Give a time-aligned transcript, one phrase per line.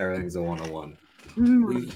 [0.00, 0.96] Everything's a one on
[1.36, 1.92] one.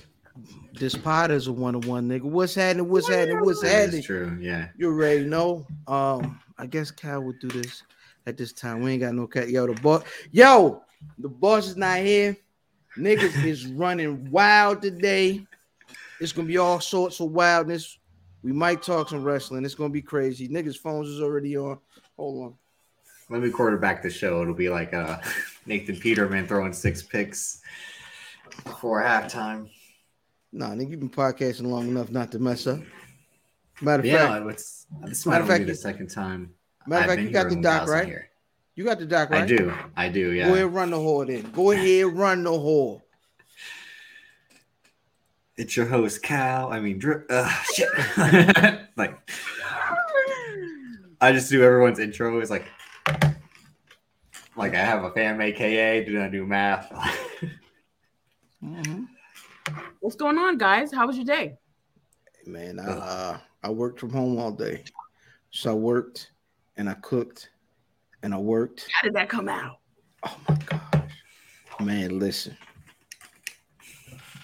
[0.75, 2.25] This pod is a one on one, nigga.
[2.25, 2.91] What's happening?
[2.91, 3.41] What's happening?
[3.41, 3.91] What's happening?
[3.93, 4.37] That's true.
[4.39, 4.69] Yeah.
[4.77, 5.67] You already know.
[5.87, 7.83] Um, I guess Cal would do this
[8.27, 8.83] at this time.
[8.83, 9.49] We ain't got no cat.
[9.49, 10.03] Yo, the boss.
[10.33, 10.83] Yo,
[11.19, 12.37] the boss is not here.
[12.99, 15.47] Niggas is running wild today.
[16.21, 17.97] It's gonna be all sorts of wildness.
[18.43, 19.65] We might talk some wrestling.
[19.65, 20.47] It's gonna be crazy.
[20.47, 21.79] Niggas' phones is already on.
[22.19, 22.55] Hold on.
[23.31, 24.43] Let me quarterback the show.
[24.43, 25.19] It'll be like uh,
[25.65, 27.63] Nathan Peterman throwing six picks
[28.63, 29.69] before halftime.
[30.53, 32.81] Nah, nigga, you've been podcasting long enough not to mess up.
[33.81, 36.51] Matter of Yeah, fact, it's this Matter might of only fact, be the second time.
[36.87, 38.07] matter of fact, you got the doc right.
[38.07, 38.31] here.
[38.77, 39.43] You got the doc right.
[39.43, 39.73] I do.
[39.97, 40.33] I do.
[40.33, 40.49] Yeah.
[40.49, 41.51] Go ahead, run the whore then.
[41.53, 43.03] Go ahead, run the whore.
[45.57, 46.73] It's your host, Cal.
[46.73, 47.01] I mean.
[47.31, 47.89] Uh, shit.
[48.97, 49.17] like,
[51.21, 52.39] I just do everyone's intro.
[52.41, 52.67] It's like,
[54.57, 56.05] like I have a fam, aka.
[56.05, 56.93] Do not do math.
[58.65, 59.07] Mhm.
[60.01, 60.93] What's going on, guys?
[60.93, 61.57] How was your day?
[62.47, 64.85] Man, I uh, I worked from home all day,
[65.51, 66.31] so I worked
[66.77, 67.51] and I cooked
[68.23, 68.89] and I worked.
[68.95, 69.77] How did that come out?
[70.27, 71.13] Oh my gosh,
[71.81, 72.57] man, listen,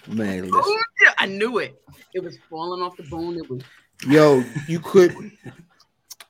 [0.07, 0.51] man, listen.
[0.55, 1.75] Oh, yeah, I knew it.
[2.13, 3.37] It was falling off the bone.
[3.37, 3.61] It was
[4.07, 5.15] Yo, you could.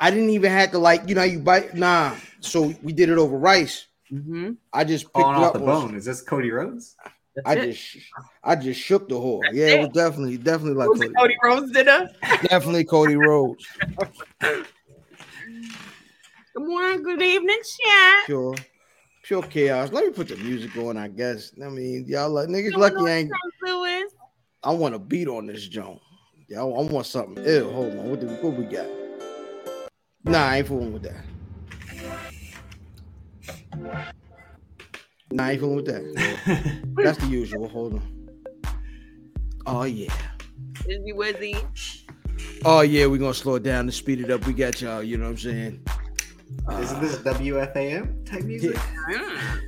[0.02, 1.73] I didn't even have to like, you know, you bite.
[1.76, 3.88] Nah, so we did it over rice.
[4.11, 4.52] mm-hmm.
[4.73, 5.61] I just picked Falling it off up.
[5.61, 5.95] the on- bone.
[5.95, 6.95] Is this Cody Rhodes?
[7.35, 7.71] That's I it.
[7.73, 7.97] just,
[8.43, 9.45] I just shook the whore.
[9.45, 9.79] That's Yeah, it it.
[9.81, 12.09] was definitely, definitely like was Cody, Cody Rhodes dinner.
[12.43, 13.67] definitely Cody Rhodes.
[16.53, 18.25] Good morning, good evening, chat.
[18.25, 18.53] pure,
[19.23, 19.89] pure chaos.
[19.93, 20.97] Let me put the music on.
[20.97, 21.53] I guess.
[21.63, 23.31] I mean, y'all like niggas lucky I ain't.
[24.61, 26.02] I want a beat on this joint.
[26.53, 27.41] I, I want something.
[27.45, 28.09] Ew, hold on.
[28.09, 28.85] What do what we got?
[30.25, 31.23] Nah, I ain't fooling with that.
[35.31, 36.83] Nah, even with that.
[37.03, 37.67] That's the usual.
[37.69, 38.29] Hold on.
[39.65, 40.13] Oh yeah.
[40.87, 41.65] Izzy Wizzy.
[42.65, 43.05] Oh yeah.
[43.05, 44.45] We're gonna slow it down and speed it up.
[44.45, 45.03] We got y'all.
[45.03, 45.83] You know what I'm saying?
[46.80, 48.75] Isn't this WFAM type music?
[48.75, 49.61] Mm.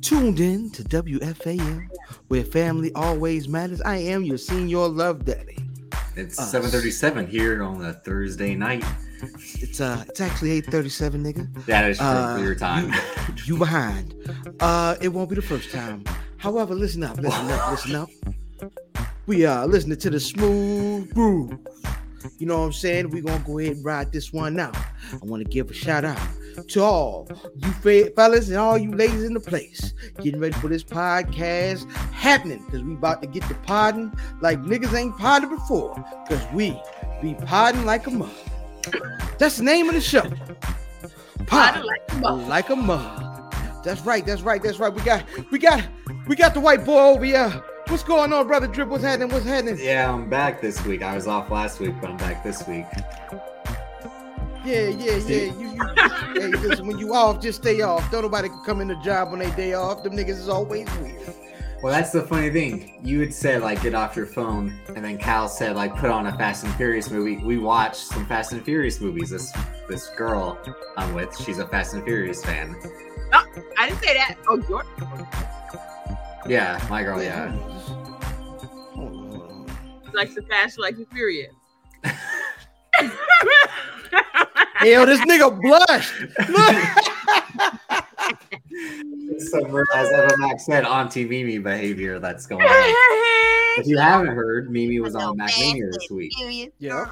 [0.00, 1.86] tuned in to WFAM,
[2.28, 3.80] where family always matters.
[3.82, 5.58] I am your senior love daddy.
[6.16, 6.52] It's Us.
[6.52, 8.84] 7:37 here on a Thursday night.
[9.60, 11.66] It's uh, it's actually eight thirty-seven, nigga.
[11.66, 12.92] That is true Uh, for your time.
[12.92, 14.14] You, you behind.
[14.60, 16.04] Uh, it won't be the first time.
[16.36, 18.08] However, listen up, listen up, listen up.
[19.26, 21.58] We are listening to the smooth groove.
[22.38, 23.10] You know what I'm saying?
[23.10, 24.76] We're gonna go ahead and ride this one out.
[24.76, 26.20] I want to give a shout out
[26.68, 27.70] to all you
[28.16, 32.82] fellas and all you ladies in the place getting ready for this podcast happening because
[32.82, 35.94] we about to get to podding like niggas ain't podded before
[36.26, 36.76] because we
[37.22, 38.28] be podding like a mug.
[39.38, 40.22] That's the name of the show.
[41.46, 42.48] Podding Podding like a mug.
[42.48, 43.54] like a mug.
[43.84, 44.24] That's right.
[44.26, 44.62] That's right.
[44.62, 44.92] That's right.
[44.92, 45.84] We got, we got,
[46.26, 47.48] we got the white boy over here.
[47.88, 48.88] What's going on, brother Drip?
[48.88, 49.30] What's happening?
[49.30, 49.78] What's happening?
[49.80, 51.02] yeah, I'm back this week.
[51.02, 52.84] I was off last week, but I'm back this week.
[54.64, 55.52] Yeah, yeah, yeah.
[55.52, 55.86] You, you
[56.34, 58.10] hey, listen, when you off, just stay off.
[58.10, 60.02] Don't nobody come in the job on their day off.
[60.02, 61.34] Them niggas is always weird.
[61.80, 62.98] Well, that's the funny thing.
[63.04, 66.26] You had said like get off your phone, and then Cal said like put on
[66.26, 67.36] a Fast and Furious movie.
[67.36, 69.30] We watched some Fast and Furious movies.
[69.30, 69.52] This
[69.88, 70.58] this girl
[70.96, 72.74] I'm with, she's a Fast and Furious fan.
[73.32, 74.36] I didn't say that.
[74.48, 74.84] Oh, your
[76.48, 77.22] Yeah, my girl.
[77.22, 77.50] Yeah.
[78.94, 80.12] Hold on, hold on.
[80.14, 81.52] likes the fast, like the furious.
[84.80, 86.14] Hey, yo, this nigga blushed.
[89.38, 92.94] Some as Eva Max said, Auntie Mimi behavior that's going on.
[93.78, 96.32] If you haven't heard, Mimi was on Mac Mania this week.
[96.78, 97.06] Yeah.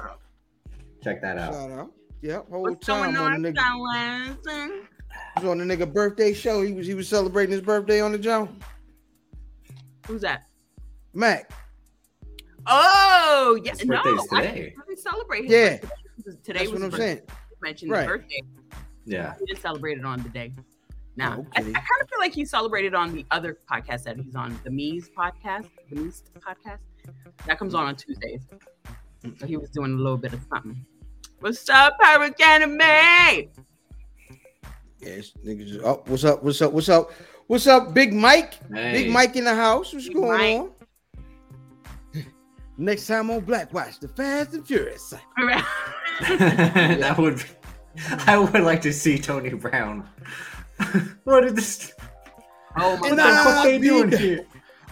[1.03, 1.53] Check that out.
[1.53, 1.91] Shout out.
[2.21, 4.35] Yep, whole What's time going on on, the nigga.
[5.37, 6.61] He was on the nigga birthday show.
[6.63, 8.49] He was he was celebrating his birthday on the joint.
[10.07, 10.47] Who's that?
[11.13, 11.51] Mac.
[12.65, 15.69] Oh, yeah, His No, birthday's I didn't really celebrate his Yeah.
[15.77, 15.89] birthday.
[16.43, 17.21] Today That's was what I'm saying.
[17.61, 17.99] Mentioned Right.
[18.01, 18.41] his birthday.
[19.07, 19.33] Yeah.
[19.39, 20.53] He didn't celebrate it on the day.
[21.15, 24.17] Now, Oh, I, I kind of feel like he celebrated on the other podcast that
[24.17, 26.79] he's on, the Mies podcast, the Mies podcast.
[27.47, 28.41] That comes on on Tuesdays.
[29.39, 30.85] So he was doing a little bit of something.
[31.39, 33.49] What's up, Hurricane Me?
[34.99, 35.81] Yes, niggas.
[35.83, 36.43] Oh, what's up?
[36.43, 36.71] What's up?
[36.73, 37.11] What's up?
[37.47, 38.55] What's up, Big Mike?
[38.71, 38.91] Hey.
[39.03, 39.93] Big Mike in the house.
[39.93, 40.71] What's Big going Mike.
[42.15, 42.25] on?
[42.77, 45.13] Next time on Black Watch, the Fast and Furious.
[46.19, 47.43] that would.
[48.27, 50.07] I would like to see Tony Brown.
[51.23, 51.93] what is this?
[52.77, 53.43] oh my What And god.
[53.43, 54.45] fuck they doing here?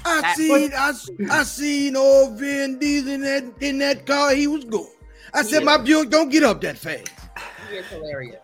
[0.05, 0.93] I That- seen, I,
[1.39, 4.87] I seen old Vin Diesel in that in that car he was going.
[5.33, 5.65] I said, Yeah.
[5.65, 7.09] my Buick, don't get up that fast.
[7.69, 8.37] He is hilarious.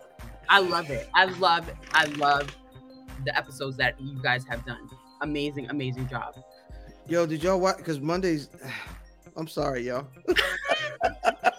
[0.50, 1.08] I love it.
[1.14, 2.56] I love I love
[3.26, 4.90] the episodes that you guys have done.
[5.22, 6.36] amazing, amazing job.
[7.08, 7.78] Yo, did y'all watch?
[7.78, 8.50] Because Mondays,
[9.38, 10.08] I'm sorry, y'all.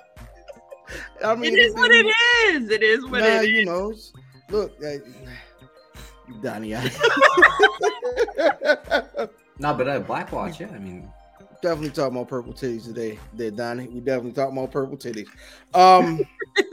[1.25, 2.71] I It is what it is.
[2.71, 3.49] It is what Nah, it is.
[3.51, 4.13] you know, it's-
[4.51, 4.99] look, uh,
[6.43, 6.91] Donnie, I
[9.59, 10.69] No, but uh, Black Watch, yeah.
[10.75, 11.09] I mean,
[11.63, 13.87] definitely talking about purple titties today, there, Donnie.
[13.89, 15.29] We definitely talking about purple titties.
[15.75, 16.21] Um,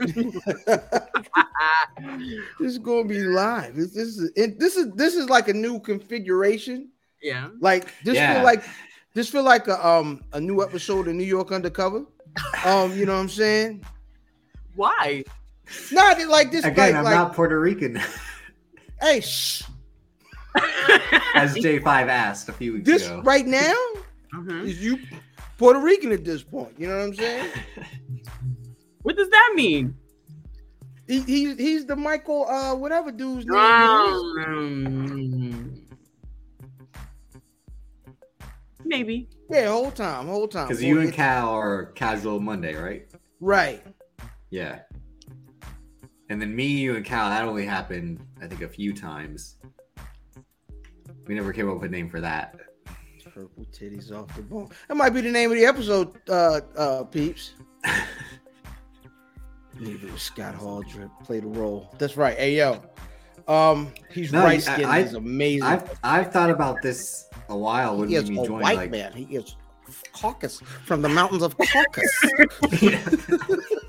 [2.60, 3.76] this is gonna be live.
[3.76, 6.88] This, this is it, this is this is like a new configuration.
[7.22, 7.48] yeah.
[7.60, 8.34] Like this Yeah.
[8.34, 8.64] feel like
[9.14, 12.04] this feel like a um a new episode of New York Undercover.
[12.64, 13.84] Um, you know what I'm saying?
[14.80, 15.24] Why?
[15.92, 16.64] Not like this.
[16.64, 18.00] again, like, I'm like not Puerto Rican,
[19.02, 19.62] hey, shh.
[21.34, 23.20] as J5 asked a few weeks This ago.
[23.22, 23.74] right now
[24.34, 24.64] Mhm.
[24.64, 24.98] is you
[25.58, 26.72] Puerto Rican at this point.
[26.78, 27.50] You know what I'm saying?
[29.02, 29.94] What does that mean?
[31.06, 33.58] He, he he's the Michael uh whatever dude's name.
[34.46, 35.86] Um,
[38.84, 39.28] maybe.
[39.50, 40.68] Yeah, whole time, whole time.
[40.68, 43.06] Because you and Cal are casual Monday, right?
[43.40, 43.82] right.
[44.50, 44.80] Yeah.
[46.28, 49.56] And then me, you, and Cal, that only happened, I think, a few times.
[51.26, 52.56] We never came up with a name for that.
[53.34, 54.68] Purple titties off the bone.
[54.88, 57.54] That might be the name of the episode, uh uh peeps.
[59.78, 61.94] Neither was Scott Haldrip played a role.
[61.98, 62.36] That's right.
[62.36, 62.82] Hey yo.
[63.46, 64.66] Um he's No, right.
[64.68, 65.62] I- He's amazing.
[65.62, 68.50] I've I've thought about this a while when he is a joined.
[68.50, 69.12] white Like, man.
[69.12, 69.54] He is
[70.12, 72.24] Caucus from the mountains of Caucus.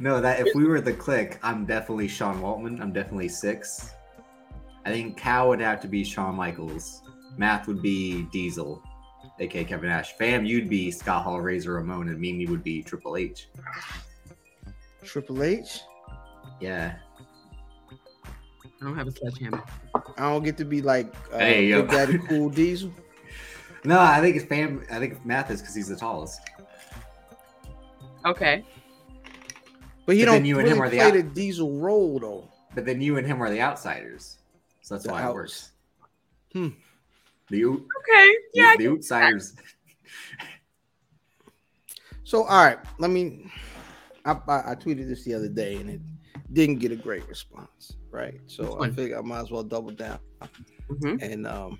[0.00, 2.80] no, that if we were the Kliq, I'm definitely Sean Waltman.
[2.80, 3.92] I'm definitely six.
[4.84, 7.02] I think Cal would have to be Shawn Michaels.
[7.36, 8.82] Math would be Diesel,
[9.38, 10.14] aka Kevin Nash.
[10.16, 13.48] Fam, you'd be Scott Hall, Razor Ramon, and Mimi would be Triple H.
[15.04, 15.80] Triple H.
[16.60, 16.96] Yeah.
[18.80, 19.62] I don't have a sledgehammer.
[20.16, 21.82] I don't get to be like uh, Hey, yo.
[21.82, 22.90] Big Daddy Cool Diesel.
[23.84, 24.82] No, I think it's Fam.
[24.90, 26.40] I think Math is because he's the tallest.
[28.24, 28.64] Okay.
[30.10, 32.18] But he But don't then you and him are the play out- the Diesel role
[32.18, 32.48] though.
[32.74, 34.38] But then you and him are the outsiders,
[34.80, 35.30] so that's The why outs.
[35.30, 35.70] it works.
[36.52, 36.68] Hmm.
[37.48, 38.34] The, out- Okay.
[38.52, 38.74] Yeah.
[38.76, 39.54] the, the outsiders.
[42.24, 43.50] So all right, let me.
[44.24, 46.00] I, I I tweeted this the other day and it
[46.52, 47.92] didn't get a great response.
[48.10, 48.94] Right, so I one?
[48.94, 50.18] figured I might as well double down
[50.90, 51.22] Mhm.
[51.22, 51.78] and um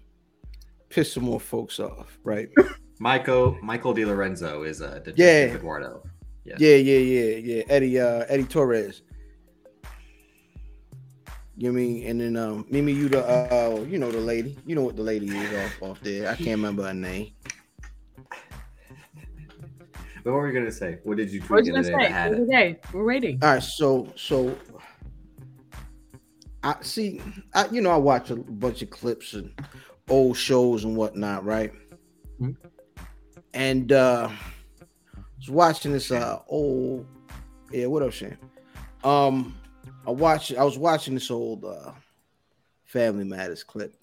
[0.89, 2.17] piss some more folks off.
[2.23, 2.49] Right.
[3.01, 5.55] Michael Michael DeLorenzo is a detective Yeah.
[5.57, 6.03] Eduardo.
[6.45, 6.57] Yeah.
[6.59, 7.63] Yeah, yeah, yeah, yeah.
[7.69, 9.03] Eddie, uh, Eddie Torres.
[11.57, 12.07] You know what I mean?
[12.07, 14.57] And then um, Mimi, you the uh, you know the lady.
[14.65, 16.29] You know what the lady is off off there.
[16.31, 17.33] I can't remember her name.
[20.23, 20.99] But what were you gonna say?
[21.05, 22.09] What did you What tweet was you other gonna say?
[22.09, 22.51] that had What it?
[22.51, 22.81] day?
[22.93, 23.39] We're waiting.
[23.43, 24.55] All right, so so
[26.63, 27.23] I see.
[27.55, 29.51] I you know I watch a bunch of clips and
[30.11, 31.73] old shows and whatnot, right?
[32.39, 32.55] Mhm.
[33.55, 34.35] And uh I
[35.41, 37.07] was watching this uh old
[37.73, 37.87] yeah.
[37.87, 38.37] What up, Shane?
[39.05, 39.57] Um,
[40.07, 40.53] I watched.
[40.55, 41.93] I was watching this old uh
[42.85, 43.95] Family Matters clip.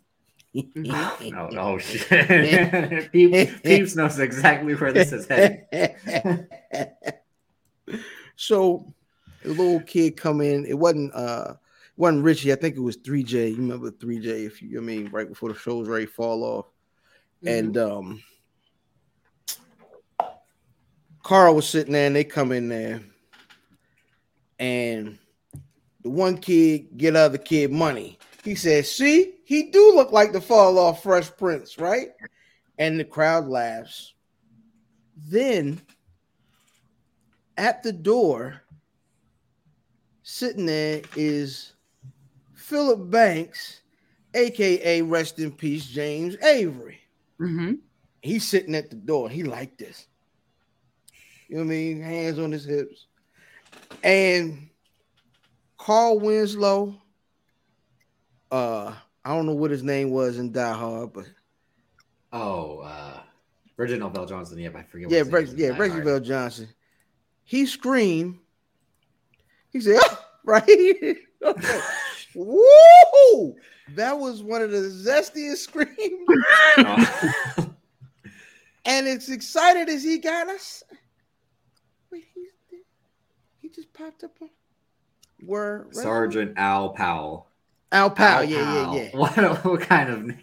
[0.55, 1.33] Mhm.
[1.35, 3.11] Oh, oh shit!
[3.11, 5.65] Peeps, Peeps knows exactly where this is heading.
[8.35, 8.91] so
[9.43, 10.65] the little kid come in.
[10.65, 12.51] It wasn't uh it wasn't Richie.
[12.51, 13.51] I think it was 3J.
[13.51, 16.43] You remember 3J if you I mean right before the show was ready to fall
[16.43, 16.65] off.
[17.45, 18.23] And um
[21.27, 23.01] Carl was sitting there and they come in there
[24.59, 25.17] and
[26.01, 28.17] the one kid get other kid money.
[28.45, 32.11] He says, see, he do look like the fall off Fresh Prince, right?
[32.77, 34.13] And the crowd laughs.
[35.17, 35.81] Then
[37.57, 38.61] at the door,
[40.23, 41.73] sitting there is
[42.53, 43.81] Philip Banks,
[44.33, 47.01] aka rest in peace, James Avery.
[47.37, 47.73] Mm-hmm.
[48.21, 49.29] He's sitting at the door.
[49.29, 50.07] He like this.
[51.47, 52.01] You know what I mean?
[52.01, 53.05] Hands on his hips.
[54.03, 54.69] And
[55.77, 56.95] Carl Winslow,
[58.51, 61.25] uh, I don't know what his name was in Die Hard, but
[62.33, 63.21] Oh, uh,
[63.77, 64.61] Reginald VelJohnson.
[64.61, 65.09] Yeah, I forget.
[65.09, 66.67] yeah, what his name Reg, yeah, Reggie VelJohnson.
[67.43, 68.39] He screamed.
[69.71, 71.17] He said, "Ah," right?
[72.35, 73.55] Woo!
[73.95, 76.27] That was one of the zestiest screams.
[76.79, 77.73] Oh.
[78.85, 80.86] And as excited as he got us, wait, he's there.
[83.67, 84.49] He just popped up on
[85.45, 87.47] word Sergeant Al Powell.
[87.91, 88.39] Al Powell.
[88.39, 88.95] Al Yeah, yeah, Powell.
[88.95, 89.09] yeah.
[89.17, 90.41] What, what kind of name?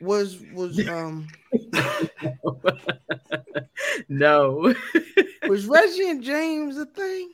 [0.00, 1.28] Was was um
[4.08, 4.74] no,
[5.48, 7.30] was Reggie and James a thing?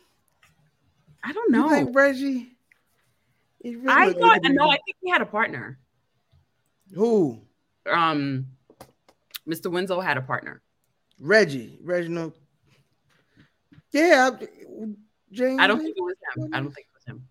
[1.24, 1.68] I don't You know.
[1.70, 2.48] think Reggie
[3.62, 5.78] He really I thought no, I think he had a partner.
[6.94, 7.40] Who?
[7.90, 8.46] Um,
[9.48, 9.70] Mr.
[9.70, 10.62] Winslow had a partner.
[11.20, 12.34] Reggie, Reginald.
[13.92, 14.30] Yeah,
[15.32, 15.60] James.
[15.60, 16.50] I don't think it was him.
[16.52, 17.26] I don't think it was him.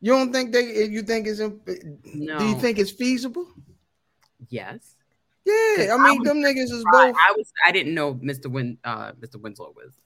[0.00, 0.84] you don't think they.
[0.84, 1.40] You think it's.
[1.40, 2.38] No.
[2.38, 3.46] Do you think it's feasible?
[4.48, 4.94] Yes.
[5.44, 7.14] Yeah, I I mean, was them niggas is both.
[7.16, 7.50] I was.
[7.66, 8.46] I didn't know Mr.
[8.46, 8.78] Win.
[8.84, 9.40] Uh, Mr.
[9.40, 9.98] Winslow was.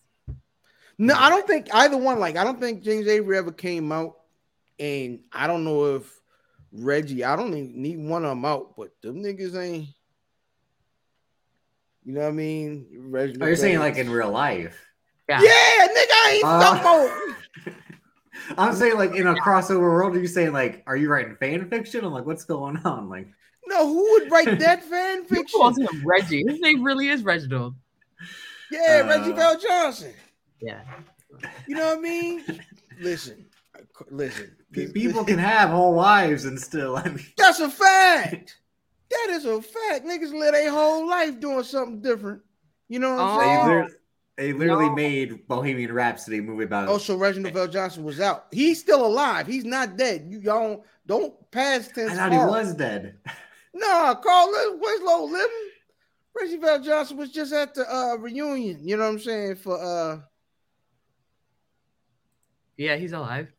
[0.98, 2.20] No, I don't think either one.
[2.20, 4.18] Like, I don't think James Avery ever came out,
[4.78, 6.20] and I don't know if
[6.70, 7.24] Reggie.
[7.24, 9.88] I don't even need one of them out, but them niggas ain't.
[12.04, 12.86] You know what I mean?
[13.10, 13.38] Reggie.
[13.40, 14.78] Oh, you're saying like in real life?
[15.28, 15.40] Yeah.
[15.42, 17.72] Yeah, nigga, I ain't Uh, no.
[18.58, 20.16] I'm saying like in a crossover world.
[20.16, 22.04] Are you saying like, are you writing fan fiction?
[22.04, 23.08] I'm like, what's going on?
[23.08, 23.28] Like,
[23.66, 25.96] No, who would write that fan He calls fiction?
[26.00, 26.44] him Reggie.
[26.46, 27.74] His name really is Reginald.
[28.70, 30.12] Yeah, Uh, Reggie VelJohnson.
[30.60, 30.80] Yeah.
[31.66, 32.44] You know what I mean?
[33.00, 33.46] Listen,
[34.10, 34.54] listen.
[34.72, 36.96] people can have whole lives and still.
[36.96, 38.56] I mean, That's a fact.
[39.10, 40.04] That is a fact.
[40.06, 42.42] Niggas live their whole life doing something different.
[42.88, 43.40] You know what I'm Oh.
[43.40, 43.66] saying?
[43.66, 43.92] literally,
[44.36, 44.94] they literally No.
[44.94, 46.88] made Bohemian Rhapsody movie about.
[46.88, 48.46] Oh, so Reginald VelJohnson was out.
[48.50, 49.46] He's still alive.
[49.46, 50.26] He's not dead.
[50.28, 52.12] You y'all don't, don't pass tense.
[52.12, 53.16] I thought he was dead.
[53.74, 55.70] No, Carl Lis- Winslow living.
[56.38, 58.86] Reggie VelJohnson was just at the uh, reunion.
[58.86, 59.56] You know what I'm saying?
[59.56, 60.18] For uh,
[62.76, 63.52] Yeah, he's alive.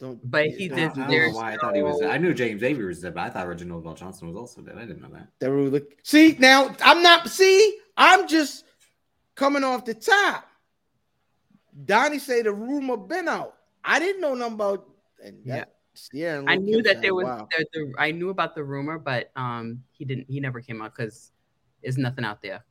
[0.00, 0.18] don't.
[0.28, 2.00] But he did- I don't know why I thought he was.
[2.00, 2.10] Dead.
[2.10, 4.76] I knew James Avery was dead, but I thought Reginald VelJohnson was also dead.
[4.76, 5.28] I didn't know that.
[5.40, 6.74] That really see now.
[6.82, 7.28] I'm not.
[7.28, 8.63] See, I'm just
[9.34, 10.48] coming off the top.
[11.84, 13.56] Donnie say the rumor been out.
[13.84, 14.88] I didn't know nothing about.
[15.22, 15.74] And that,
[16.12, 17.48] yeah, and I knew that there was wow.
[17.50, 20.94] the, the I knew about the rumor, but um he didn't he never came out
[20.96, 21.32] because
[21.82, 22.64] there's nothing out there.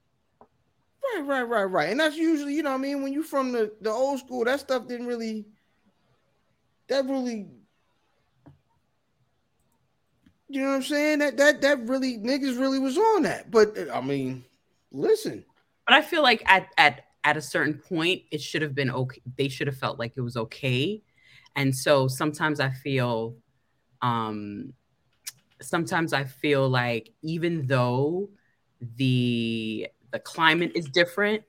[1.03, 1.89] Right, right, right, right.
[1.89, 4.45] And that's usually, you know, what I mean, when you from the the old school,
[4.45, 5.45] that stuff didn't really.
[6.87, 7.47] That really.
[10.49, 11.19] You know what I'm saying?
[11.19, 13.51] That that that really niggas really was on that.
[13.51, 14.43] But I mean,
[14.91, 15.45] listen.
[15.85, 19.21] But I feel like at at at a certain point it should have been okay.
[19.37, 21.01] They should have felt like it was okay.
[21.55, 23.35] And so sometimes I feel
[24.01, 24.73] um
[25.61, 28.29] sometimes I feel like even though
[28.97, 31.43] the the climate is different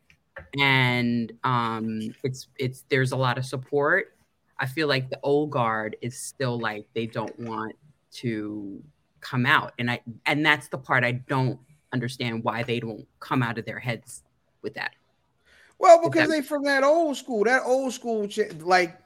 [0.59, 4.17] and um it's it's there's a lot of support,
[4.59, 7.77] I feel like the old guard is still like they don't want
[8.13, 8.83] to
[9.21, 9.73] come out.
[9.79, 11.59] And I and that's the part I don't
[11.95, 14.23] understand why they don't come out of their heads
[14.61, 14.93] with that.
[15.79, 18.29] Well, because that- they from that old school, that old school,
[18.61, 18.99] like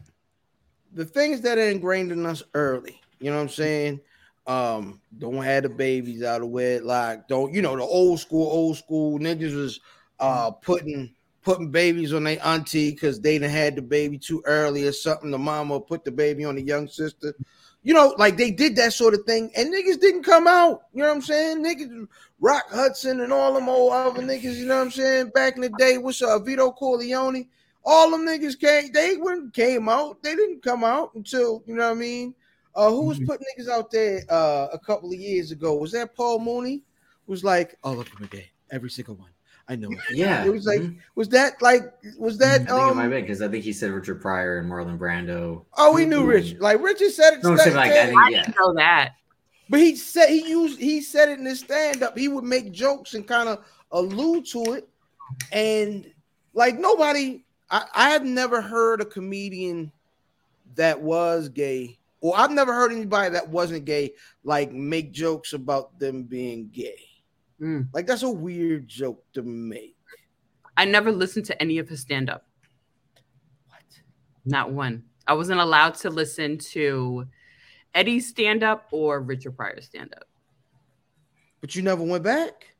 [0.95, 3.00] the things that are ingrained in us early.
[3.21, 4.00] You know what I'm saying?
[4.47, 7.28] Um, don't have the babies out of wedlock.
[7.28, 9.80] Don't you know the old school, old school niggas was
[10.21, 14.87] uh putting putting babies on their auntie because they done had the baby too early
[14.87, 15.30] or something.
[15.30, 17.35] The mama put the baby on the young sister.
[17.82, 20.82] You know, like they did that sort of thing, and niggas didn't come out.
[20.92, 21.64] You know what I'm saying?
[21.64, 22.06] Niggas,
[22.40, 24.56] Rock Hudson and all them old other niggas.
[24.56, 25.30] You know what I'm saying?
[25.30, 27.49] Back in the day, what's up, Vito Corleone?
[27.85, 28.92] All them niggas came.
[28.92, 30.23] They wouldn't came out.
[30.23, 32.35] They didn't come out until you know what I mean.
[32.75, 33.26] Uh, who was Mhm.
[33.26, 35.75] putting niggas out there uh, a couple of years ago?
[35.75, 36.82] Was that Paul Mooney?
[37.26, 39.30] Was like all of them are gay, every single one.
[39.68, 39.98] I know it.
[40.16, 40.96] Yeah, It was like, mhm.
[41.14, 42.62] was that like, was that?
[42.62, 44.98] I think it might um, be because I think he said Richard Pryor and Marlon
[44.98, 45.64] Brando.
[45.76, 46.25] Oh, we knew.
[46.25, 46.60] Richard.
[46.60, 47.42] Like Richard said it.
[47.44, 48.42] No, I'm like, I stand- think- I Yeah.
[48.44, 49.14] didn't know that.
[49.68, 52.16] but he said he used he said it in his stand up.
[52.16, 54.88] He would make jokes and kind of allude to it,
[55.52, 56.10] and
[56.54, 57.44] like nobody.
[57.70, 59.92] I, I have never heard a comedian
[60.76, 65.98] that was gay, or I've never heard anybody that wasn't gay like make jokes about
[65.98, 66.96] them being gay.
[67.60, 67.88] Mm.
[67.92, 69.96] Like that's a weird joke to make.
[70.76, 72.46] I never listened to any of his stand up.
[73.68, 73.82] What?
[74.44, 75.04] Not one.
[75.26, 77.26] I wasn't allowed to listen to
[77.94, 80.28] Eddie's stand up or Richard Pryor's stand up.
[81.60, 82.74] But you never went back.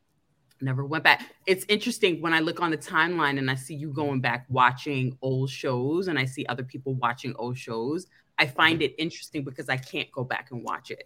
[0.61, 1.25] Never went back.
[1.47, 5.17] It's interesting when I look on the timeline and I see you going back watching
[5.23, 8.07] old shows and I see other people watching old shows.
[8.39, 11.05] I find it interesting because I can't go back and watch it.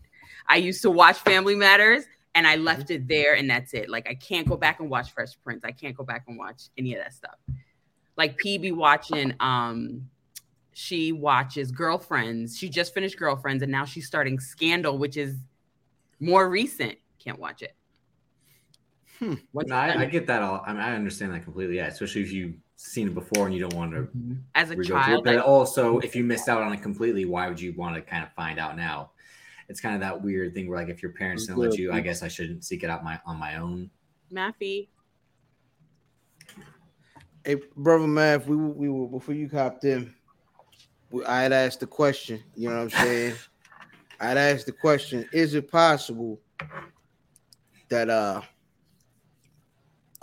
[0.48, 3.88] I used to watch Family Matters and I left it there and that's it.
[3.88, 5.64] Like I can't go back and watch Fresh Prince.
[5.64, 7.36] I can't go back and watch any of that stuff.
[8.16, 10.08] Like PB watching um
[10.72, 12.56] she watches Girlfriends.
[12.56, 15.36] She just finished Girlfriends and now she's starting Scandal, which is
[16.18, 16.96] more recent.
[17.18, 17.74] Can't watch it.
[19.18, 19.34] Hmm.
[19.54, 20.64] No, I, I get that all.
[20.66, 21.76] I mean, I understand that completely.
[21.76, 24.08] Yeah, especially if you've seen it before and you don't want to
[24.54, 25.00] as a re-go it.
[25.00, 27.94] child, But like, also, if you missed out on it completely, why would you want
[27.94, 29.10] to kind of find out now?
[29.68, 32.00] It's kind of that weird thing where, like, if your parents didn't let you, I
[32.00, 33.90] guess I shouldn't seek it out my on my own.
[34.32, 34.88] Maffy.
[37.44, 40.14] Hey, brother Math, we we were before you hopped in.
[41.26, 42.42] I had asked the question.
[42.54, 43.34] You know what I'm saying?
[44.20, 46.40] I'd ask the question: Is it possible
[47.88, 48.40] that uh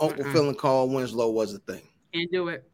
[0.00, 0.32] Uncle Mm-mm.
[0.32, 1.82] Phil and Carl Winslow was a thing?
[2.12, 2.64] Can't do it.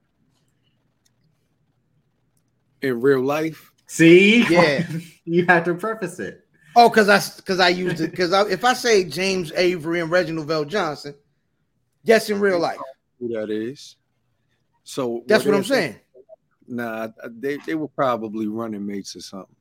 [2.82, 4.86] In real life, See, Yeah.
[5.24, 6.45] you have to preface it.
[6.78, 10.10] Oh, because I because I used it because I, if I say James Avery and
[10.10, 11.14] Reginald VelJohnson,
[12.04, 12.78] yes, in real life,
[13.18, 13.96] who that is.
[14.84, 15.96] So that's what I'm they- saying.
[16.68, 19.54] Nah, they, they were probably running mates or something.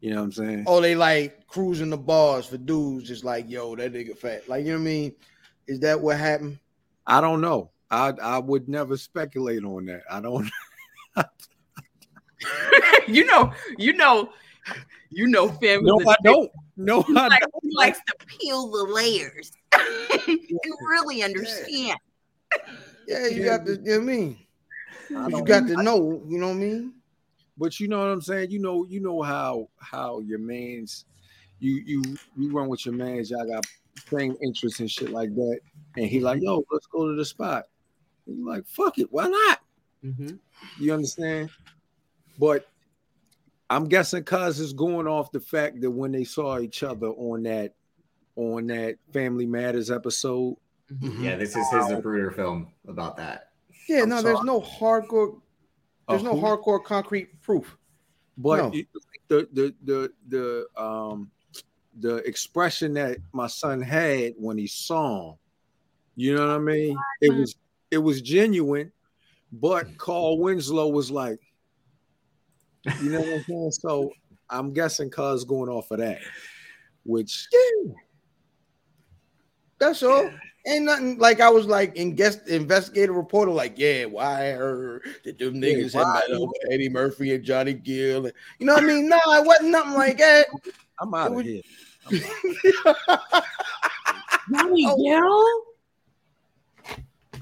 [0.00, 0.64] You know what I'm saying?
[0.66, 4.48] Oh, they like cruising the bars for dudes, just like yo, that nigga fat.
[4.48, 5.14] Like you know what I mean?
[5.66, 6.58] Is that what happened?
[7.06, 7.70] I don't know.
[7.90, 10.02] I I would never speculate on that.
[10.08, 10.48] I don't.
[13.08, 14.30] you know, you know,
[15.10, 15.84] you know, fam.
[15.84, 16.50] No, is a- I don't.
[16.76, 17.52] No, He I like- don't.
[17.62, 19.52] he likes to peel the layers.
[20.26, 21.96] you really understand.
[23.06, 23.58] Yeah, you Yeah.
[23.58, 23.72] got to.
[23.72, 24.38] You know what I mean?
[25.16, 26.22] I You got to know.
[26.26, 26.94] You know what I mean?
[27.58, 28.50] But you know what I'm saying?
[28.50, 31.04] You know, you know how how your man's
[31.60, 32.02] you you
[32.36, 33.64] you run with your man's, y'all got
[34.08, 35.60] same interests and shit like that.
[35.96, 37.66] And he like, yo, let's go to the spot.
[38.26, 39.60] And you like, fuck it, why not?
[40.04, 40.38] Mhm.
[40.80, 41.50] You understand?
[42.38, 42.66] But
[43.76, 47.42] I'm guessing cuz is going off the fact that when they saw each other on
[47.44, 47.74] that
[48.36, 50.56] on that Family Matters episode,
[50.92, 51.22] Mhm.
[51.22, 53.52] Yeah, this is his Zapruder film about that.
[53.88, 55.40] Yeah, I'm no, there's no hardcore.
[56.08, 57.76] There's Uh, no who- hardcore concrete proof.
[58.36, 58.72] But No.
[58.72, 58.86] you-
[59.28, 61.30] the the the the um
[61.98, 65.38] the expression that my son had when he saw him,
[66.16, 66.96] you know what I mean?
[67.20, 67.54] It was
[67.90, 68.92] it was genuine,
[69.52, 71.38] but Carl Winslow was like,
[73.02, 73.70] you know what I'm saying?
[73.72, 74.12] So
[74.50, 76.18] I'm guessing cuz going off of that,
[77.04, 77.92] which Yeah.
[79.78, 80.30] That's all.
[80.64, 85.02] Ain't nothing like I was like in guest investigative reporter, like, yeah, why I heard
[85.24, 86.22] that them Yeah, niggas had why?
[86.28, 88.26] met up Eddie Murphy and Johnny Gill.
[88.26, 89.08] and- you know what I mean?
[89.08, 90.46] No, it wasn't nothing like that.
[91.00, 91.62] I'm out It of was- here.
[94.54, 95.64] Johnny Oh.
[97.30, 97.40] Gill?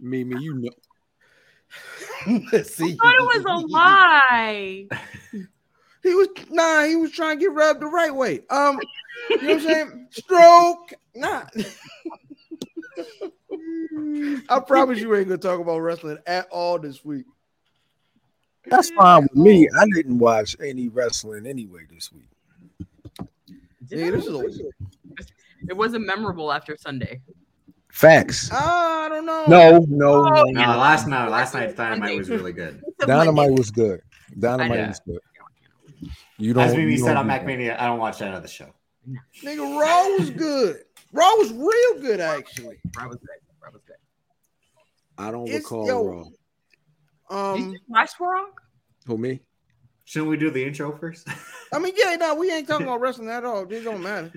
[0.00, 0.70] Mimi, you know.
[2.64, 4.88] See, I thought it was a lie.
[6.02, 8.40] He was nah, he was trying to get rubbed the right way.
[8.50, 8.78] Um,
[9.28, 10.08] you know what I'm saying?
[10.12, 11.44] Stroke, nah.
[14.48, 17.26] I promise you ain't gonna talk about wrestling at all this week.
[18.66, 19.68] That's fine with me.
[19.78, 22.28] I didn't watch any wrestling anyway this week.
[23.90, 24.44] Yeah, this is a,
[25.68, 27.20] It wasn't memorable after Sunday.
[27.90, 28.50] Facts.
[28.52, 29.44] Ah, I don't know.
[29.48, 30.44] No, no, Oh, no.
[30.50, 32.82] No, last night, last night's dynamite was really good.
[33.00, 34.02] Dynamite was good.
[34.38, 35.20] Dynamite was good.
[36.36, 36.64] You don't.
[36.64, 37.44] As we said don't on do that.
[37.44, 38.68] MacMania, I don't watch that other show.
[39.42, 40.82] Nigga, Raw was good.
[41.12, 42.78] Raw was real good, actually.
[42.96, 43.28] Raw was good.
[43.62, 43.96] Raw was good.
[45.16, 46.24] I don't It's- recall yo, Raw.
[46.24, 48.44] Did Um, you watch Raw?
[49.06, 49.40] Who me?
[50.04, 51.28] Shouldn't we do the intro first?
[51.72, 53.70] I mean, yeah, no, we ain't talking about wrestling at all.
[53.70, 54.32] It don't matter.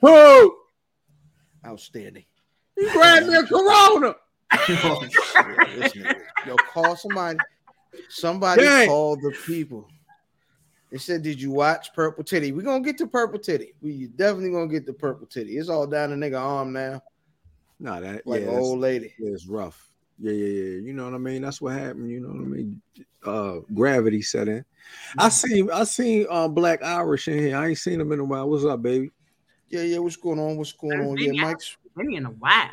[0.00, 0.56] Who?
[1.66, 2.24] Outstanding.
[2.76, 4.14] You grabbed me a Corona.
[4.52, 5.04] Oh,
[6.46, 7.38] Yo, call somebody.
[8.08, 8.88] Somebody Dang.
[8.88, 9.88] call the people.
[10.90, 13.74] They said, "Did you watch Purple Titty?" We're gonna get to Purple Titty.
[13.80, 15.56] We definitely gonna get to Purple Titty.
[15.56, 17.00] It's all down the nigga arm now,
[17.78, 19.14] Nah, that like yeah, old lady.
[19.20, 19.92] yeah, it's rough.
[20.18, 20.80] Yeah, yeah, yeah.
[20.80, 21.42] You know what I mean?
[21.42, 22.10] That's what happened.
[22.10, 22.82] You know what I mean?
[23.24, 24.64] Uh, gravity set in.
[25.16, 27.56] I seen, I seen uh, Black Irish in here.
[27.56, 28.48] I ain't seen him in a while.
[28.50, 29.10] What's up, baby?
[29.70, 29.98] Yeah, yeah.
[29.98, 30.56] What's going on?
[30.56, 31.16] What's going on?
[31.16, 31.76] Yeah, Mike's.
[31.96, 32.70] Maybe in a while.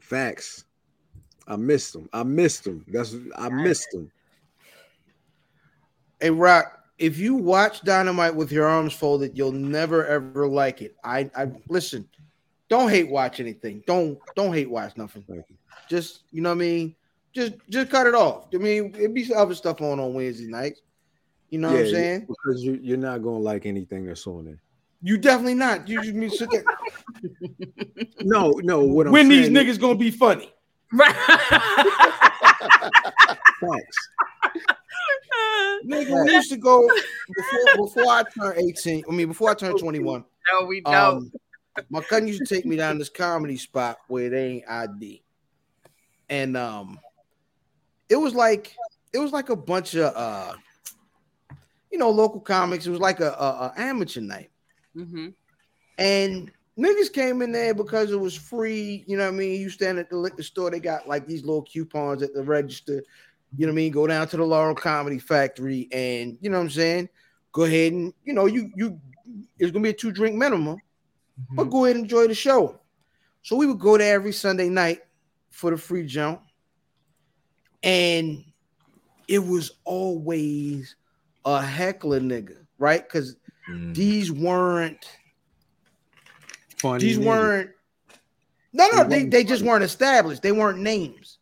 [0.00, 0.64] Facts.
[1.46, 2.08] I missed him.
[2.12, 2.84] I missed him.
[2.88, 4.10] That's I missed him.
[6.20, 6.72] Hey, Rock.
[6.98, 10.96] If you watch Dynamite with your arms folded, you'll never ever like it.
[11.04, 12.08] I, I listen.
[12.68, 13.84] Don't hate watch anything.
[13.86, 15.22] Don't don't hate watch nothing.
[15.28, 15.56] Thank you.
[15.88, 16.96] Just you know what I mean.
[17.32, 18.46] Just just cut it off.
[18.54, 20.80] I mean, it be some other stuff on on Wednesday nights.
[21.50, 22.26] You know what I'm saying?
[22.26, 24.60] Because you, you're not gonna like anything that's on there.
[25.06, 25.86] You definitely not.
[25.86, 26.64] You just mean sit there.
[28.22, 28.80] No, no.
[28.80, 30.52] What I'm when these saying is niggas gonna be funny?
[30.92, 31.14] Right.
[33.60, 34.08] facts.
[35.86, 36.90] Nigga, we used to go
[37.36, 39.04] before before I turned 18.
[39.08, 40.24] I mean, before I turned 21.
[40.52, 40.94] no, we don't.
[40.94, 41.32] Um,
[41.88, 45.22] my cousin used to take me down this comedy spot where it ain't ID,
[46.28, 46.98] and um,
[48.08, 48.74] it was like
[49.12, 50.54] it was like a bunch of uh,
[51.92, 52.86] you know, local comics.
[52.86, 54.50] It was like a, a, a amateur night,
[54.96, 55.34] Mhm.
[55.98, 59.04] and niggas came in there because it was free.
[59.06, 59.60] You know what I mean?
[59.60, 63.02] You stand at the liquor store, they got like these little coupons at the register.
[63.56, 63.92] You know what I mean?
[63.92, 67.08] Go down to the Laurel Comedy Factory, and you know what I'm saying.
[67.52, 69.00] Go ahead and you know you you.
[69.58, 70.80] It's gonna be a two drink minimum
[71.56, 71.70] but Mhm.
[71.70, 72.80] go ahead and enjoy the show.
[73.42, 75.00] So we would go there every Sunday night
[75.50, 76.42] for the free jump,
[77.82, 78.44] and
[79.28, 80.96] it was always
[81.44, 83.02] a heckler nigga, right?
[83.02, 83.36] Because
[83.68, 83.94] Mm.
[83.94, 85.04] these weren't
[86.78, 86.98] Funny.
[87.04, 87.24] these nigga.
[87.26, 87.70] weren't
[88.72, 90.42] no no They they, they just weren't established.
[90.42, 91.38] They weren't names.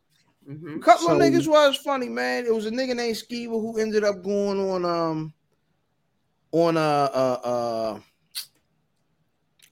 [0.47, 0.83] A Mhm.
[0.83, 2.45] couple of niggas was funny, man.
[2.47, 5.35] It was a nigga named Skeever who ended up going on um
[6.53, 8.01] on uh uh uh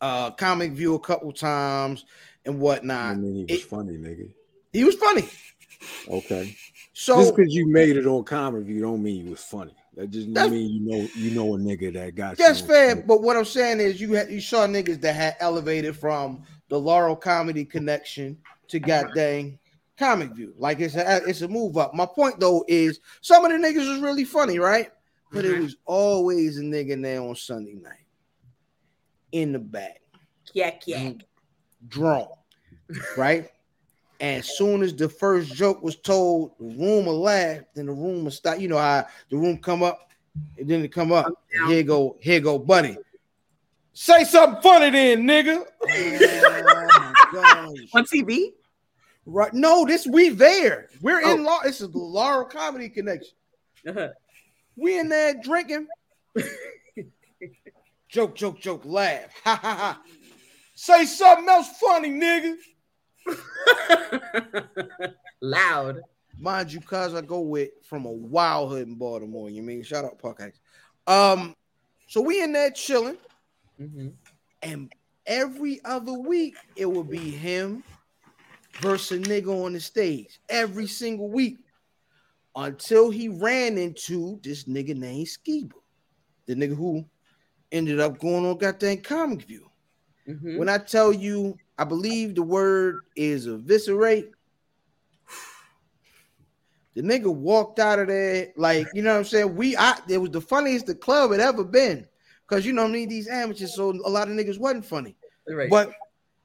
[0.00, 2.04] uh comic view a couple times
[2.44, 3.12] and whatnot.
[3.12, 4.32] I mean, he was it- funny, nigga.
[4.72, 5.28] He was funny.
[6.08, 6.56] Okay.
[6.92, 9.74] So just because you made it on comic view don't mean you was funny.
[9.94, 12.68] That just That's- mean you know you know a nigga that got That's you on
[12.70, 13.06] fair, comic.
[13.06, 16.78] but what I'm saying is you had you saw niggas that had elevated from the
[16.80, 19.58] Laurel comedy connection to goddamn
[19.98, 20.54] comic view.
[20.56, 21.92] Like it's a it's a move up.
[21.94, 24.90] My point though is some of the niggas was really funny, right?
[25.30, 25.62] But it Mhm.
[25.62, 28.06] was always a nigga there on Sunday night
[29.32, 30.00] in the back,
[30.54, 31.16] Yak yak.
[31.88, 32.28] drawn,
[33.16, 33.50] right?
[34.22, 37.92] And as soon as the first joke was told, the room will laugh, then the
[37.92, 38.60] room will stop.
[38.60, 40.12] You know how the room come up,
[40.56, 41.26] and then it come up.
[41.26, 41.68] down.
[41.68, 42.96] Here go, here go, buddy.
[43.94, 45.64] Say something funny then, nigga.
[47.34, 47.74] Oh.
[47.94, 48.52] On TV?
[49.26, 49.52] Right?
[49.52, 50.88] No, this we there.
[51.00, 51.42] We're in Oh.
[51.42, 51.58] law.
[51.64, 53.34] This is the Laurel Comedy Connection.
[53.88, 54.08] Uh-huh.
[54.76, 55.88] We in there drinking.
[58.08, 59.34] joke, joke, joke, laugh.
[59.42, 60.02] Ha ha ha.
[60.74, 62.54] Say something else funny, nigga.
[65.40, 66.00] Loud.
[66.38, 69.50] Mind you, cuz I go with from a wild hood in Baltimore.
[69.50, 70.40] You mean shout out Park
[71.06, 71.54] Um,
[72.08, 73.18] so we in there chilling.
[73.80, 74.14] Mhm.
[74.62, 74.92] And
[75.26, 77.82] every other week, it would be him
[78.80, 80.40] versus a nigga on the stage.
[80.48, 81.58] Every single week.
[82.54, 85.80] Until he ran into this nigga named Skeeber.
[86.46, 87.04] The nigga who
[87.70, 89.70] ended up going on goddamn comic view.
[90.28, 90.58] Mhm.
[90.58, 94.30] When I tell you, I believe the word is eviscerate.
[96.94, 99.56] The nigga walked out of there like you know what I'm saying.
[99.56, 102.06] We I it was the funniest the club had ever been.
[102.46, 105.16] Cause you know I mean these amateurs, so a lot of niggas wasn't funny.
[105.48, 105.70] Right.
[105.70, 105.92] But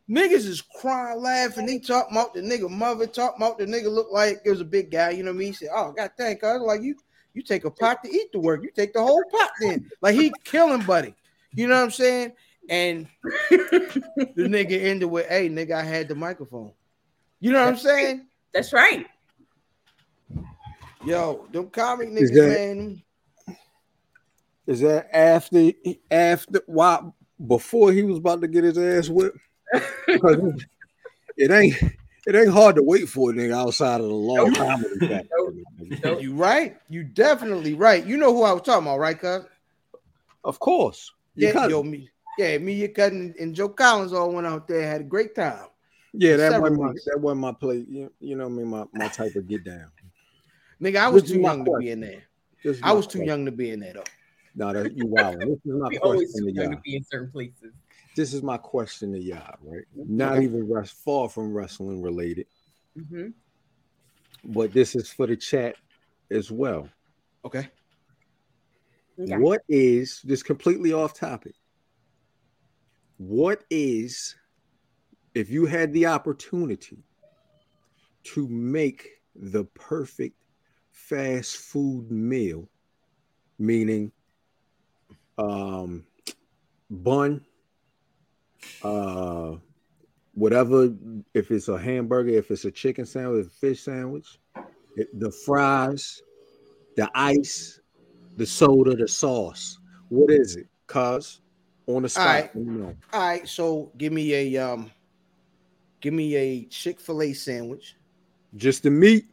[0.10, 1.66] niggas is crying, laughing.
[1.66, 4.66] They talking about the nigga mother, talking about the nigga look like it was a
[4.66, 5.10] big guy.
[5.10, 5.48] You know what I mean?
[5.50, 6.96] He said, "Oh, god thank God!" like you,
[7.34, 8.64] you take a pot to eat the work.
[8.64, 9.92] You take the whole pot then.
[10.02, 11.14] Like he killing, buddy.
[11.54, 12.34] You know what I'm saying?
[12.70, 13.08] And
[13.40, 16.74] the nigga ended with, "Hey, nigga, I had the microphone."
[17.40, 18.28] You know what I'm saying?
[18.54, 19.06] That's right.
[21.06, 23.04] Yo, them comic Is niggas, that- man.
[24.66, 25.72] Is that after
[26.12, 27.00] after why
[27.48, 29.38] before he was about to get his ass whipped?
[30.22, 30.66] 'Cause
[31.38, 31.76] it ain't
[32.26, 34.56] it ain't hard to wait for a nigga outside of the law Nope.
[34.56, 35.64] comedy factory.
[36.04, 36.22] Nope.
[36.22, 36.78] You right?
[36.90, 38.06] You definitely right.
[38.06, 39.46] You know who I was talking about, right, cuz?
[40.44, 41.14] Of course.
[41.36, 44.68] You Yeah, cut- yo, me, yeah, me, your cousin, and Joe Collins all went out
[44.68, 45.68] there, had a great time.
[46.14, 47.86] yeah, that wasn't my that wasn't my play.
[47.88, 48.68] You, you know what I mean?
[48.68, 49.92] My, my type of get down.
[50.82, 52.24] Nigga, I was This too my young to be in there.
[52.64, 54.04] This I my was too young to be in there though.
[54.56, 55.40] No, that you wild.
[55.42, 56.82] This is my We always question too to young to y'all.
[56.84, 57.74] be in certain places.
[58.16, 59.84] This is my question to y'all, right?
[59.96, 60.46] Not Okay.
[60.46, 62.48] even rest far from wrestling related,
[62.98, 63.28] Mm-hmm.
[64.44, 65.76] but this is for the chat
[66.32, 66.90] as well.
[67.46, 67.68] Okay.
[69.20, 69.38] Okay.
[69.38, 71.54] What is this completely off topic?
[73.18, 74.36] What is
[75.34, 77.04] if you had the opportunity
[78.24, 80.36] to make the perfect
[80.92, 82.70] fast food meal,
[83.60, 84.12] meaning
[85.38, 86.06] um
[86.90, 87.46] bun,
[88.82, 89.56] uh
[90.34, 90.94] whatever
[91.34, 94.40] if it's a hamburger, if it's a chicken sandwich, a fish sandwich,
[94.96, 96.22] it- the fries,
[96.96, 97.80] the ice,
[98.36, 99.80] the soda, the sauce.
[100.10, 100.68] What is it?
[100.88, 101.42] Cuz
[101.88, 102.26] on the spot.
[102.26, 102.56] right.
[102.56, 102.96] let me know.
[103.14, 104.92] All right, so give me a um
[106.02, 107.96] give me a Chick-fil-A sandwich.
[108.56, 109.26] Just the meat.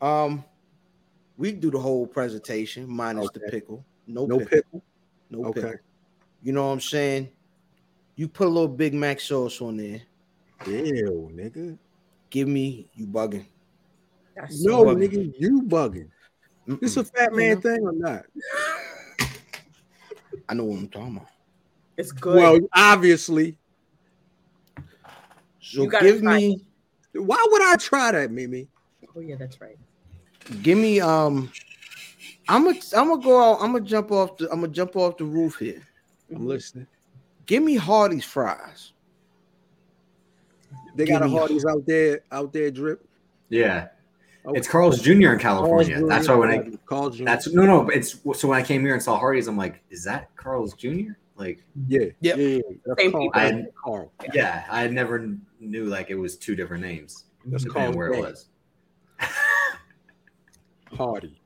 [0.00, 0.44] Um
[1.36, 3.84] we do the whole presentation minus the pickle.
[4.06, 4.48] No, No pickle.
[4.62, 4.82] pickle.
[5.30, 5.60] No Okay.
[5.60, 5.78] pickle.
[6.42, 7.28] You know what I'm saying?
[8.14, 10.00] You put a little Big Mac sauce on there.
[10.66, 11.76] Ew, nigga.
[12.30, 13.44] Give me you bugging.
[14.34, 15.08] That's No, bugging.
[15.08, 16.08] nigga, you bugging.
[16.80, 17.12] This a Mm-mm.
[17.14, 18.24] fat You man know, thing or not?
[20.48, 21.28] I know what I'm talking about.
[21.96, 22.36] It's good.
[22.36, 23.58] Well, obviously.
[25.60, 26.66] So You give try me
[27.14, 28.68] Why would I try that, Mimi?
[29.16, 29.78] oh yeah, that's right.
[30.62, 31.50] give me um
[32.48, 33.58] I'm gonna I'm gonna go out.
[33.62, 35.82] I'm gonna jump off the I'm gonna jump off the roof here.
[36.34, 36.86] I'm listening.
[37.46, 38.92] Give me Hardee's fries.
[40.94, 43.06] They Give got a me- Hardee's out there, out there, drip.
[43.48, 43.88] Yeah,
[44.46, 44.58] Okay.
[44.58, 45.32] it's Carl's Jr.
[45.32, 45.96] in California.
[45.96, 46.32] Carl's That's Jr.
[46.32, 47.24] why when I Carl's Jr.
[47.24, 47.88] that's no no.
[47.88, 51.12] It's so when I came here and saw Hardee's, I'm like, is that Carl's Jr.
[51.36, 52.36] Like, yeah, Yep.
[52.38, 52.60] yeah, yeah.
[52.98, 53.24] Same Carl.
[53.24, 53.30] people.
[53.34, 54.12] That's Carl.
[54.32, 58.20] yeah, I never knew like it was two different names That's depending Carl's where it
[58.20, 58.46] was.
[60.96, 61.40] Hardy.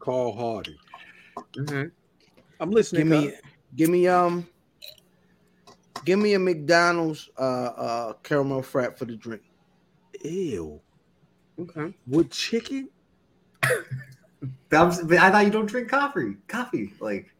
[0.00, 0.78] Carl Hardy.
[1.56, 1.90] Mhm.
[2.60, 3.02] I'm listening.
[3.02, 3.40] Give me, Carl.
[3.76, 4.48] give me, um,
[6.04, 9.42] give me a McDonald's uh uh caramel frap for the drink.
[10.24, 10.80] Ew.
[11.60, 11.94] Okay.
[12.06, 12.88] With chicken?
[14.70, 16.36] That was- I thought you don't drink coffee.
[16.46, 17.34] Coffee, like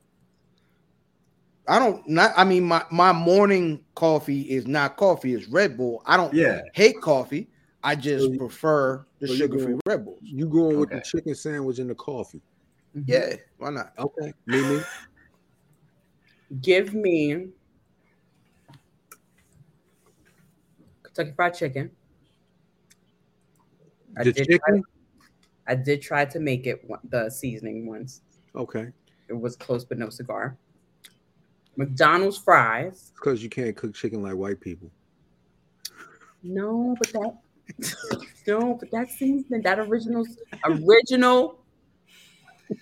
[1.69, 2.33] I don't not.
[2.37, 6.03] I mean, my my morning coffee is not coffee; it's Red Bull.
[6.07, 6.63] I don't yeah.
[6.73, 7.49] hate coffee.
[7.85, 10.19] I just So you- prefer the so sugar free Red Bulls.
[10.23, 12.41] You going with the chicken sandwich and the coffee?
[12.97, 13.05] Mhm.
[13.07, 13.93] Yeah, why not?
[13.99, 14.33] Okay.
[14.47, 14.81] Mimi.
[16.63, 17.49] Give me
[21.03, 21.91] Kentucky Fried Chicken.
[24.19, 24.83] I The did, try, chicken?
[25.67, 28.23] I did try to make it the seasoning once.
[28.55, 28.89] Okay.
[29.29, 30.57] It was close, but no cigar.
[31.77, 33.13] McDonald's fries.
[33.15, 34.91] Because you can't cook chicken like white people.
[36.43, 37.39] No, but that
[38.47, 40.27] no, but that seasoning, that original
[40.65, 41.65] original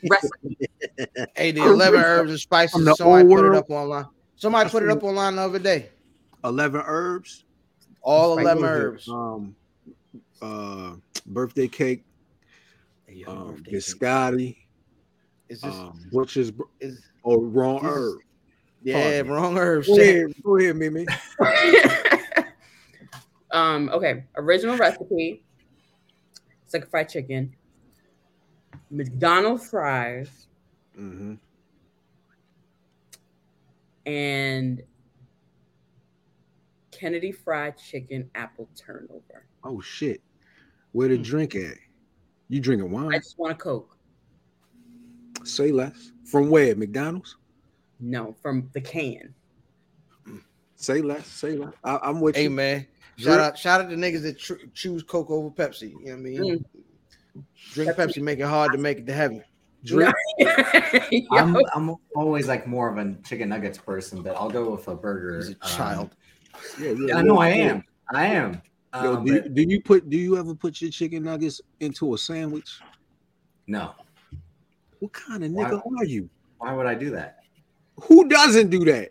[0.09, 0.57] recipe.
[1.37, 2.85] Hey, the eleven herbs and spices.
[2.85, 4.07] The Somebody old put it up online.
[4.37, 5.91] Somebody put it up online the other day.
[6.45, 7.45] 11 herbs.
[8.03, 9.09] All eleven What herbs.
[9.09, 9.57] Um,
[10.43, 10.95] uh,
[11.27, 12.05] birthday cake,
[13.07, 13.75] Hey, um, birthday cake.
[13.75, 14.57] biscotti,
[15.49, 15.75] Is this?
[15.75, 18.19] um, butcher's, is or wrong this is- herb.
[18.83, 19.33] yeah, pardon.
[19.33, 19.87] wrong herb.
[19.87, 21.07] Go ahead, go ahead, Mimi.
[23.51, 24.25] um, okay.
[24.37, 25.43] Original recipe.
[26.67, 27.55] Second fried chicken.
[28.91, 30.47] McDonald's fries
[30.95, 31.35] hmm
[34.07, 34.83] and
[36.99, 39.47] Kennedy fried chicken apple turnover.
[39.65, 40.21] Oh shit.
[40.93, 41.23] Where the Hmm.
[41.23, 41.77] drink at?
[42.49, 43.13] You drinking wine?
[43.15, 43.97] I just want a Coke.
[45.45, 46.13] Say less.
[46.25, 46.75] From where?
[46.75, 47.37] McDonald's?
[48.01, 49.35] No, from the can.
[50.77, 51.27] Say less.
[51.27, 51.73] Say less.
[51.85, 52.51] I, I'm with Hey you.
[52.51, 55.91] man, shout out shout out to niggas that tr- choose Coke over Pepsi.
[55.91, 56.65] You know what I mean?
[57.37, 57.45] Mm.
[57.73, 59.43] Drink Pepsi, make it hard to make it to heaven.
[59.85, 60.15] Drink.
[61.33, 64.95] I'm I'm always like more of a chicken nuggets person, but I'll go with a
[64.95, 65.39] burger.
[65.39, 66.11] He's a um,
[66.79, 66.99] child.
[66.99, 67.83] Yeah, yeah, I know I am.
[68.13, 68.63] I am.
[68.95, 70.09] Yo, Um, do, you, but do you put?
[70.11, 72.81] Do you ever put your chicken nuggets into a sandwich?
[73.67, 73.93] no.
[75.01, 76.31] What kind of Why- nigga are you?
[76.59, 77.41] Why would I do that?
[78.05, 79.11] Who doesn't do that?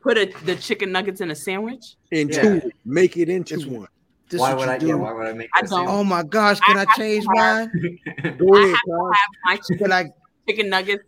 [0.00, 1.96] Put a, the chicken nuggets in a sandwich.
[2.10, 2.70] Into Yeah.
[2.84, 3.88] make it into It's- one.
[4.28, 4.76] This why would I?
[4.78, 4.88] do.
[4.88, 5.48] Yeah, why would I make?
[5.54, 5.86] I it don't.
[5.88, 7.70] Oh my gosh, can I I, change have- mine?
[7.72, 8.38] sandwich?
[8.38, 10.04] Go I ahead, have to have my chicken, Can I
[10.48, 11.04] chicken nuggets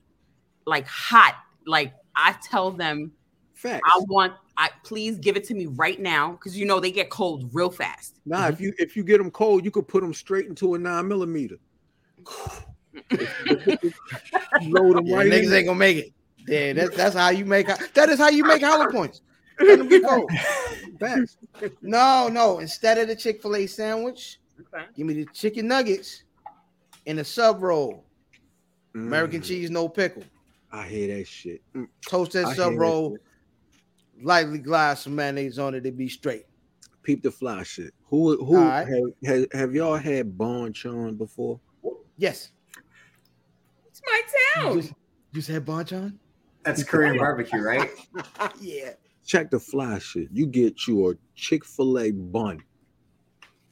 [0.66, 1.34] like hot.
[1.66, 3.12] Like I tell them,
[3.54, 3.82] Facts.
[3.84, 4.32] I want.
[4.58, 7.70] I please give it to me right now because you know they get cold real
[7.70, 8.20] fast.
[8.24, 10.78] Nah, if you if you get them cold, you could put them straight into a
[10.78, 11.56] nine millimeter.
[14.62, 15.52] Load them yeah, right niggas in.
[15.52, 16.12] ain't gonna make it.
[16.48, 19.20] Yeah, that's that's how you make that is how you make hollow points.
[19.60, 20.30] Let them be cold.
[21.00, 21.36] Facts.
[21.82, 22.58] No, no.
[22.58, 24.38] Instead of the Chick-fil-A sandwich,
[24.74, 24.84] Okay.
[24.96, 26.24] give me the chicken nuggets
[27.06, 28.04] and a sub roll.
[28.94, 30.24] American Mm, cheese, no pickle.
[30.72, 31.62] I hear that shit.
[32.06, 33.22] Toast that I sub hear that roll, shit.
[34.22, 36.44] Lightly glide some mayonnaise on it to be straight.
[37.02, 37.94] Peep the fly shit.
[38.06, 38.86] Who who All right.
[38.88, 41.60] have, have, have y'all had bonchon before?
[42.16, 42.50] Yes.
[43.86, 44.22] It's my
[44.56, 44.80] You town.
[44.80, 44.92] just,
[45.32, 46.14] you said bonchon?
[46.64, 47.90] That's Korean barbecue, right?
[48.60, 48.90] yeah.
[49.24, 50.28] Check the fly shit.
[50.32, 52.62] You get your Chick Fil A bun.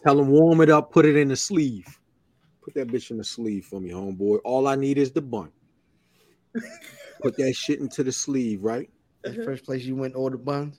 [0.03, 0.93] Tell them warm it up.
[0.93, 1.87] Put it in the sleeve.
[2.63, 4.39] Put that bitch in the sleeve for me, homeboy.
[4.45, 5.51] All I need is the bun.
[7.23, 8.89] Put that shit into the sleeve, right?
[9.25, 10.79] That's the first place you went and ordered buns.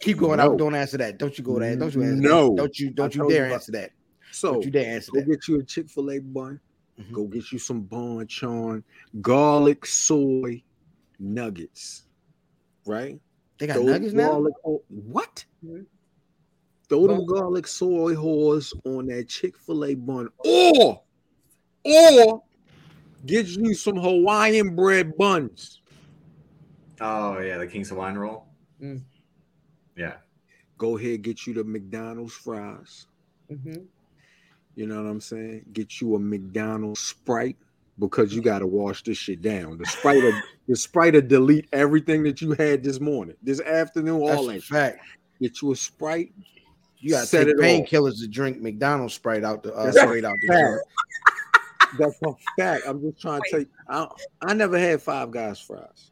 [0.00, 0.36] Keep going.
[0.38, 0.52] No.
[0.52, 0.58] out.
[0.58, 1.18] Don't answer that.
[1.18, 1.74] Don't you go there.
[1.76, 2.50] Don't you answer No.
[2.50, 2.56] that.
[2.56, 3.90] Don't you don't you told you dare answer that.
[4.32, 5.26] So Don't you dare answer go that.
[5.28, 6.60] get you a Chick Fil A bun.
[7.00, 7.12] Mhm.
[7.12, 8.82] Go get you some bonchon,
[9.20, 10.62] garlic soy
[11.18, 12.04] nuggets,
[12.86, 13.20] right?
[13.58, 14.30] They got Those nuggets now?
[14.32, 14.54] garlic-
[14.88, 15.44] what?
[15.64, 15.86] Mhm.
[16.88, 21.02] Throw them Well- garlic soy whores on that Chick Fil A bun, or
[21.84, 22.42] or
[23.26, 25.80] get you some Hawaiian bread buns.
[27.00, 28.46] Oh yeah, the King's Hawaiian roll.
[28.82, 29.02] Mm.
[29.96, 30.14] Yeah.
[30.78, 33.06] Go ahead, get you the McDonald's fries.
[33.50, 33.84] Mhm.
[34.74, 35.64] You know what I'm saying?
[35.72, 37.56] Get you a McDonald's Sprite
[37.98, 39.78] because you got to wash this shit down.
[39.78, 44.26] The Sprite, will, the Sprite will delete everything that you had this morning, this afternoon,
[44.26, 44.62] That's all that.
[44.62, 44.64] shit.
[44.64, 44.98] fact.
[45.40, 46.32] Get you a Sprite.
[46.98, 50.34] You gotta Set take painkillers to drink McDonald's Sprite out the uh, That's straight out
[50.42, 51.98] the fact.
[51.98, 52.82] That's a fact.
[52.86, 53.68] I'm just trying to tell you.
[53.88, 54.08] I,
[54.42, 56.10] I never had Five Guys fries.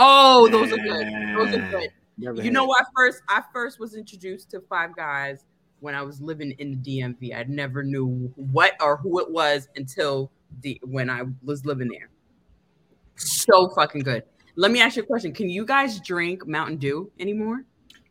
[0.00, 1.06] Oh, those are good.
[1.36, 1.90] Those are good.
[2.16, 2.68] Never You know it.
[2.68, 2.86] what?
[2.96, 5.44] First, I first was introduced to Five Guys
[5.80, 7.36] when I was living in the DMV.
[7.36, 10.30] I never knew what or who it was until
[10.62, 12.10] the when I was living there.
[13.16, 14.22] So fucking good.
[14.56, 15.32] Let me ask you a question.
[15.32, 17.64] Can you guys drink Mountain Dew anymore?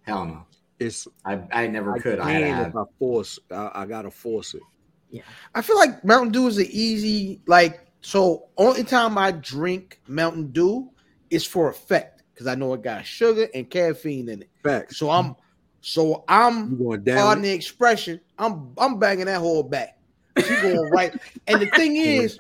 [0.04, 0.46] Hell no.
[0.80, 2.20] It's I I never I could.
[2.20, 2.68] I had to can have.
[2.68, 3.40] if I force.
[3.52, 4.62] I, I gotta force it.
[5.10, 5.22] Yeah.
[5.56, 7.82] I feel like Mountain Dew is an easy like.
[8.02, 10.90] So only time I drink Mountain Dew
[11.30, 14.50] is for effect because I know it got sugar and caffeine in it.
[14.64, 14.98] Facts.
[14.98, 15.36] So I'm,
[15.82, 19.98] so I'm You going pardon the expression, I'm I'm banging that whole back.
[20.38, 21.14] She going right.
[21.48, 22.38] And the thing is,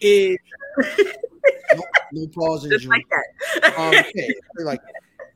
[0.00, 0.36] is
[1.74, 3.78] no, no pause in Just like that.
[3.78, 4.26] Um, yeah,
[4.64, 4.80] like,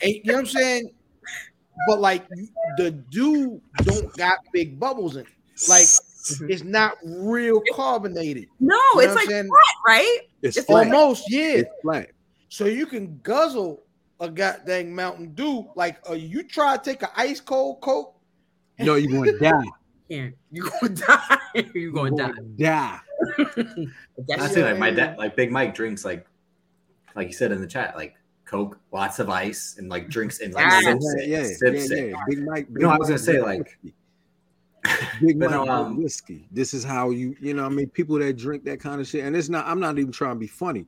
[0.03, 0.91] and, you know what I'm saying?
[1.89, 2.29] But like
[2.77, 5.23] the dude don't got big bubbles in.
[5.23, 5.29] it.
[5.69, 5.87] Like
[6.51, 8.49] it's not real carbonated.
[8.61, 10.19] no, You know it's like I'm flat, right?
[10.43, 10.87] it's it's flat.
[10.93, 11.49] Almost, yeah.
[11.49, 12.11] It's flat.
[12.55, 13.83] So you can guzzle
[14.21, 15.69] a goddamn Mountain Dew.
[15.75, 18.15] Like uh, you try to take an ice cold Coke.
[18.79, 19.65] No, you going to die.
[20.09, 21.39] Yeah, you gonna die.
[21.57, 22.31] you You gonna die.
[22.57, 23.01] die.
[23.37, 26.29] But I that's say like my dad, like Big Mike drinks like,
[27.17, 28.15] like you said in the chat, like
[28.45, 30.81] Coke, lots of ice, and like drinks and like Yeah.
[30.81, 32.17] sips yeah, it, yeah, sips yeah, yeah.
[32.29, 32.73] Big Mike.
[32.73, 33.77] Big know, I was gonna say, like-
[35.21, 36.47] Big But Mike no, um, whiskey.
[36.53, 39.09] This is how you, you know, what I mean, people that drink that kind of
[39.09, 39.67] shit, and it's not.
[39.67, 40.87] I'm not even trying to be funny.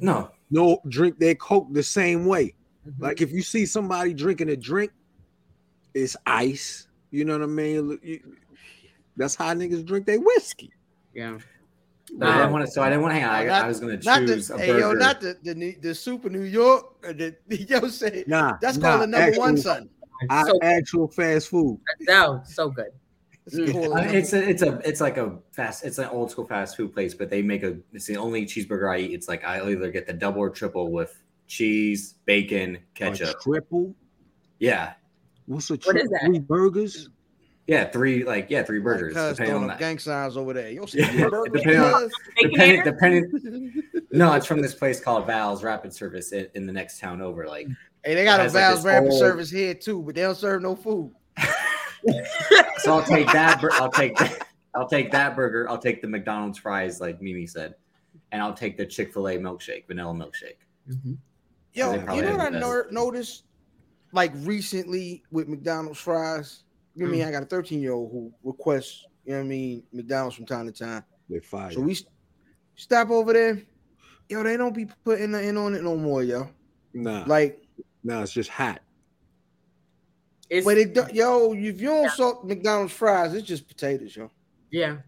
[0.00, 2.54] No, No, drink their Coke the same way.
[2.86, 2.94] Mhm.
[3.00, 4.92] Like if you see somebody drinking a drink,
[5.94, 6.86] it's ice.
[7.10, 7.98] You know what I mean?
[9.16, 10.70] That's how niggas drink their whiskey.
[11.14, 11.38] yeah.
[12.18, 12.70] but I didn't want to.
[12.70, 13.34] So I didn't want to hang on.
[13.34, 14.78] I, Not- I was gonna Not choose the a hey burger.
[14.80, 17.34] yo, not the the, the super New York the
[17.68, 19.88] yo say Nah, that's nah, called the number one son.
[20.30, 21.80] I- So actual fast food.
[22.02, 22.90] no, so good.
[23.46, 23.96] It's Mm.
[23.96, 26.76] I mean, it's a, it's a, it's like a fast, it's an old school fast
[26.76, 27.76] food place, but they make a.
[27.92, 29.12] It's the only cheeseburger I eat.
[29.12, 33.40] It's like I either get the double or triple with cheese, bacon, A ketchup.
[33.40, 33.94] triple.
[34.58, 34.94] Yeah,
[35.46, 36.02] What's a What triple?
[36.02, 36.22] is that?
[36.26, 37.08] Three burgers.
[37.68, 39.78] yeah, three like yeah, three burgers depending on up that.
[39.78, 40.70] gang signs over there.
[40.70, 42.12] Yo, Yeah, yeah, burgers, depending on- cuz.
[42.42, 43.82] Depending, depending.
[44.10, 47.46] No, it's from this place called Val's Rapid Service in, in the next town over.
[47.46, 47.68] Like,
[48.04, 50.36] Hey, they got a has, like, Val's rapid old- service here too, but they don't
[50.36, 51.12] serve no food.
[52.78, 53.60] so I'll take that.
[53.60, 54.16] bur- I'll take.
[54.74, 55.68] I'll take that burger.
[55.70, 57.74] I'll take the McDonald's fries, like Mimi said,
[58.32, 60.58] and I'll take the Chick Fil A milkshake, vanilla milkshake.
[60.90, 61.16] Mhm.
[61.72, 63.44] Yo, you know what I no- noticed?
[64.12, 66.62] Like recently with McDonald's fries.
[66.94, 69.38] You know what I mean I got a 13 year old who requests, you know
[69.38, 71.04] what I mean, McDonald's from time to time.
[71.28, 71.72] They're fire.
[71.72, 72.08] So we st-
[72.76, 73.60] stop over there.
[74.28, 76.48] Yo, they don't be putting nothing on it no more, yo.
[76.94, 77.62] nah, Like,
[78.04, 78.80] nah, it's just hot.
[80.48, 84.30] It's, but it do- yo, if you don't salt McDonald's fries, it's just potatoes, yo.
[84.70, 84.98] yeah,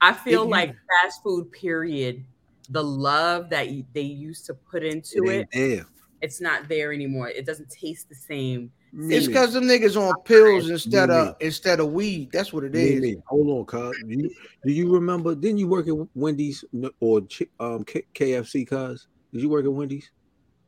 [0.00, 1.50] I feel It- you- like fast food.
[1.52, 2.24] Period.
[2.70, 5.86] The love that they used to put into It it,
[6.20, 7.28] it's not there anymore.
[7.28, 8.70] It doesn't taste the same.
[8.92, 11.36] It's because them niggas on pills instead of Mimi.
[11.40, 12.30] instead of weed.
[12.32, 13.00] That's what it is.
[13.00, 13.96] Mimi, hold on, cuz.
[14.06, 14.30] Do you,
[14.64, 15.34] do you remember?
[15.36, 16.64] Didn't you work at Wendy's
[17.00, 17.22] or
[17.60, 19.06] um K- KFC, cuz?
[19.32, 20.10] Did you work at Wendy's?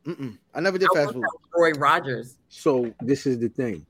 [0.07, 0.39] Mm-mm.
[0.55, 1.25] I never did I fast food.
[1.57, 2.37] Roy Rogers.
[2.49, 3.87] So this is the thing.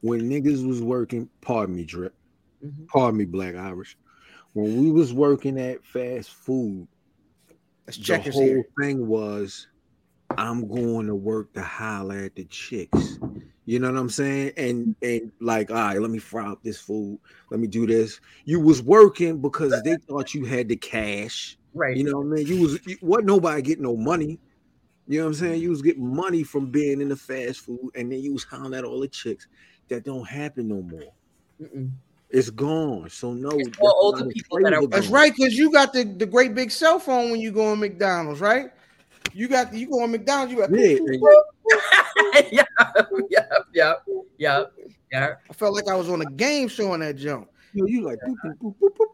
[0.00, 2.14] When niggas was working, pardon me, drip,
[2.64, 2.86] Mhm.
[2.88, 3.96] pardon me, black Irish.
[4.52, 6.86] When we was working at fast food,
[7.86, 8.64] Let's the check whole here.
[8.80, 9.66] thing was
[10.36, 13.18] I'm going to work to holler at the chicks.
[13.66, 14.52] You know what I'm saying?
[14.56, 17.18] And and like, all right, let me fry up this food.
[17.50, 18.20] Let me do this.
[18.44, 21.56] You was working because they thought you had the cash.
[21.72, 21.96] Right.
[21.96, 22.46] You know what I mean?
[22.46, 24.38] You was you, what nobody get no money.
[25.06, 25.60] You know what I'm saying?
[25.60, 28.74] You was getting money from being in the fast food, and then you was hounding
[28.78, 29.46] at all the chicks.
[29.88, 31.12] That don't happen no more.
[31.60, 31.90] Mm-mm.
[32.30, 33.10] It's gone.
[33.10, 36.04] So no, It's that's all older people that are- flavor right, because you got the,
[36.04, 38.70] the great big cell phone when you go on McDonald's, right?
[39.34, 40.96] You got the, you go on McDonald's, you got Yeah,
[42.50, 42.64] yeah,
[43.30, 43.92] yeah, yeah,
[44.38, 44.64] yeah,
[45.12, 45.34] yeah.
[45.48, 47.48] I felt like I was on a game show on that jump.
[47.72, 49.08] you, you like boop, boop, boop, boop,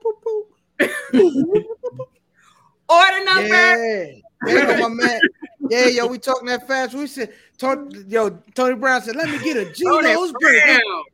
[1.12, 1.44] boop, boop,
[1.83, 2.07] boop.
[2.88, 3.46] Order number.
[3.48, 4.07] Yeah.
[4.46, 5.20] Yeah, yo, my man.
[5.68, 6.94] Yeah, yo, we talking that fast.
[6.94, 10.59] We said, Tony, yo, Tony Brown said, let me get a Tony Geno's burger.
[10.64, 11.05] Brown.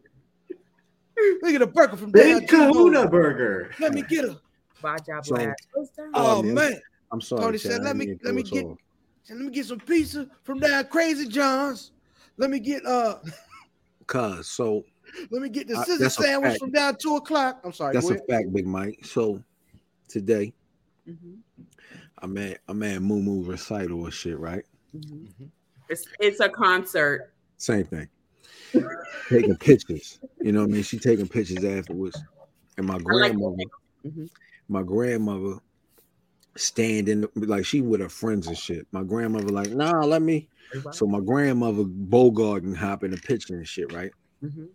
[1.18, 3.70] Let me get a burger from Big Kahuna Burger.
[3.80, 4.38] Let me get a.
[4.82, 5.66] Baja So- Blast.
[5.74, 6.54] Oh, Oh, man.
[6.54, 6.80] man.
[7.10, 7.42] I'm sorry.
[7.42, 8.78] Tony Chad, said, "Let me- let me get- off.
[9.22, 11.92] Said, let me get some pizza from down Crazy John's.
[12.36, 13.16] Let me get uh,
[14.06, 14.84] Cause so
[15.30, 17.60] let me get the Uh, scissor that's a sandwich from down two o'clock.
[17.64, 17.94] I'm sorry.
[17.94, 19.04] that's a fact, Big Mike.
[19.04, 19.42] So
[20.06, 20.52] today
[21.08, 21.38] Mhm,
[22.18, 24.64] I'm at I'm at Moo Moo recital or shit, right?
[24.94, 25.50] mhm.
[25.88, 27.32] It's it's a concert.
[27.58, 28.08] Same thing.
[29.28, 30.20] taking pictures.
[30.40, 30.82] You know what I mean?
[30.82, 32.22] She taking pictures afterwards.
[32.76, 33.64] And my like grandmother,
[34.04, 34.28] Mhm.
[34.68, 35.60] my grandmother
[36.56, 38.86] standing like she with her friends and shit.
[38.92, 40.48] My grandmother like, nah, let me.
[40.92, 44.12] So my grandmother Bogart and hop in the picture and shit, right?
[44.42, 44.68] Mhm.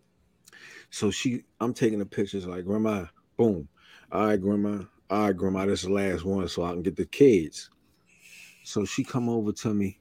[0.89, 3.05] So she, I'm taking the pictures like, Grandma,
[3.37, 3.67] boom.
[4.11, 4.83] All right, Grandma.
[5.11, 7.69] All right, Grandma, this is the last one so I can get the kids.
[8.63, 9.99] So she come over to me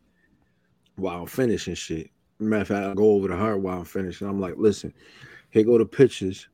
[0.95, 2.11] while I'm finishing shit.
[2.39, 4.29] Matter of fact, I go over to her while I'm finishing.
[4.29, 4.95] I'm like, listen,
[5.51, 6.49] here go the pictures.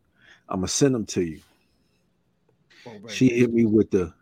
[0.49, 1.41] I'm gonna send them to you.
[2.87, 3.09] Oh.
[3.09, 4.15] She hit me with the,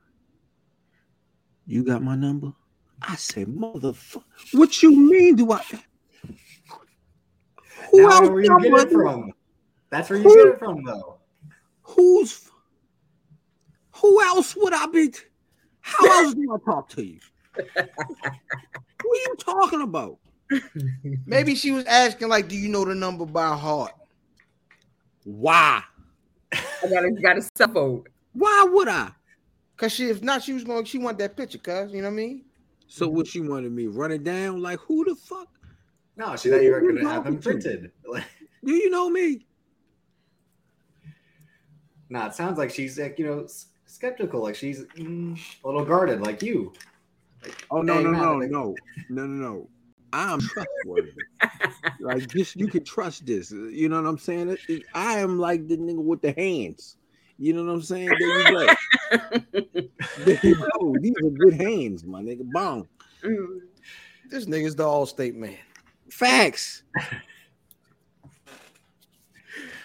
[1.67, 2.53] "You got my number."
[3.03, 5.37] I said, "Motherfucker, what you mean?
[5.37, 5.63] Do I?"
[7.91, 9.33] Who Now, else where you get it from?
[9.91, 11.21] That's where you get it from, though.
[11.83, 12.51] Who's?
[14.35, 15.13] Who else would I be?
[15.81, 17.21] How else do I talk to you?
[17.55, 20.19] what are you talking about?
[21.25, 23.93] Maybe she was asking, like, do you know the number by heart?
[25.23, 25.83] Why?
[26.53, 28.05] I gotta got a cell phone.
[28.33, 29.11] Why would I?
[29.77, 30.85] Cause she, if not, she was going.
[30.85, 32.45] She want that picture, cuz you know what I mean.
[32.89, 34.61] So what she wanted me run it down?
[34.63, 35.49] Like who the fuck?
[36.17, 37.69] No, she thought you were going to have them talking to?
[37.69, 37.93] printed.
[38.65, 39.47] Do you know me?
[42.09, 45.85] no, it sounds like she's like you know s- skeptical, like she's mm, a little
[45.85, 46.73] guarded, like you.
[47.71, 48.75] Oh no no no like- no
[49.09, 49.69] no no no.
[50.13, 51.11] I'm trustworthy.
[52.01, 53.51] like this, you can trust this.
[53.51, 54.51] You know what I'm saying?
[54.51, 56.97] It- it- I am like the nigga with the hands.
[57.37, 58.11] You know what I'm saying?
[58.17, 58.75] There you go.
[60.25, 60.97] there you go.
[61.01, 62.49] These are good hands, my nigga.
[62.53, 62.87] Bong.
[64.31, 65.57] This nigga's the Allstate man.
[66.11, 66.85] Facts.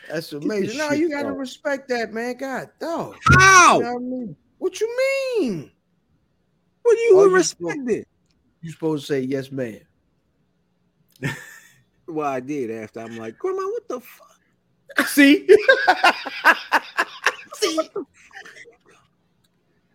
[0.10, 0.78] That's this amazing.
[0.78, 1.38] No, shit you gotta up.
[1.38, 2.36] respect that, man.
[2.38, 3.16] God, dog.
[3.38, 3.78] How?
[3.78, 4.36] You know what I mean?
[4.58, 4.98] What you
[5.40, 5.72] mean?
[6.82, 8.08] What do you Oh, you respect it?
[8.62, 9.82] You supposed to say yes, man.
[12.08, 15.08] Well, I did after I'm like, Grandma, what the fuck?
[15.08, 15.46] See,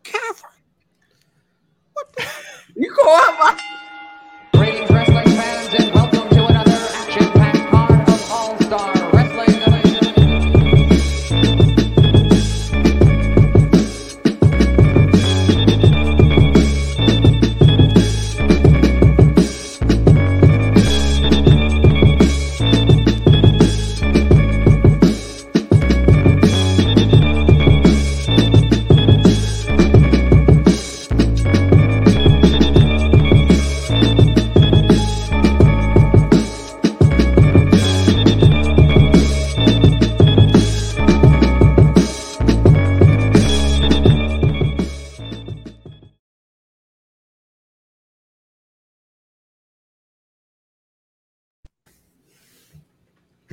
[0.04, 0.52] Catherine?
[2.76, 3.58] You call her.
[4.54, 4.90] Greetings,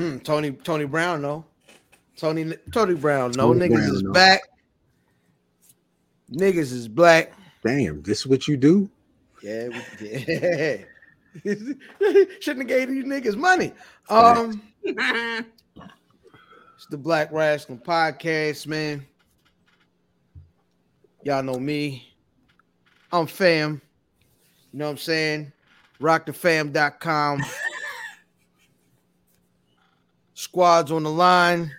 [0.01, 1.45] hmm, Tony Tony Brown, no.
[2.17, 3.53] Tony Tony Brown, no.
[3.53, 4.11] Tony Niggas Brown, is no.
[4.11, 4.41] back.
[6.31, 7.33] Niggas is black.
[7.63, 8.89] Damn, this is what you do?
[9.43, 10.77] Yeah, yeah.
[11.43, 13.73] Shouldn't have gave these niggas money.
[14.09, 15.45] Um, it's
[16.89, 19.05] the Black Rasslin' Podcast, man.
[21.23, 22.13] Y'all know me.
[23.11, 23.81] I'm fam.
[24.71, 25.53] You know what I'm saying?
[25.99, 27.43] Rockthefam.com.
[30.41, 31.71] Squads on the line.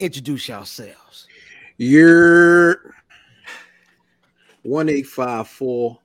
[0.00, 1.28] Introduce yourselves.
[1.76, 2.92] You're
[4.64, 5.98] 1854,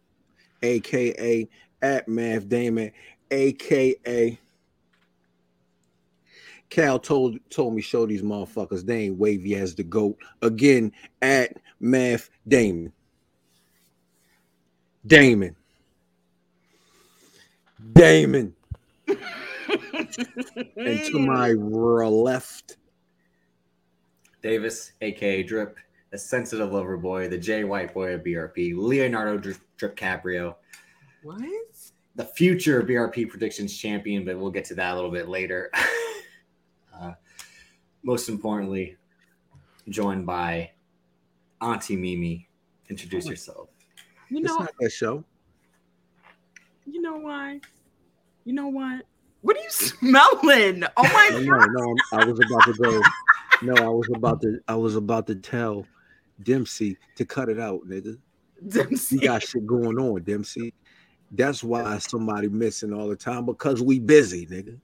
[0.61, 1.49] aka
[1.81, 2.91] at Math Damon,
[3.31, 4.39] aka
[6.69, 10.15] Cal told told me show these motherfuckers they ain't wavy as the goat.
[10.43, 10.91] Again,
[11.23, 12.93] at Math Damon.
[15.07, 15.55] Damon.
[17.93, 18.53] Damon.
[19.07, 22.77] and to my r- left,
[24.41, 25.77] Davis, aka Drip,
[26.11, 30.55] the sensitive lover boy, the Jay White boy of BRP, Leonardo Drip, Drip Caprio,
[31.23, 31.43] What?
[32.15, 35.71] the future BRP predictions champion, but we'll get to that a little bit later.
[36.99, 37.13] uh,
[38.03, 38.97] most importantly,
[39.89, 40.71] joined by
[41.61, 42.47] Auntie Mimi.
[42.89, 43.69] Introduce yourself.
[44.29, 45.23] You it's not that show.
[46.85, 47.61] You know why?
[48.45, 49.03] You know what?
[49.41, 50.83] What are you smelling?
[50.97, 51.69] Oh my No, god!
[51.71, 53.01] no, no, I was about to go.
[53.61, 54.59] No, I was about to.
[54.67, 55.85] I was about to tell
[56.43, 58.17] Dempsey to cut it out, nigga.
[58.67, 59.15] Dempsey.
[59.17, 60.73] You got shit going on, Dempsey.
[61.31, 64.77] That's why somebody missing all the time because we busy, nigga.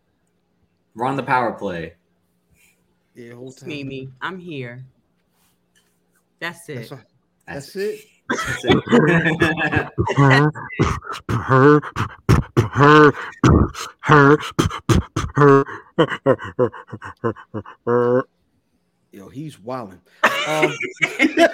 [0.96, 1.94] We're on the power play.
[3.16, 3.70] Yeah, whole time.
[3.70, 4.84] Mimi, I'm here.
[6.40, 6.76] That's it.
[6.76, 6.98] That's, all-
[7.48, 8.00] That's, that's it.
[8.32, 8.84] That's it.
[11.30, 11.82] Her,
[12.72, 13.14] her,
[14.02, 14.38] her,
[17.86, 18.26] her,
[19.12, 20.02] Yo, he's wilding.
[20.48, 21.46] Um, you didn't see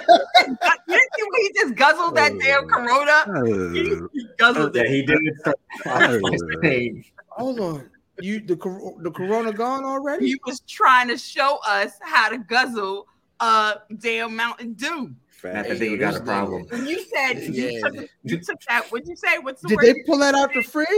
[0.86, 3.74] when he just guzzled that damn Corona?
[3.74, 4.88] He, he guzzled yeah, it.
[4.88, 7.90] he did start off hold on.
[8.20, 8.56] You the
[9.00, 10.28] the corona gone already?
[10.28, 13.06] He was trying to show us how to guzzle
[13.40, 15.14] a damn Mountain Dew.
[15.44, 16.64] Matt, I Hey, think you got a problem.
[16.64, 16.72] nigga.
[16.72, 19.38] When you said you, took, you took that, what'd you say?
[19.38, 19.84] What's the Did word?
[19.86, 20.88] they pull that out the fridge?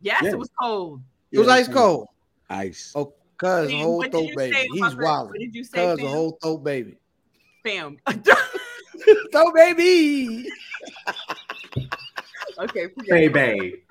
[0.00, 0.30] yes, Yeah.
[0.32, 1.02] it was cold.
[1.30, 2.08] It was ice cold.
[2.50, 2.92] Ice.
[2.94, 4.68] Oh, Cuz a whole throat baby.
[4.72, 5.02] He's about her?
[5.02, 5.28] wild.
[5.30, 6.96] What did you say, Cuz a whole throat baby.
[7.64, 7.96] Fam.
[9.32, 10.48] Throat baby.
[12.58, 13.28] Okay, forget Bay.
[13.28, 13.82] Bay.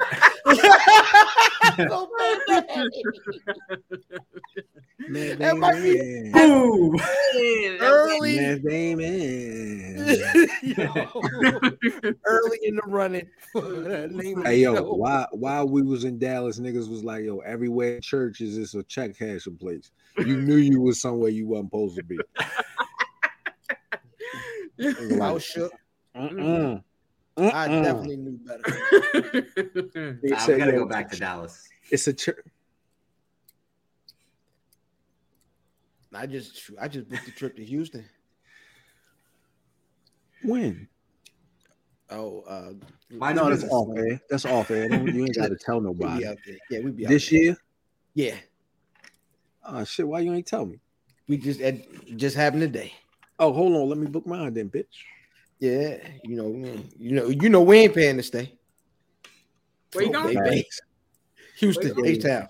[1.77, 2.91] Throat baby.
[5.09, 6.95] Man, That might be- Boom.
[7.81, 8.37] Early.
[8.95, 9.97] man.
[10.61, 10.85] Yo,
[12.25, 13.27] early in the running.
[13.51, 14.93] for the name of Hey yo, show.
[14.93, 18.75] while while we was in Dallas, niggas was like, yo, everywhere in church is this
[18.75, 19.91] a check cashing place.
[20.17, 22.17] You knew you was somewhere you wasn't supposed to be.
[24.79, 25.71] Nigga I was shook.
[26.15, 26.83] "Mm-mm,
[27.37, 28.63] I mm-mm." definitely knew better.
[30.23, 31.67] They Nah, we said, gotta go back to Dallas.
[31.91, 32.37] It's a church.
[36.13, 38.05] I just I just booked a trip to Houston.
[40.43, 40.87] When?
[42.09, 42.73] Oh, uh,
[43.11, 43.71] Mind No, that's business.
[43.71, 44.21] off air.
[44.29, 44.85] That's off air.
[44.91, 46.19] You ain't got to tell we nobody.
[46.19, 46.57] be out there.
[46.69, 47.39] Yeah, we be out This there.
[47.41, 47.57] year?
[48.13, 48.35] Yeah,
[49.63, 50.07] Oh shit!
[50.07, 50.79] Why you ain't tell me?
[51.27, 52.91] we just it just happened today.
[53.39, 53.87] Oh, hold on.
[53.89, 54.85] Let me book mine then, bitch.
[55.61, 56.47] Yeah, you know,
[56.97, 58.51] you know, you know, we ain't paying to stay.
[59.93, 60.43] Where you going?
[60.43, 60.67] baby.
[61.59, 62.47] Houston, Where you H Town.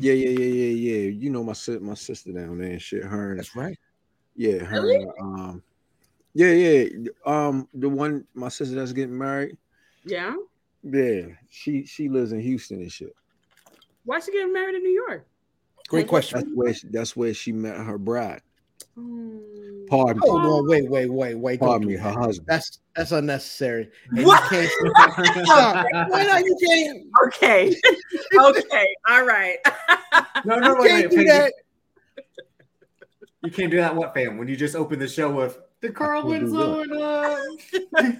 [0.00, 1.10] Yeah, yeah, yeah, yeah, yeah.
[1.10, 3.04] You know my sis, my sister down there and shit.
[3.04, 3.78] Her and That's right.
[4.34, 4.80] yeah, her.
[4.80, 5.06] Really?
[5.20, 5.62] um,
[6.32, 6.88] yeah, yeah.
[7.26, 9.58] Um, the one my sister that's getting married.
[10.06, 10.34] Yeah.
[10.82, 13.14] Yeah, she she lives in Houston and shit.
[14.06, 15.26] Why she getting married in New York?
[15.88, 16.38] Great question.
[16.38, 18.40] That's where she, that's where she met her bride.
[18.94, 19.38] Hmm.
[19.88, 21.60] Pardon, Hold on, wait, wait, wait, wait.
[21.60, 22.46] pardon me, her husband.
[22.46, 23.90] That's that's unnecessary.
[24.10, 24.50] And What?
[24.50, 25.10] You can't,
[26.10, 26.44] why not?
[26.44, 27.02] You can't.
[27.26, 27.74] Okay.
[28.40, 28.86] okay.
[29.08, 29.58] All right.
[30.44, 31.52] No, no, You wait, can't wait, do fam, that.
[32.16, 33.94] You, you can't do that.
[33.94, 34.38] What, fam?
[34.38, 37.36] When you just open the show with the Carl I can Winslow and uh,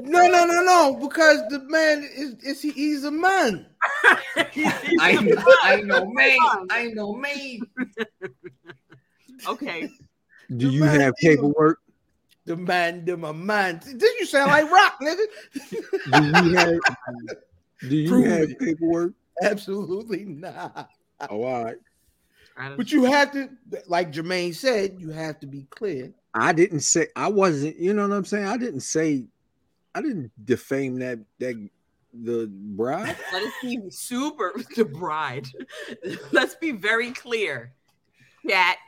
[0.00, 0.98] No, no, no, no.
[1.00, 3.66] Because the man is, is he, he's a man.
[4.98, 6.38] I know, I know me,
[6.70, 7.60] I know man.
[9.46, 9.88] okay.
[10.50, 11.78] Do The you man have paperwork?
[12.46, 13.80] The man, the my man.
[13.84, 15.24] Did you sound like rock, nigga?
[16.12, 16.96] Do you have
[17.88, 18.58] do you Prove have it.
[18.58, 19.12] paperwork?
[19.42, 20.88] Absolutely not.
[21.28, 21.76] Oh, all right.
[22.76, 23.50] But you have to,
[23.86, 26.12] like Jermaine said, you have to be clear.
[26.34, 27.78] I didn't say I wasn't.
[27.78, 28.46] You know what I'm saying?
[28.46, 29.26] I didn't say.
[29.94, 31.68] I didn't defame that that
[32.12, 33.16] the bride.
[33.32, 35.48] Let us be super the bride.
[36.32, 37.72] Let's be very clear.
[38.44, 38.78] That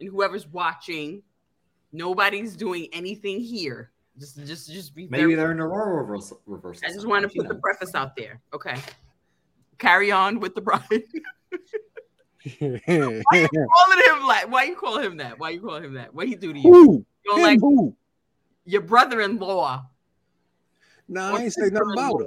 [0.00, 1.22] and whoever's watching,
[1.92, 3.90] nobody's doing anything here.
[4.18, 6.40] Just just just be Maybe they're in a role reversal.
[6.46, 8.40] reversal I just want to put the preface out there.
[8.52, 8.76] Okay.
[9.78, 10.80] Carry on with the bride.
[12.58, 14.50] Why are you calling him like?
[14.50, 15.38] Why you call him that?
[15.38, 16.14] Why you call him that?
[16.14, 16.70] What he do to you?
[16.72, 17.06] who?
[17.24, 17.96] You like who?
[18.66, 19.84] your brother-in-law,
[21.06, 22.26] Nah, I ain't say nothing about her.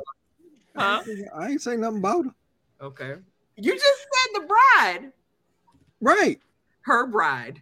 [0.76, 1.04] huh?
[1.36, 2.32] I ain't say nothing about her.
[2.82, 3.16] Okay.
[3.56, 5.12] You just said the bride,
[6.00, 6.40] Right,
[6.88, 7.62] her bride.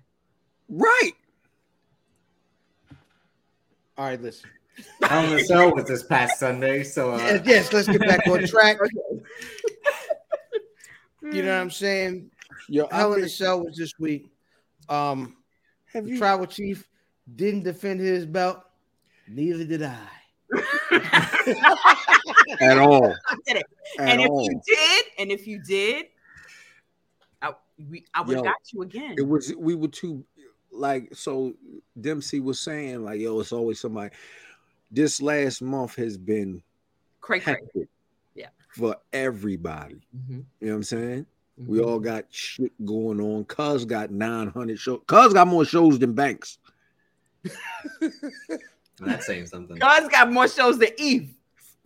[0.69, 1.11] right.
[3.97, 4.49] All right, listen.
[5.03, 8.28] I on the show was this past Sunday, so uh, Yes, yes, let's get back
[8.28, 8.78] on track.
[11.21, 12.30] You know what I'm saying?
[12.69, 14.30] Yo, I Hell in the Cell was this week.
[14.89, 15.38] Um,
[15.91, 16.17] have the you?
[16.19, 16.88] tribal chief
[17.36, 18.59] didn't defend his belt.
[19.28, 19.97] Neither did I.
[22.61, 23.15] at all?
[23.28, 23.65] I did it.
[23.97, 24.43] At and if all.
[24.43, 26.09] you did, and if you did, I,
[27.89, 29.15] we, I would Yo, got you again.
[29.17, 30.23] it was we were too
[30.71, 31.53] like so.
[31.99, 34.13] Dempsey was saying like, "Yo, it's always somebody."
[34.91, 36.61] This last month has been
[37.21, 37.57] cray cray.
[38.34, 38.49] Yeah.
[38.69, 40.01] For everybody.
[40.15, 41.26] Mhm, You know what I'm saying?
[41.57, 41.86] We mhm.
[41.86, 43.45] all got shit going on.
[43.45, 45.01] Cuz got 900 shows.
[45.07, 46.59] Cuz got more shows than Banks.
[48.99, 49.78] that's saying something.
[49.78, 51.34] God's got more shows than Eve.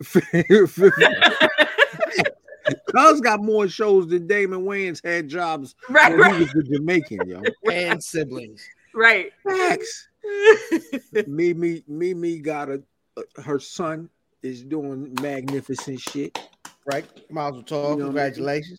[2.94, 7.28] Cuz got more shows than Damon Wayans had jobs Right, when he was the Jamaican,
[7.28, 7.42] yo.
[7.70, 8.66] And siblings.
[8.94, 9.32] right.
[9.46, 10.08] Facts.
[11.26, 12.82] Mimi, Mimi got a,
[13.16, 14.08] a- her son
[14.42, 16.38] is doing magnificent shit.
[16.86, 17.06] Right?
[17.30, 17.90] Mazel tov.
[17.92, 18.78] You know, Congratulations.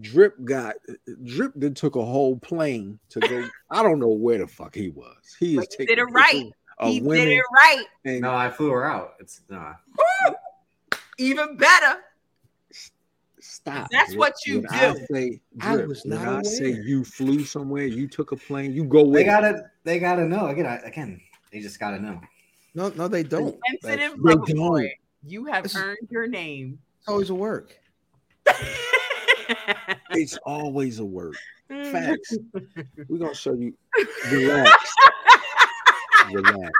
[0.00, 0.76] Drip got
[1.24, 3.46] Drip then took a whole plane to go.
[3.70, 5.16] I don't know where the fuck he was.
[5.38, 6.32] He is But he taking did it right.
[6.32, 7.84] pictures of he did it right.
[8.06, 9.14] and No, I flew her out.
[9.20, 9.74] It's nah.
[11.18, 11.98] Even better.
[13.40, 13.88] Stop.
[13.90, 15.06] That's what you When I do.
[15.12, 18.84] say I was when not I say you flew somewhere, you took a plane, you
[18.84, 20.46] go with They gotta, they gotta know.
[20.46, 21.20] Again, I, again,
[21.52, 22.20] they just gotta know.
[22.74, 23.56] No, no, they don't.
[23.82, 24.88] Sensitive They don't.
[25.24, 26.78] You have This is- earned your name.
[27.08, 27.76] It's always a work.
[30.12, 31.36] It's always a word.
[31.70, 31.92] Mm.
[31.92, 32.36] Facts.
[33.08, 33.74] We're gonna show you.
[34.30, 34.92] Relax.
[36.32, 36.70] Relax.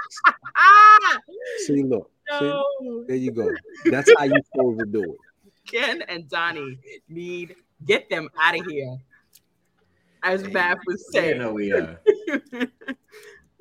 [0.55, 1.17] Ah,
[1.65, 2.09] See, look.
[2.39, 2.63] See,
[3.07, 3.49] there you go.
[3.85, 5.17] That's how you supposed to do it.
[5.65, 7.55] Ken and Donnie need
[7.85, 8.97] get them out of here.
[10.23, 11.37] as Math was Yeah, saying.
[11.39, 11.95] no, we uh,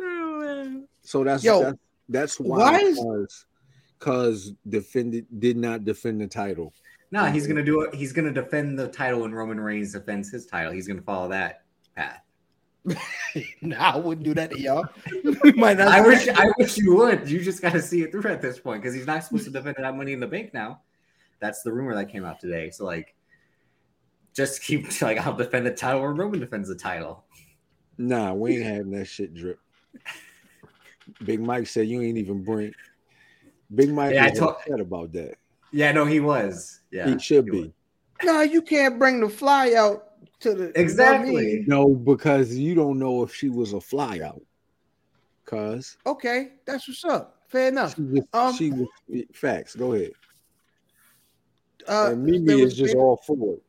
[0.02, 0.84] Oh.
[1.02, 1.78] So that's Yo, that's,
[2.08, 3.44] that's why, why is- because
[3.98, 6.72] because defended did not defend the title.
[7.10, 7.94] no, he's gonna do it.
[7.94, 10.72] He's gonna defend the title when Roman Reigns defends his title.
[10.72, 11.64] He's gonna follow that
[11.96, 12.22] path.
[13.60, 14.86] nah, I wouldn't do that to y'all.
[15.54, 16.38] Might not I wish, that.
[16.40, 17.28] I wish you would.
[17.28, 19.50] You just got to see it through at this point because he's not supposed to
[19.50, 20.80] defend that Money in the Bank now.
[21.40, 22.70] That's the rumor that came out today.
[22.70, 23.14] So like,
[24.34, 27.24] just keep like I'll defend the title when Roman defends the title.
[27.98, 29.58] Nah, we ain't having that shit drip.
[31.24, 32.72] Big Mike said you ain't even bring.
[33.74, 35.34] Big Mike Yeah, I was told- upset about that.
[35.72, 36.80] Yeah, no, he was.
[36.90, 37.60] Yeah, he should he be.
[37.62, 37.70] was.
[38.24, 40.06] No, you can't bring the fly out
[40.40, 41.30] to the Exactly.
[41.30, 41.94] you know I mean?
[41.94, 44.42] No, because you don't know if she was a fly out.
[45.46, 47.42] Cause Okay, that's what's up.
[47.48, 47.96] Fair enough.
[47.96, 48.88] she was, Um, she was
[49.32, 49.74] facts.
[49.74, 50.12] Go ahead.
[51.90, 53.62] Uh, and Mimi is just been- all for it.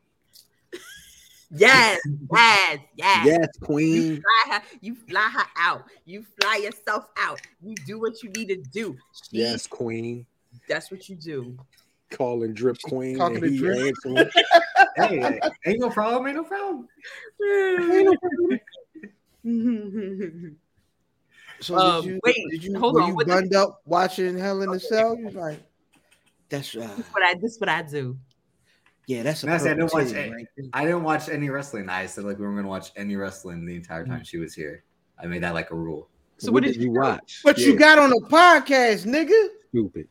[1.54, 2.00] Yes,
[2.32, 3.26] yes, yes.
[3.26, 4.22] Yes, You queen.
[4.22, 5.84] fly her, you fly her out.
[6.06, 7.42] You fly yourself out.
[7.62, 8.96] You do what you need to do.
[9.30, 10.26] She- Yes, queen.
[10.70, 11.58] that's what you do.
[12.12, 13.18] Calling drip queen.
[13.18, 13.78] talking and to he Drip.
[14.06, 14.30] answering.
[14.98, 16.28] Hey, ain't no problem.
[16.28, 16.88] Ain't no problem.
[21.60, 24.38] So Um, did you, wait, did you, hold were on, you what the- up watching
[24.38, 25.16] Hell in a Cell?
[25.18, 25.60] You was like,
[26.52, 28.18] that's uh, This what I this what I do.
[29.08, 30.32] yeah, that's a That's- I purple don't watch titty it.
[30.34, 30.48] right.
[30.74, 31.90] I didn't watch any wrestling.
[31.90, 34.84] I said like we weren't gonna watch any wrestling the entire time she was here.
[35.20, 36.08] I made that like a rule.
[36.38, 37.00] So what did you do?
[37.00, 37.42] watch?
[37.44, 39.48] But you got on the podcast, nigga.
[39.70, 40.08] stupid.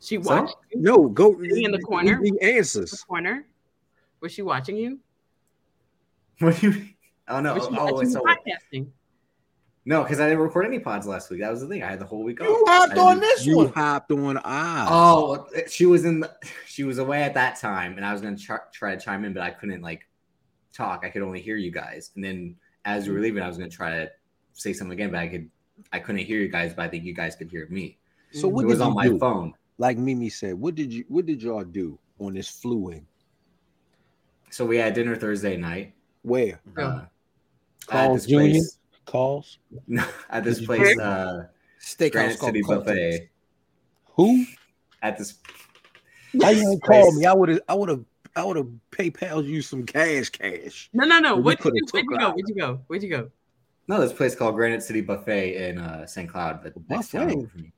[0.00, 2.20] She watched you No, go Sitting in the corner?
[2.22, 3.02] He in the answers.
[3.04, 3.44] corner.
[4.20, 4.98] Was she watching you?
[6.38, 6.72] What do you?
[6.72, 6.94] mean?
[7.28, 7.54] Oh no!
[7.54, 8.86] Was she Oh, watching so you podcasting?
[9.86, 11.40] No, because I didn't record any pods last week.
[11.40, 11.82] That was the thing.
[11.82, 12.68] I had the whole week You off.
[12.68, 13.68] hopped I on this You one.
[13.72, 14.88] hopped on eyes.
[14.90, 16.20] Oh, she was in.
[16.20, 16.30] The,
[16.66, 19.32] she was away at that time, and I was gonna try, try to chime in,
[19.32, 20.06] but I couldn't like
[20.74, 21.04] talk.
[21.04, 22.10] I could only hear you guys.
[22.16, 24.10] And then as we were leaving, I was gonna try to
[24.54, 25.48] say something again, but I could.
[25.92, 27.98] I couldn't hear you guys, but I think you guys could hear me.
[28.32, 29.18] so what it was on you my do?
[29.18, 29.54] phone.
[29.78, 33.06] Like Mimi said, what did you what did y'all do on this fluing?
[34.50, 35.94] So we had dinner Thursday night.
[36.22, 36.60] Where?
[36.76, 37.02] Uh,
[37.86, 38.34] Carl's Jr.?
[38.36, 38.78] place.
[39.06, 39.58] Calls?
[39.86, 41.00] No, at this place, drink?
[41.00, 41.42] uh,
[41.80, 43.28] Steakhouse Granite called City Buffet.
[44.16, 44.44] Who?
[45.02, 45.34] At this,
[46.42, 47.24] How you This gonna call me?
[47.26, 48.04] I would have I would have
[48.34, 50.90] I would have PayPal you some cash cash.
[50.92, 51.36] No, no, no.
[51.36, 52.30] Where'd you, where'd you go?
[52.32, 52.80] Where'd you go?
[52.86, 53.30] Where'd you go?
[53.88, 56.28] no, this place called Granite City Buffet in uh, St.
[56.28, 57.72] Cloud, but next town over from me.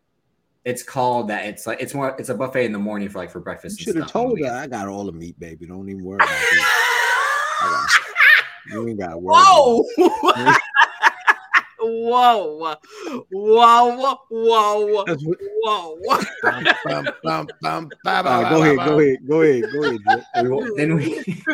[0.65, 1.47] It's called that.
[1.47, 2.17] It's like it's more.
[2.19, 3.79] It's a buffet in the morning for like for breakfast.
[3.79, 4.53] and should have stuff on told her.
[4.53, 5.67] I got all the meat, baby.
[5.67, 6.65] Don't even worry about it.
[8.71, 9.35] You ain't got to worry.
[9.35, 10.57] about Whoa!
[12.09, 12.75] Whoa!
[13.31, 14.19] Whoa!
[14.31, 15.01] Whoa!
[15.01, 15.07] it.
[15.07, 15.25] That's
[15.63, 15.99] Whoa!
[16.43, 19.73] Bum, bum, bum, bum, ba, All ba, right, ba, go ahead, go ahead, go ahead,
[19.73, 19.99] go ahead.
[20.05, 20.25] Drip.
[20.43, 21.45] We wa- then we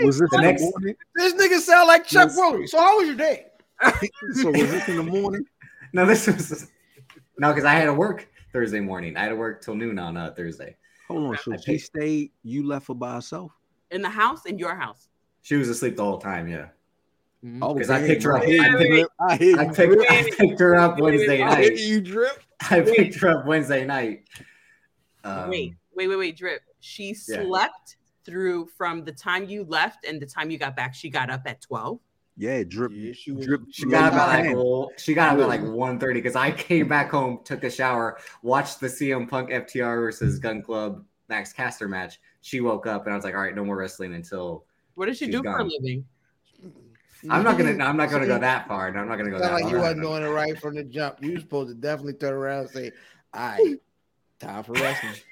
[0.04, 0.94] Was this The next- the?
[1.14, 2.38] This nigga sound like Chuck Yes.
[2.38, 2.68] Woolery.
[2.68, 3.46] So how was your day?
[4.34, 5.44] So was this in the morning?
[5.92, 6.06] no.
[6.06, 6.68] This was
[7.38, 9.16] no because I had to work Thursday morning.
[9.16, 10.76] I had to work till noon on uh, Thursday.
[11.08, 11.38] Hold on.
[11.38, 12.30] So I she paid- stayed.
[12.42, 13.52] You left her by herself.
[13.90, 14.46] In the house?
[14.46, 15.08] In your house?
[15.42, 16.48] She was asleep the whole time.
[16.48, 16.68] Yeah,
[17.60, 19.08] Oh, 'Cause I damn, picked her up- I I picked- drip.
[19.20, 20.10] I hear I picked.
[20.10, 21.76] I picked her up Wednesday night.
[21.76, 22.40] you drip.
[22.70, 24.24] I picked her up Wednesday night.
[25.24, 26.62] Um, wait, wait, wait, wait, drip.
[26.80, 27.42] She yeah.
[27.42, 30.94] slept through from the time you left and the time you got back.
[30.94, 31.98] She got up at twelve.
[32.36, 32.92] Yeah, drip.
[32.94, 33.62] Yeah, she drip.
[33.70, 34.54] She got up at like Damn.
[34.56, 38.18] well, she got up at like 1.30 because I came back home, took a shower,
[38.42, 42.20] watched the CM Punk FTR versus Gunn Club Max Caster match.
[42.40, 44.64] She woke up and I was like, all right, no more wrestling until
[44.94, 46.06] What does she She's do for a living?
[47.30, 48.90] I'm not gonna I'm not gonna go that far.
[48.90, 49.80] No, I'm not gonna go Sound that like you far.
[49.80, 51.22] wasn't doing it right from the jump.
[51.22, 52.90] You was supposed to definitely turn around and say,
[53.32, 53.76] "All right,
[54.40, 55.14] time for wrestling."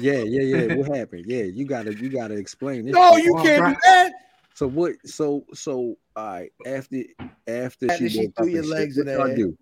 [0.00, 0.74] Yeah, yeah, yeah.
[0.74, 1.24] What happened?
[1.26, 2.94] Yeah, you gotta, you gotta explain this.
[2.94, 3.24] no, shit.
[3.26, 3.74] you can't right.
[3.74, 4.12] do that.
[4.54, 4.94] So what?
[5.04, 5.96] So so.
[6.16, 6.50] All right.
[6.66, 7.02] After
[7.46, 9.36] after, After she woke threw your and shit, legs in the air.
[9.36, 9.58] do?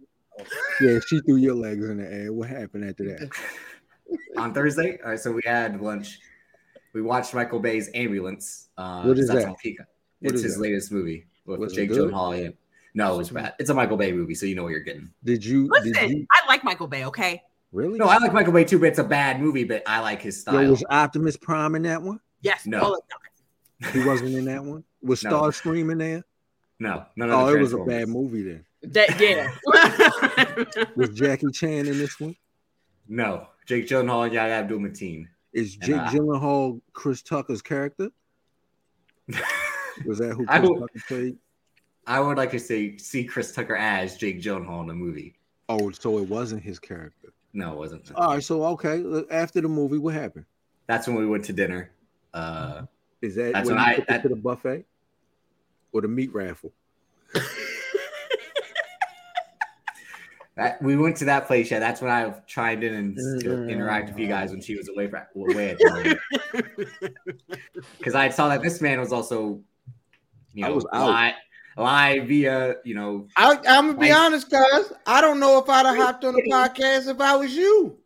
[0.81, 2.33] Yeah, she threw your legs in the air.
[2.33, 3.29] What happened after that?
[4.37, 4.99] on Thursday.
[5.03, 6.21] All right, so we had lunch.
[6.93, 8.69] We watched Michael Bay's Ambulance.
[8.79, 9.49] Uh, What is that's that?
[9.49, 9.89] on Peacock.
[10.21, 10.63] What it's is his that?
[10.63, 12.11] latest movie with Was Jake good?
[12.11, 12.39] Gyllenhaal.
[12.47, 12.55] in.
[12.95, 13.55] No, it's was bad.
[13.59, 15.11] It's a Michael Bay movie, so you know what you're getting.
[15.25, 15.69] Did you?
[15.83, 17.05] Did Listen, you I like Michael Bay.
[17.07, 17.43] Okay.
[17.73, 17.99] really?
[17.99, 19.65] No, I like Michael Bay too, but it's a bad movie.
[19.65, 20.63] But I like his style.
[20.63, 22.21] Yo, was Optimus Prime in that one?
[22.43, 22.67] Yes.
[22.67, 23.01] No.
[23.93, 24.85] He wasn't in that one.
[25.03, 25.31] Was No.
[25.31, 26.25] Starscream in there?
[26.79, 28.65] no, none of Oh, it was a bad movie then.
[28.83, 30.85] That, yeah.
[30.97, 32.37] Was Jackie Chan in this one?
[33.09, 35.27] No, Jake Gyllenhaal and Yahya Abdul Mateen.
[35.55, 38.11] Is And, Jake uh, Gyllenhaal Chris Tucker's character?
[40.07, 41.37] Was that who I Chris will- Tucker played?
[42.07, 45.37] I would like to say see Chris Tucker as Jake Gyllenhaal in the movie.
[45.71, 47.33] Oh, so it wasn't his character.
[47.55, 48.13] No, it wasn't.
[48.15, 50.45] All right, so okay, after the movie, what happened?
[50.87, 51.91] That's when we went to dinner.
[52.35, 52.83] Uh,
[53.23, 54.85] Is that That's when when you I- took it that- to the buffet
[55.93, 56.73] or the meat raffle?
[60.57, 61.69] That, we went to that place.
[61.69, 64.89] Yeah, that's when I chimed in and to interact with you guys when she was
[64.89, 66.19] away from away at the
[67.99, 69.61] Because I saw that this man was also,
[70.55, 71.09] you I know, was out.
[71.09, 71.35] live,
[71.77, 74.17] live via, you know, I, I'm gonna be Nice.
[74.19, 77.55] honest, cuz I don't know if I'd have hopped on the podcast if I was
[77.55, 77.99] you.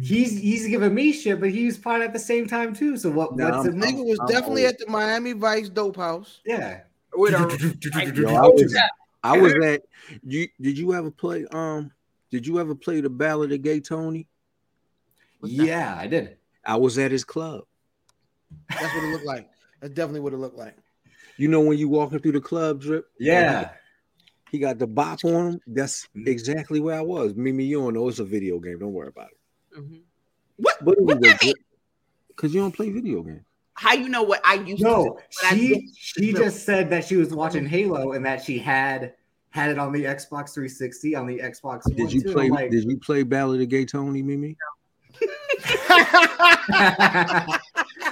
[0.00, 2.96] he's he's giving me shit, but he was part at the same time too.
[2.96, 3.36] So what?
[3.36, 4.74] No, what's The the I'm- nigga was I'm definitely old.
[4.74, 6.40] at the Miami Vice dope house.
[6.46, 6.82] yeah?
[7.14, 8.76] With a Yo, I was,
[9.24, 9.82] I was at
[10.22, 10.46] you.
[10.60, 11.44] Did you ever play?
[11.50, 11.90] Um,
[12.30, 14.28] did you ever play the Ballad of Gay Tony?
[15.42, 16.36] yeah, I did.
[16.64, 17.64] I was at his club.
[18.68, 19.48] That's what it looked like.
[19.80, 20.76] That's definitely what it looked like.
[21.40, 23.06] You know when you walking through the club, drip.
[23.18, 23.70] Yeah,
[24.50, 25.60] He got the bop on him.
[25.66, 26.26] That's Mhm.
[26.26, 27.34] exactly where I was.
[27.34, 28.78] Mimi, you don't know it's a video game.
[28.80, 29.78] Don't worry about it.
[29.80, 30.02] Mhm.
[30.58, 31.54] But What anyway, that mean?
[32.28, 33.40] because you don't play video games.
[33.74, 34.88] How you know what I used to?
[34.88, 35.90] no, do, but I she didn't.
[35.96, 39.14] she just said that she was watching Halo and that she had
[39.48, 41.84] had it on the Xbox 360 on the Xbox.
[41.84, 42.32] Did One, you too.
[42.32, 42.50] play?
[42.50, 44.58] Like- Did you play Ballad of Gay Tony, Mimi?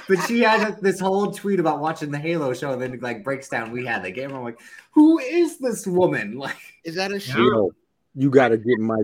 [0.08, 3.48] but she had this whole tweet about watching the Halo show, and then like breaks
[3.48, 4.34] down we had the game.
[4.34, 4.58] I'm like,
[4.90, 6.38] who is this woman?
[6.48, 7.36] Like, Is that a shit?
[7.36, 7.72] Yo,
[8.14, 9.02] you got to get my.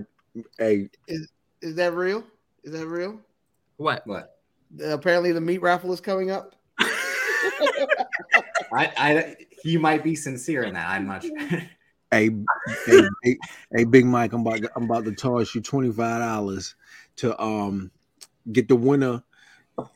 [0.58, 1.28] Hey, Is
[1.60, 2.24] is that real?
[2.64, 3.20] Is that real?
[3.76, 4.06] What?
[4.06, 4.38] what?
[4.82, 6.54] Apparently, the meat raffle is coming up.
[8.72, 10.88] I, I, he might be sincere in that.
[10.88, 11.38] I'm not sure.
[12.10, 12.30] hey,
[12.86, 13.36] hey, hey,
[13.72, 14.60] hey, Big Mike, I'm about.
[14.74, 16.74] I'm about to toss you twenty five dollars
[17.16, 17.90] to um
[18.52, 19.22] get the winner.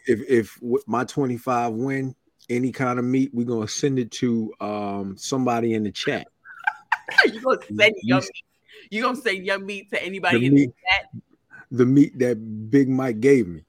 [0.07, 2.15] If if with my twenty five win
[2.49, 6.27] any kind of meat, we're gonna send it to um somebody in the chat.
[7.33, 8.45] you gonna send your meat?
[8.91, 11.23] You gonna send your meat to anybody The in the chat?
[11.71, 13.65] the meat that Big Mike gave me.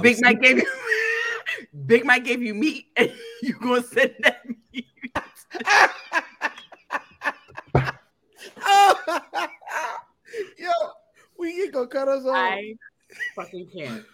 [0.00, 0.66] Big Mike gave you
[1.86, 3.12] Big Mike gave you meat and
[3.42, 4.86] you gonna send that meat.
[10.58, 10.70] Yo,
[11.38, 12.34] we ain't gonna cut us off.
[12.34, 12.74] I
[13.36, 14.04] fucking can't.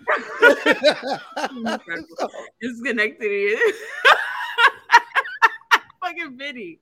[2.61, 3.77] Disconnected it.
[6.01, 6.79] fucking Vinny.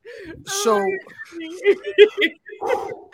[0.46, 0.84] so,
[2.62, 3.10] oh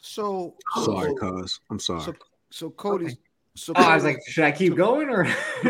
[0.00, 0.54] so,
[0.84, 1.60] Sorry, cuz.
[1.70, 2.02] I'm sorry.
[2.02, 2.14] so,
[2.50, 3.16] so Cody's.
[3.54, 5.26] So Oh, I was like, should I keep going or?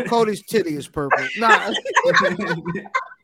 [0.07, 1.25] Cody's titty is purple.
[1.37, 1.71] Nah,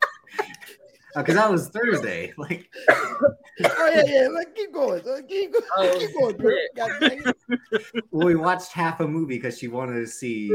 [1.16, 2.32] Because that was Thursday.
[2.38, 4.28] Like, oh yeah, yeah.
[4.28, 5.00] Like, keep going.
[5.08, 5.64] Uh, Keep going.
[5.76, 6.36] Oh, keep going.
[6.36, 6.52] Bro.
[6.76, 8.04] God dang it.
[8.10, 10.50] well, we watched half a movie because she wanted to see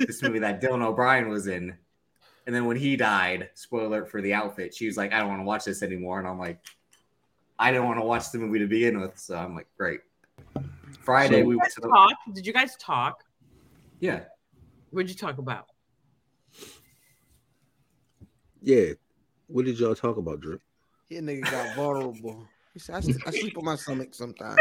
[0.00, 1.74] this movie that Dylan O'Brien was in.
[2.46, 5.28] And then when he died, spoiler alert for the outfit, she was like, I don't
[5.28, 6.18] want to watch this anymore.
[6.18, 6.60] And I'm like,
[7.58, 9.16] I didn't want to watch the movie to begin with.
[9.18, 10.00] So I'm like, great.
[11.00, 11.88] Friday, So- we went to the.
[11.88, 12.12] talk?
[12.34, 13.24] Did you guys talk?
[14.00, 14.24] Yeah.
[14.90, 15.68] What'd you talk about?
[18.60, 18.92] Yeah.
[19.52, 20.60] What did y'all talk about, Drip?
[21.10, 22.48] That nigga got vulnerable.
[22.72, 24.58] He said, I, s- I sleep on my stomach sometimes.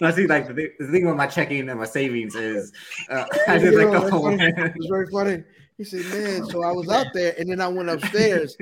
[0.00, 2.72] I see, like, the, thing- the thing with my checking and my savings is
[3.10, 4.22] uh, I did like Yo, the whole.
[4.30, 4.42] funny.
[4.42, 5.44] It was very funny.
[5.76, 8.56] He said, "Man, so I was out there, and then I went upstairs,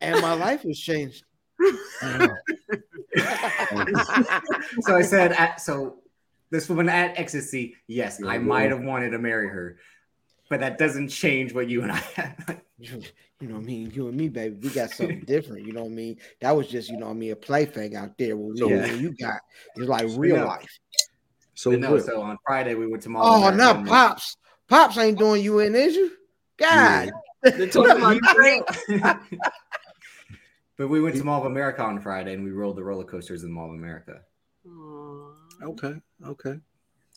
[0.00, 1.24] and my life was changed."
[4.80, 5.96] so I said, at, so
[6.50, 9.78] this woman at ecstasy, yes, I might have wanted to marry her,
[10.48, 12.60] but that doesn't change what you and I had.
[13.40, 13.90] you know what I mean?
[13.94, 15.66] You and me, baby, we got something different.
[15.66, 16.16] You know what I mean?
[16.40, 18.36] That was just, you know what I mean, a plaything out there.
[18.36, 19.40] What we So- what you got
[19.76, 20.44] is like real Yeah.
[20.44, 20.78] life.
[21.54, 23.22] So, no, Drip, so on Friday we went to Mall.
[23.24, 24.36] Oh, of now America pops,
[24.68, 26.12] pops ain't doing you in, is you?
[26.58, 27.10] God,
[27.42, 29.20] They're talking about
[30.76, 33.44] but we went to Mall of America on Friday and we rode the roller coasters
[33.44, 34.20] in Mall of America.
[35.62, 35.94] Okay,
[36.26, 36.58] okay.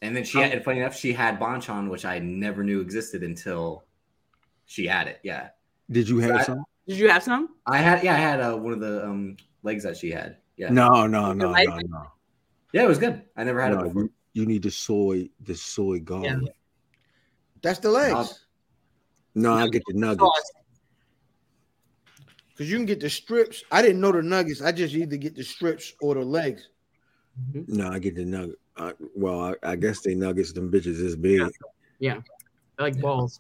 [0.02, 3.22] And then she had, and funny enough, she had Bonchon, which I never knew existed
[3.24, 3.84] until
[4.66, 5.20] she had it.
[5.24, 5.50] Yeah,
[5.92, 6.64] Did you have I- some?
[6.88, 7.50] Did you have some?
[7.68, 8.04] I had.
[8.04, 10.38] Yeah, I had uh, one of the um legs that she had.
[10.58, 12.04] Yeah, No, no, no, no, no.
[12.74, 13.22] yeah, it was good.
[13.38, 14.04] I never had No, it before.
[14.04, 16.54] you, you need the soy, the soy garlic.
[17.62, 18.14] that's the legs.
[18.16, 18.38] I'll-
[19.36, 20.52] No, I get the nuggets.
[22.58, 23.64] Cause you can get the strips.
[23.72, 24.62] I didn't know the nuggets.
[24.62, 26.68] I just either get the strips or the legs.
[27.54, 28.60] No, I get the nugget.
[28.76, 30.52] Uh, well, I, I guess they nuggets.
[30.52, 31.42] Them bitches is big.
[32.02, 32.22] They're
[32.78, 33.40] like balls.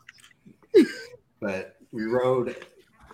[1.41, 2.55] but we rode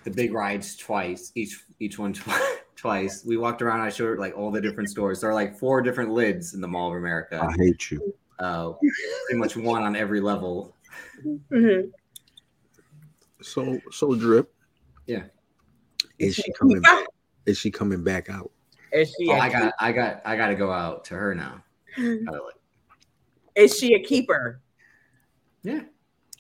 [0.04, 2.30] the big rides twice, each each one tw-
[2.76, 3.24] twice.
[3.26, 3.82] We walked around.
[3.82, 5.22] I showed her like all the different stores.
[5.22, 7.42] There are like four different lids in the Mall of America.
[7.42, 8.14] I hate you.
[8.40, 8.74] Uh,
[9.28, 10.76] pretty much one on every level.
[13.42, 14.54] So, so drip.
[15.08, 15.24] Yeah.
[16.20, 16.82] Is she coming?
[16.82, 17.06] Back?
[17.46, 18.52] Is she coming back out?
[18.92, 19.30] Is she?
[19.30, 21.64] Oh, a I got, I got, I got to go out to her now.
[21.98, 22.56] Like,
[23.56, 24.62] Is she a keeper?
[25.64, 25.82] yeah,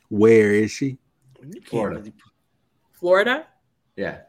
[0.09, 0.97] Where is she?
[1.47, 1.99] You can't Florida.
[1.99, 2.13] really-
[2.91, 3.47] Florida.
[3.95, 4.21] Yeah.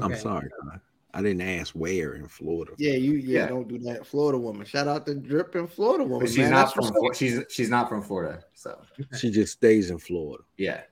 [0.00, 0.48] I'm sorry.
[0.60, 0.80] Con.
[1.14, 2.72] I didn't ask where in Florida.
[2.78, 3.46] Yeah, you yeah, Yeah.
[3.48, 4.06] don't do that.
[4.06, 4.64] Florida woman.
[4.64, 6.20] Shout out to dripping Florida woman.
[6.20, 6.52] But she's man.
[6.52, 7.14] not That's from what's Flo- up.
[7.14, 8.42] she's she's not from Florida.
[8.54, 8.80] So
[9.18, 10.42] She just stays in Florida.
[10.56, 10.82] yeah.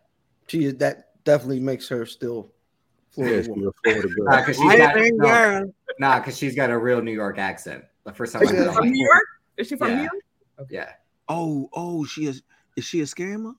[0.48, 2.52] she is that definitely makes her still
[3.12, 3.72] Florida Yeah, woman.
[3.84, 4.24] Florida girl.
[4.26, 5.72] Nah, 'cause she's I got- no.
[5.98, 7.84] Nah, because she's got a real New York accent.
[8.04, 8.58] The first time I Yeah.
[8.58, 9.24] heard it, From New York?
[9.56, 9.96] Is she from Yeah.
[9.96, 10.68] New York?
[10.70, 10.92] yeah.
[11.28, 12.42] Oh, oh, she is.
[12.76, 13.54] Is she a scammer?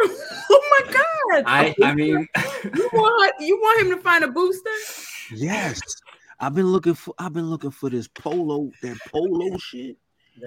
[0.50, 1.44] oh my god!
[1.46, 2.26] I I mean
[2.74, 4.70] you want you want him to find a booster?
[5.34, 5.80] Yes.
[6.40, 7.14] I've been looking for.
[7.18, 8.70] I've been looking for this polo.
[8.82, 9.96] That polo shit.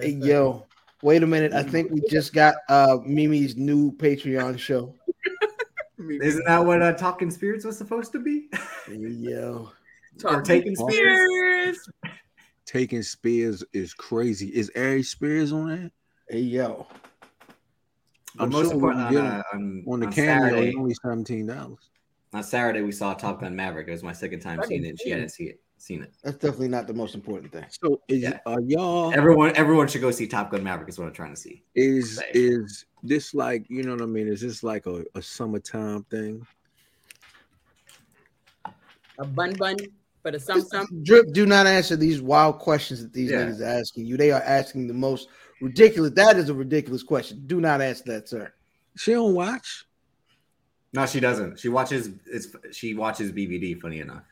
[0.00, 0.66] Hey, yo,
[1.02, 1.52] wait a minute.
[1.52, 4.94] I think we just got uh Mimi's new Patreon show.
[5.98, 8.48] isn't that what uh, Talking Spirits was supposed to be?
[8.86, 9.70] Hey, yo.
[10.24, 11.28] or Taking Spears?
[11.28, 11.88] Spears.
[12.64, 14.48] Taking Spears is crazy.
[14.48, 15.92] Is Ari Spears on that?
[16.28, 16.86] Hey yo.
[18.36, 20.94] But I'm most sure important on, get uh, on, On the on cameo, Saturday, only
[20.94, 21.90] seventeen dollars.
[22.32, 23.88] on Saturday we saw Top Gun Maverick.
[23.88, 24.88] It was my second time seeing it.
[24.90, 25.14] and She see it.
[25.14, 25.60] hadn't seen it.
[25.78, 26.12] Seen it.
[26.22, 27.64] That's definitely not the most important thing.
[27.82, 28.38] So is Yeah.
[28.46, 30.88] are y'all Everyone, everyone should go see Top Gun Maverick.
[30.88, 31.62] Is what I'm trying to see.
[31.74, 32.30] is Say.
[32.34, 34.28] is this like you know what I mean?
[34.28, 36.46] Is this like a, a summertime thing?
[39.18, 39.76] A bun bun
[40.22, 40.86] for the sum sum.
[41.02, 43.38] Drip, do not answer these wild questions that these Yeah.
[43.46, 44.16] niggas are asking you.
[44.16, 45.28] They are asking the most
[45.62, 46.12] ridiculous.
[46.12, 47.42] That is a ridiculous question.
[47.46, 48.52] Do not ask that, sir.
[48.96, 49.86] She don't watch.
[50.92, 51.58] No, she doesn't.
[51.58, 52.10] She watches.
[52.26, 53.80] It's she watches BVD.
[53.80, 54.24] Funny enough.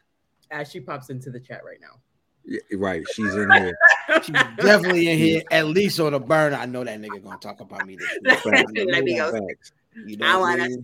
[0.51, 1.99] As she pops into the chat right now.
[2.45, 3.07] Yeah, right.
[3.15, 3.79] She's in here.
[4.23, 6.57] She's definitely in here, at least on a burner.
[6.57, 8.45] I know that nigga gonna talk about me this week.
[8.91, 9.31] Let me go.
[9.33, 9.73] Facts.
[10.07, 10.77] You I know what wanna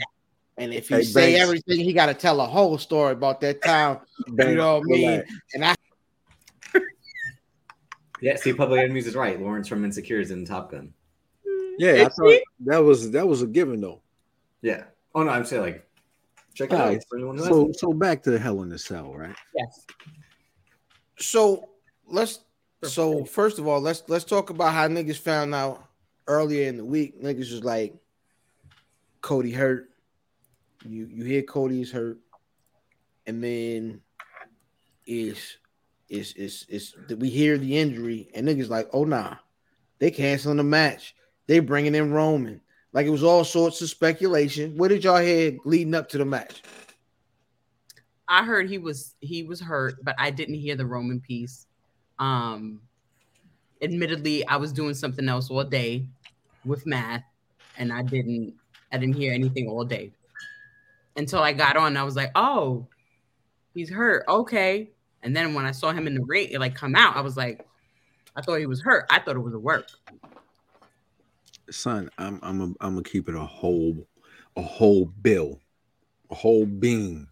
[0.58, 1.42] And if he Hey, say Banks.
[1.42, 3.98] everything, he got to tell a whole story about that time.
[4.26, 5.08] You know what I mean?
[5.08, 5.32] Relax.
[5.54, 5.74] And I
[8.20, 8.36] Yeah.
[8.36, 9.40] See, Public Enemies is right.
[9.40, 10.92] Lawrence from Insecure is in Top Gun.
[11.78, 14.00] Yeah, I thought that was that was a given though.
[14.62, 14.84] Yeah.
[15.14, 15.88] Oh no, I'm saying like,
[16.54, 16.80] check it out.
[16.86, 17.78] Alright, for anyone who So hasn't.
[17.78, 19.34] so back to the Hell in the Cell, right?
[19.54, 19.84] Yes.
[21.18, 21.68] so
[22.06, 22.40] let's
[22.84, 25.84] so first of all, let's let's talk about how niggas found out
[26.26, 27.22] earlier in the week.
[27.22, 27.94] Niggas was like,
[29.20, 29.90] Cody hurt.
[30.88, 32.18] You you hear Cody's hurt,
[33.26, 34.00] and then
[35.06, 35.58] is
[36.08, 39.36] is is is we hear the injury, and niggas like, oh nah,
[39.98, 41.14] they canceling the match.
[41.46, 42.60] They bringing in Roman.
[42.92, 44.76] Like it was all sorts of speculation.
[44.76, 46.62] What did y'all hear leading up to the match?
[48.28, 51.66] I heard he was he was hurt, but I didn't hear the Roman piece.
[52.18, 52.80] Um
[53.82, 56.06] admittedly, I was doing something else all day
[56.64, 57.24] with math,
[57.76, 58.54] and I didn't
[58.92, 60.12] I didn't hear anything all day.
[61.16, 62.86] Until I got on, I was like, oh,
[63.74, 64.24] he's hurt.
[64.28, 64.90] Okay.
[65.26, 67.36] And then when I saw him in the ring, it like come out, I was
[67.36, 67.66] like,
[68.36, 69.06] I thought he was hurt.
[69.10, 69.88] I thought it was a work.
[71.68, 74.06] Son, I'm I'm a, I'm gonna keep it a whole
[74.56, 75.58] a whole bill,
[76.30, 77.26] a whole bean.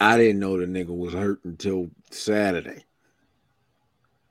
[0.00, 2.84] I didn't know the nigga was hurt until Saturday,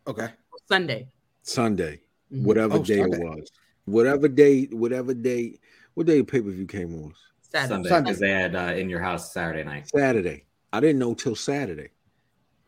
[0.07, 0.29] Okay.
[0.69, 1.09] Sunday.
[1.43, 1.99] Sunday,
[2.31, 2.45] Mhm.
[2.45, 3.17] whatever Oh, day Sunday.
[3.17, 3.51] it was,
[3.83, 5.59] whatever day, whatever day,
[5.95, 7.13] what day pay per view came on?
[7.41, 7.67] Saturday.
[7.73, 8.09] Sunday Sunday.
[8.09, 9.89] because they had uh, in your house Saturday night.
[9.93, 10.45] Saturday.
[10.71, 11.89] I didn't know till Saturday.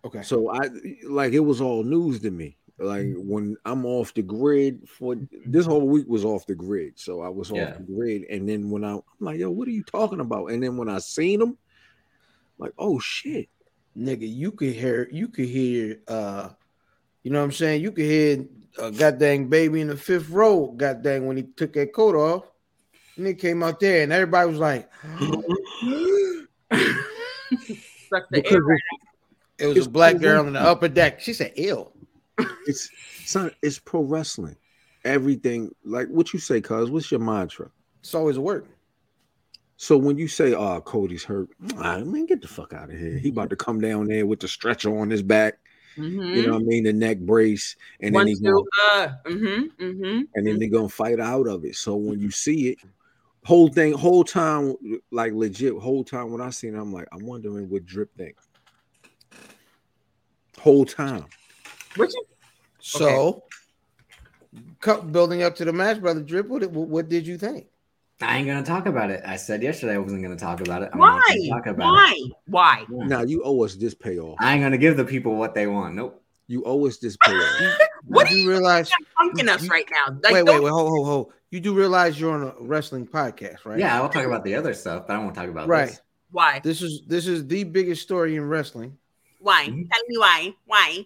[0.06, 0.22] Okay.
[0.22, 0.70] So I
[1.08, 2.58] like it was all news to me.
[2.80, 6.99] Like when I'm off the grid for this whole week was off the grid.
[6.99, 7.70] So I was Yeah.
[7.70, 8.24] off the grid.
[8.30, 10.47] And then when I, I'm like, yo, what are you talking about?
[10.47, 11.58] And then when I seen them,
[12.58, 13.47] like, oh shit.
[13.97, 16.49] nigga, you could hear, you could hear, uh,
[17.24, 17.82] you know what I'm saying?
[17.82, 18.45] You could hear
[18.80, 22.51] a goddamn baby in the fifth row, goddamn, when he took that coat off.
[23.16, 24.89] And he came out there, and everybody was like,
[28.10, 28.82] Suck the Because air right
[29.64, 31.22] it was It's a black pro girl in the upper deck.
[31.22, 31.93] She said, ill.
[32.68, 32.89] it's
[33.26, 34.57] son, it's pro wrestling.
[35.05, 37.70] Everything, like what you say, cuz what's your mantra?
[38.01, 38.68] It's always a word.
[39.78, 43.18] So when you say, "Oh, Cody's hurt," I mean, get the fuck out of here.
[43.18, 45.59] He about to come down there with the stretcher on his back.
[45.97, 46.36] Mhm.
[46.36, 46.84] You know what I mean?
[46.84, 50.22] The neck brace, and One, then he two, gonna, uh, mm-hmm, mm-hmm.
[50.36, 51.76] and then they're gonna fight out of it.
[51.76, 52.78] So when you see it,
[53.43, 54.76] whole thing, whole time,
[55.11, 58.38] like legit, whole time when I seen it, I'm like, I'm wondering what Drip think.
[60.64, 61.26] Whole time,
[61.97, 62.24] What you
[62.80, 63.43] So,
[64.80, 67.68] cu- building up to the match, brother Drip, what, what, what did you think?
[68.22, 69.22] I ain't gonna talk about it.
[69.26, 70.89] I said yesterday I wasn't gonna talk about it.
[70.93, 71.20] I'm why?
[71.28, 72.20] gonna talk about Why?
[72.45, 72.86] Why?
[72.89, 73.07] it.
[73.07, 74.38] now you owe us this payoff.
[74.39, 75.95] I ain't gonna give the people what they want.
[75.95, 76.24] Nope.
[76.47, 77.78] You owe us this payoff.
[78.05, 78.89] What Did you realize?
[79.18, 80.18] Punking us right now.
[80.24, 81.34] Like, wait, wait, wait, hold, hold, hold.
[81.51, 83.80] You do realize you're on a wrestling podcast, right?
[83.80, 85.88] Yeah, I'll talk about the other stuff, but I won't talk about Right.
[85.88, 86.01] this.
[86.32, 86.59] Why?
[86.64, 88.97] This is this is the biggest story in wrestling.
[89.44, 89.68] Why?
[89.68, 89.89] Mhm.
[89.91, 90.56] Tell me why.
[90.66, 91.06] Why?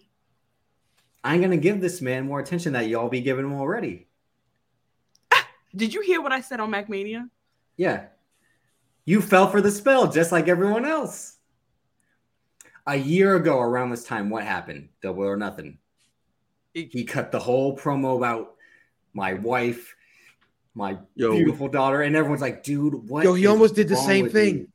[1.24, 4.06] I ain't gonna give this man more attention that y'all be giving him already.
[5.74, 7.28] Did you hear what I said on MacMania?
[7.76, 8.06] Yeah.
[9.04, 11.36] You fell for the spell just like everyone else.
[12.86, 14.88] A year ago, around this time, what happened?
[15.02, 15.78] Double or nothing.
[16.72, 18.54] He cut the whole promo about
[19.12, 19.96] my wife,
[20.74, 23.96] my Yo, beautiful daughter, and everyone's like, "Dude, what?" Yo, he is almost did the
[23.96, 24.58] same thing.
[24.58, 24.68] you?"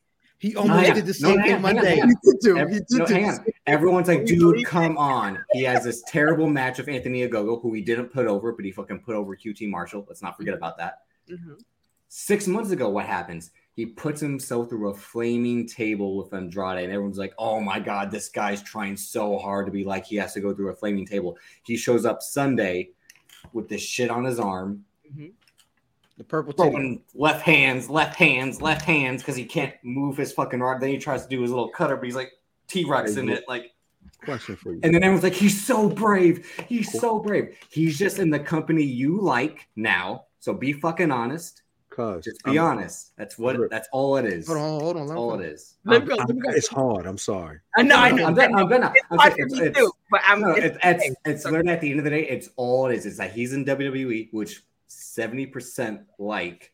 [0.44, 0.94] He almost yeah.
[0.94, 1.96] did the same hang thing Monday.
[1.96, 2.58] He did do.
[2.58, 3.38] Ev- He did no, do.
[3.66, 5.42] Everyone's like, dude, come on.
[5.54, 8.72] He has this terrible match of Anthony Ogogo, who he didn't put over, but he
[8.74, 10.04] fucking put over QT Marshall.
[10.06, 11.04] Let's not forget about that.
[11.30, 11.62] Mhm.
[12.10, 13.52] Six months ago, what happens?
[13.74, 18.12] He puts himself through a flaming table with Andrade, and everyone's like, oh my God,
[18.12, 21.06] this guy's trying so hard to be like he has to go through a flaming
[21.06, 21.38] table.
[21.64, 22.90] He shows up Sunday
[23.54, 24.84] with this shit on his arm,
[26.18, 30.60] The purple throwing left hands, left hands, left hands because he can't move his fucking
[30.60, 30.80] rod.
[30.80, 32.32] Then he tries to do his little cutter, but he's like
[32.68, 33.44] T Rex in it.
[33.48, 33.72] Like,
[34.24, 34.80] question for you.
[34.84, 36.48] and then everyone's like, he's so brave.
[36.68, 37.58] He's so brave.
[37.70, 40.26] He's just in the company you like now.
[40.40, 41.62] So be fucking honest.
[41.90, 43.12] Cause Just be I'm- honest.
[43.18, 43.56] That's what.
[43.56, 43.70] Sure.
[43.70, 44.48] That's all it is.
[44.48, 45.08] Hold on, hold on.
[45.08, 46.16] That's all him it Let me go.
[46.16, 46.50] Let me go.
[46.50, 47.06] it's hard.
[47.06, 47.60] I'm sorry.
[47.78, 47.96] I know.
[47.98, 48.26] I know.
[48.26, 48.56] I'm done.
[48.56, 48.84] I'm done.
[48.96, 50.42] It's I'm hard saying for it's- it's- too, but I'm.
[50.42, 52.88] No, it's it's, it's, it's So- literally at the end of the day, it's all
[52.88, 53.06] it is.
[53.06, 54.64] It's that he's in WWE, which
[54.98, 56.74] 70% like,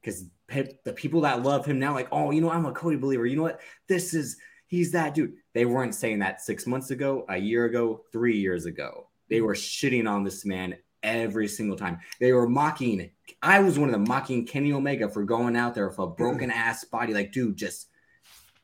[0.00, 3.26] because the people that love him now, like, oh, you know, I'm a Cody believer.
[3.26, 3.60] You know what?
[3.88, 4.36] This is,
[4.68, 5.34] he's that dude.
[5.52, 9.08] They weren't saying that six months ago, a year ago, three years ago.
[9.28, 11.98] They were shitting on this man every single time.
[12.20, 13.10] They were mocking.
[13.42, 16.50] I was one of them mocking Kenny Omega for going out there with a broken
[16.50, 17.12] ass body.
[17.12, 17.88] Like, dude, just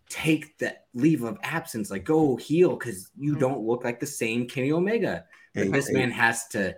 [0.08, 1.90] take that leave of absence.
[1.90, 3.40] Like, go heal because you Mhm.
[3.40, 5.24] don't look like the same Kenny Omega.
[5.54, 6.76] But Hey, this hey, man has to.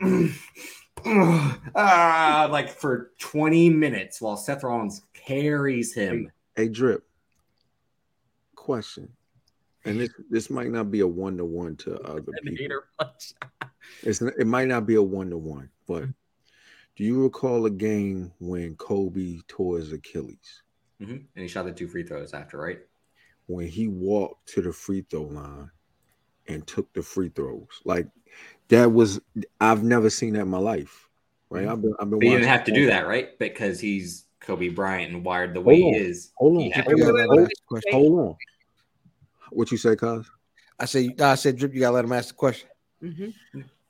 [1.74, 6.30] ah, like for 20 minutes while Seth Rollins carries him.
[6.56, 7.04] Hey, drip.
[8.54, 9.08] Question,
[9.84, 12.80] and this this might not be a one to one to other An people.
[12.98, 13.32] punch.
[14.02, 16.04] It's n- it might not be a one to one, but
[16.96, 20.62] do you recall a game when Kobe tore his Achilles?
[21.00, 21.24] Mhm.
[21.34, 22.80] And he shot the two free throws after, right?
[23.46, 25.70] When he walked to the free throw line
[26.48, 28.06] and took the free throws, like
[28.68, 29.20] that was
[29.60, 31.08] I've never seen that in my life.
[31.50, 31.66] Right?
[31.66, 32.18] I've been I've been.
[32.18, 33.38] But you didn't have to do that, right?
[33.38, 36.06] Because he's Kobe Bryant and wired the way Hold he on.
[36.06, 36.32] is.
[36.36, 37.92] Hold on, He hold You gotta let him hold, ask the question.
[37.92, 38.36] hold on.
[39.50, 40.30] What you say, Cuz?
[40.78, 41.74] I said, I said, drip.
[41.74, 42.68] You gotta let him ask the question.
[43.02, 43.32] Mhm.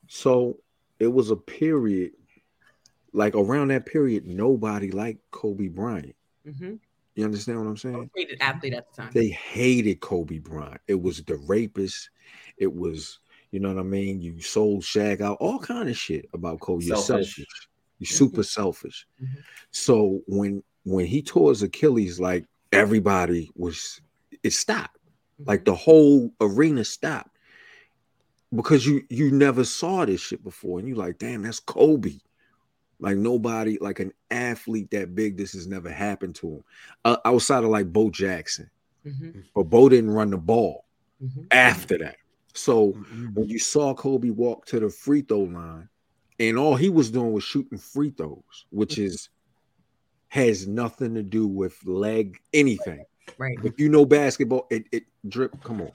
[0.07, 0.59] So
[0.99, 2.13] it was a period,
[3.13, 6.15] like around that period, nobody liked Kobe Bryant.
[6.47, 6.79] Mhm.
[7.15, 8.11] You understand what I'm saying?
[8.15, 9.13] Hated athlete at the time.
[9.13, 10.81] They hated Kobe Bryant.
[10.87, 12.11] It was the rapist.
[12.59, 13.19] It was,
[13.51, 14.21] you know what I mean?
[14.21, 16.85] You sold Shaq out, all kind of shit about Kobe.
[16.85, 17.37] You're Selfish.
[17.37, 17.69] selfish.
[17.99, 19.07] You're super selfish.
[19.23, 19.29] Mhm.
[19.71, 24.01] So when when he tore his Achilles, like everybody was,
[24.43, 24.97] it stopped.
[25.45, 27.37] Like the whole arena stopped
[28.55, 32.15] because you you never saw this shit before, and you're like, damn, that's Kobe.
[33.01, 36.65] Like nobody, like an athlete that big, this has never happened to him.
[37.05, 38.69] Uh, outside of like Bo Jackson,
[39.07, 39.45] Mhm.
[39.55, 40.85] but Bo didn't run the ball
[41.23, 41.47] Mhm.
[41.53, 42.17] after that.
[42.59, 43.27] So mm-hmm.
[43.35, 45.89] when you saw Kobe walk to the free throw line,
[46.41, 49.05] and all he was doing was shooting free throws, which mm-hmm.
[49.05, 49.29] is
[50.29, 53.05] has nothing to do with leg anything.
[53.39, 53.57] Right.
[53.63, 55.63] If you know basketball, it, it drip.
[55.63, 55.93] Come on,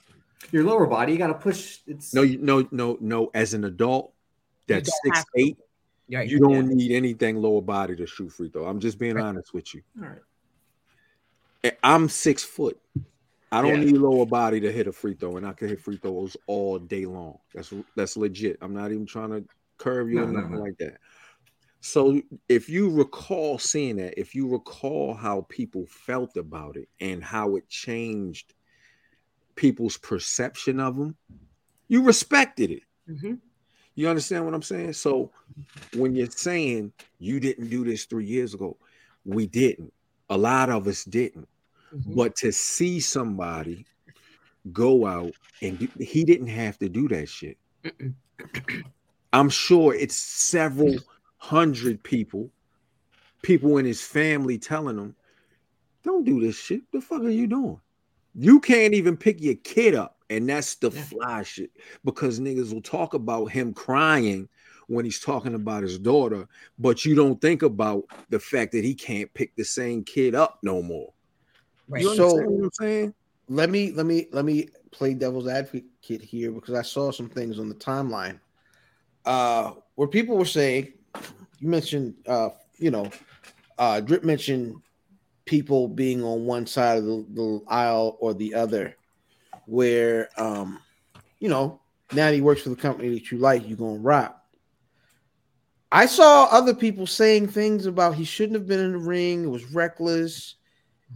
[0.52, 1.80] Your lower body, you got to push.
[1.86, 3.30] It's no, you no, no, no.
[3.34, 4.12] As an adult,
[4.66, 5.30] that's six to.
[5.36, 5.58] eight.
[6.10, 6.28] Right.
[6.28, 8.66] You don't need anything lower body to shoot free throw.
[8.66, 9.24] I'm just being Right.
[9.24, 9.82] honest with you.
[10.00, 10.18] all right.
[11.82, 12.78] I'm six foot.
[13.54, 13.84] I don't Yeah.
[13.84, 16.76] need lower body to hit a free throw, and I can hit free throws all
[16.78, 17.38] day long.
[17.54, 18.58] That's that's legit.
[18.60, 19.44] I'm not even trying to
[19.78, 20.62] curve you No, or no, nothing no.
[20.62, 20.98] like that.
[21.80, 27.22] So if you recall seeing that, if you recall how people felt about it and
[27.22, 28.54] how it changed
[29.54, 31.16] people's perception of them,
[31.86, 32.82] you respected it.
[33.08, 33.38] Mhm.
[33.94, 34.94] You understand what I'm saying?
[34.94, 35.30] So
[35.94, 38.76] when you're saying you didn't do this three years ago,
[39.24, 39.92] we didn't.
[40.28, 41.46] A lot of us didn't.
[41.94, 42.14] Mhm.
[42.16, 43.86] But to see somebody
[44.72, 45.32] go out
[45.62, 47.58] and do, he didn't have to do that shit.
[49.32, 50.96] I'm sure it's several
[51.38, 52.50] hundred people,
[53.42, 55.14] people in his family telling him,
[56.02, 56.82] don't do this shit.
[56.92, 57.80] The fuck are you doing?
[58.34, 60.10] You can't even pick your kid up.
[60.30, 61.02] And that's the Yeah.
[61.02, 61.70] fly shit
[62.04, 64.48] because niggas will talk about him crying
[64.88, 68.94] when he's talking about his daughter, but you don't think about the fact that he
[68.94, 71.13] can't pick the same kid up no more.
[71.88, 72.02] Right.
[72.02, 73.14] You So- what I'm saying?
[73.48, 77.58] let me let me let me play devil's advocate here because I saw some things
[77.58, 78.40] on the timeline
[79.26, 80.92] uh where people were saying
[81.58, 83.10] you mentioned uh you know
[83.78, 84.76] uh drip mentioned
[85.44, 88.96] people being on one side of the, the aisle or the other
[89.66, 90.80] where um
[91.40, 91.80] you know
[92.12, 94.40] now that he works for the company that you like you're gonna rock
[95.92, 99.44] I saw other people saying things about he shouldn't have been in the ring.
[99.44, 100.56] It was reckless.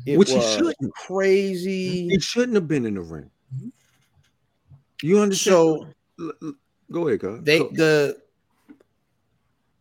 [0.06, 0.94] It Which he shouldn't.
[0.94, 2.08] crazy.
[2.08, 3.30] It shouldn't have been in the ring.
[5.02, 5.54] You understand?
[5.54, 5.86] So
[6.20, 6.54] L- l-
[6.90, 7.38] go ahead, guys.
[7.42, 7.70] they Go.
[7.72, 8.22] the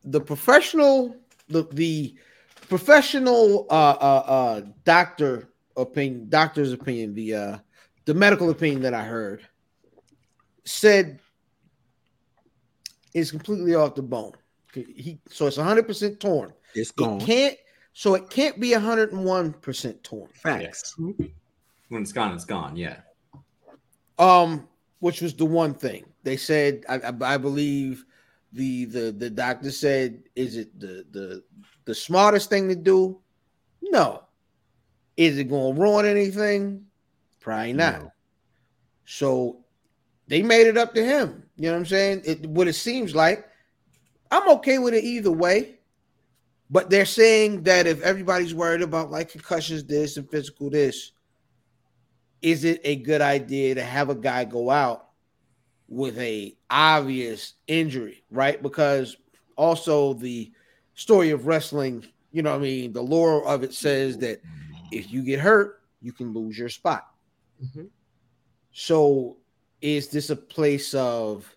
[0.03, 1.15] the professional
[1.49, 2.15] the the
[2.69, 7.57] professional uh uh uh doctor opinion doctor's opinion the uh
[8.05, 9.47] the medical opinion that I heard
[10.65, 11.19] said
[13.13, 14.33] is completely off the bone.
[14.73, 16.53] He so it's 100% torn.
[16.75, 17.19] It's gone.
[17.19, 17.57] can't
[17.97, 20.29] so it can't be 101% torn.
[20.31, 20.95] Facts.
[20.99, 21.31] When
[22.03, 22.75] it's gone, it's gone.
[22.75, 22.97] Yeah.
[24.19, 24.67] Um,
[24.99, 26.85] which was the one thing they said.
[26.87, 28.05] I, I, I believe
[28.53, 31.43] the the the doctor said, "Is it the the
[31.85, 33.19] the smartest thing to do?"
[33.81, 34.25] No.
[35.15, 36.85] Is it going to ruin anything?
[37.39, 37.99] Probably not.
[37.99, 38.11] No.
[39.05, 39.65] So
[40.27, 41.49] they made it up to him.
[41.55, 42.21] You know what I'm saying?
[42.25, 43.47] It, what it seems like.
[44.29, 45.76] I'm okay with it either way.
[46.69, 51.13] But they're saying that if everybody's worried about like concussions, this and physical this,
[52.41, 55.07] is it a good idea to have a guy go out
[55.87, 58.61] with a obvious injury, right?
[58.61, 59.15] Because
[59.55, 60.51] also the
[60.93, 64.41] story of wrestling, you know what I mean, the lore of it says that
[64.91, 67.07] if you get hurt, you can lose your spot.
[67.63, 67.89] Mhm.
[68.71, 69.37] So
[69.81, 71.55] is this a place of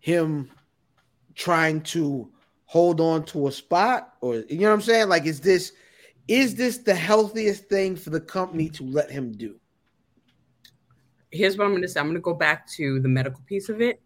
[0.00, 0.50] him
[1.34, 2.30] trying to
[2.66, 5.08] hold on to a spot or you know what I'm saying?
[5.08, 5.72] Like is this
[6.28, 9.58] is this the healthiest thing for the company to let him do?
[11.34, 12.00] here's what I'm going to say.
[12.00, 14.00] I'm going to go back to the medical piece of it.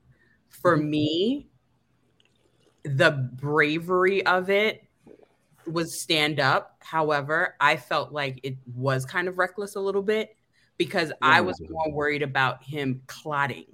[0.48, 0.90] For mm-hmm.
[0.90, 1.48] me,
[2.84, 4.82] the bravery of it
[5.66, 6.76] was stand up.
[6.80, 10.34] However, I felt like it was kind of reckless a little bit
[10.78, 13.66] because I was more worried about him clotting.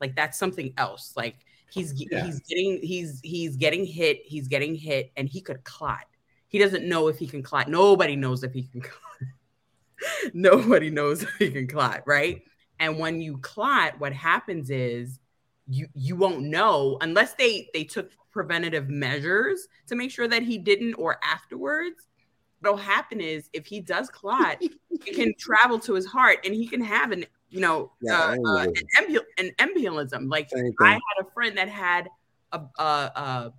[0.00, 1.12] Like that's something else.
[1.16, 1.36] Like
[1.70, 2.24] he's Yeah.
[2.24, 6.04] he's getting he's he's getting hit, he's getting hit and he could clot.
[6.48, 7.68] He doesn't know if he can clot.
[7.68, 9.02] Nobody knows if he can clot.
[10.32, 12.42] Nobody knows if he can clot, right?
[12.80, 15.18] And when you clot, what happens is
[15.66, 20.58] you you won't know unless they they took preventative measures to make sure that he
[20.58, 22.06] didn't or afterwards.
[22.60, 26.66] What'll happen is if he does clot, it can travel to his heart and he
[26.66, 30.30] can have an you know Yeah, uh, uh, an, embu- an embolism.
[30.30, 32.08] Like Same I had a friend that had
[32.52, 33.52] a, a a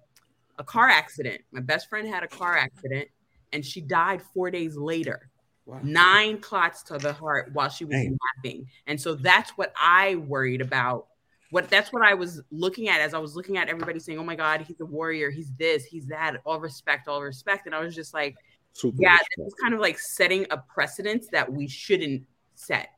[0.60, 1.42] a car accident.
[1.52, 3.08] My best friend had a car accident
[3.54, 5.30] and she died four days later
[5.66, 5.80] Wow.
[5.84, 8.18] nine clots to the heart while she was Dang.
[8.38, 8.66] napping.
[8.88, 11.06] And so that's what I worried about.
[11.52, 14.24] What that's what I was looking at as I was looking at everybody saying, "Oh
[14.24, 15.30] my God, he's a warrior.
[15.30, 15.86] He's this.
[15.86, 16.38] He's that.
[16.44, 18.36] All respect, all respect." And I was just like,
[18.74, 19.30] Super "Yeah, respect.
[19.38, 22.24] this is kind of like setting a precedence that we shouldn't
[22.56, 22.90] set."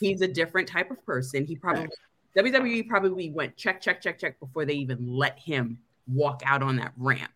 [0.00, 1.44] He's a different type of person.
[1.44, 1.88] He probably
[2.36, 6.76] WWE probably went check, check, check, check before they even let him walk out on
[6.76, 7.32] that ramp.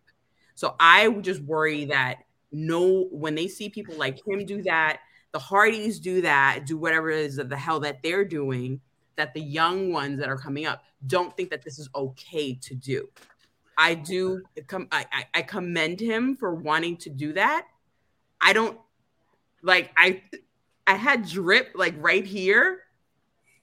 [0.55, 2.19] So I would just worry that
[2.51, 4.99] no, when they see people like him do that,
[5.31, 8.81] the Hardys do that, do whatever it is that the hell that they're doing,
[9.15, 12.75] that the young ones that are coming up don't think that this is okay to
[12.75, 13.07] do.
[13.77, 17.67] I do com- I, I, I commend him for wanting to do that.
[18.39, 18.77] I don't
[19.63, 20.21] like I
[20.91, 22.81] I had drip like right here.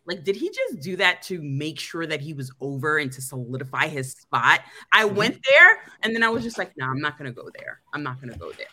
[0.06, 3.20] Like, did he just do that to make sure that he was over and to
[3.20, 4.60] solidify his spot?
[4.90, 5.14] I mm-hmm.
[5.14, 7.80] went there and then I was just like, no, I'm not gonna go there.
[7.92, 8.66] I'm not gonna go there.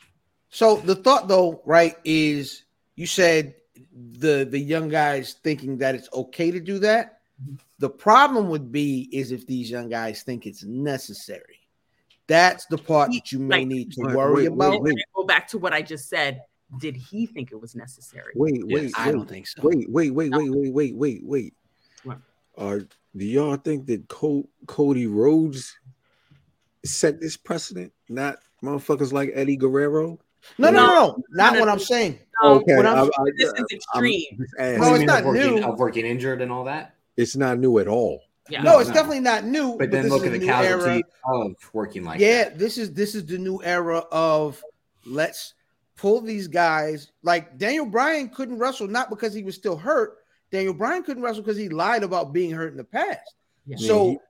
[0.50, 2.64] So the thought though, right, is
[2.96, 3.56] you said
[3.94, 7.20] the the young guys thinking that it's okay to do that.
[7.44, 7.56] Mm-hmm.
[7.80, 11.60] The problem would be is if these young guys think it's necessary.
[12.28, 14.82] That's the part that you may Like- need to worry wait, about.
[14.82, 15.06] wait, wait.
[15.14, 16.42] Go back to what I just said.
[16.80, 18.34] Did he think it was necessary?
[18.36, 18.82] Wait, Yes.
[18.82, 19.62] wait, I wait, don't think so.
[19.64, 21.54] wait, wait, wait, wait, wait, wait, wait, wait.
[22.04, 22.18] What?
[22.58, 22.80] Are
[23.16, 25.78] do y'all think that Co- Cody Rhodes
[26.84, 27.94] set this precedent?
[28.10, 30.20] Not motherfuckers like Eddie Guerrero.
[30.58, 31.72] No, no, no, no, No, not no, what no.
[31.72, 32.20] I'm saying.
[32.44, 34.26] No, Okay, what I'm- I- I- this is extreme.
[34.38, 34.48] I'm extreme.
[34.48, 34.80] just No, asking.
[34.80, 35.64] What do you it's not of working, new.
[35.64, 36.96] of working injured and all that.
[37.18, 38.22] It's not new at all.
[38.50, 38.62] Yeah.
[38.62, 38.94] No, No, it's no.
[38.96, 39.76] definitely not new.
[39.78, 40.78] But then this look is at the new era.
[40.80, 42.60] casualty of working like yeah, that.
[42.60, 44.62] this is this is the new era of
[45.06, 45.56] let's
[45.96, 47.12] pull these guys.
[47.24, 50.18] Like Daniel Bryan couldn't wrestle not because he was still hurt.
[50.52, 53.36] Daniel Bryan couldn't wrestle because he lied about being hurt in the past.
[53.66, 53.78] Yeah.
[53.78, 54.22] So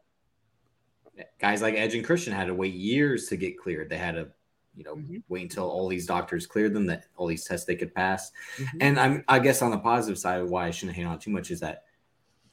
[1.39, 3.89] Guys like Edge and Christian had to wait years to get cleared.
[3.89, 4.27] They had to,
[4.75, 5.23] you know, Mhm.
[5.29, 8.33] wait until all these doctors cleared them, that all these tests they could pass.
[8.57, 8.77] Mhm.
[8.81, 11.51] And I'm, I guess on the positive side, why I shouldn't hang on too much
[11.51, 11.85] is that,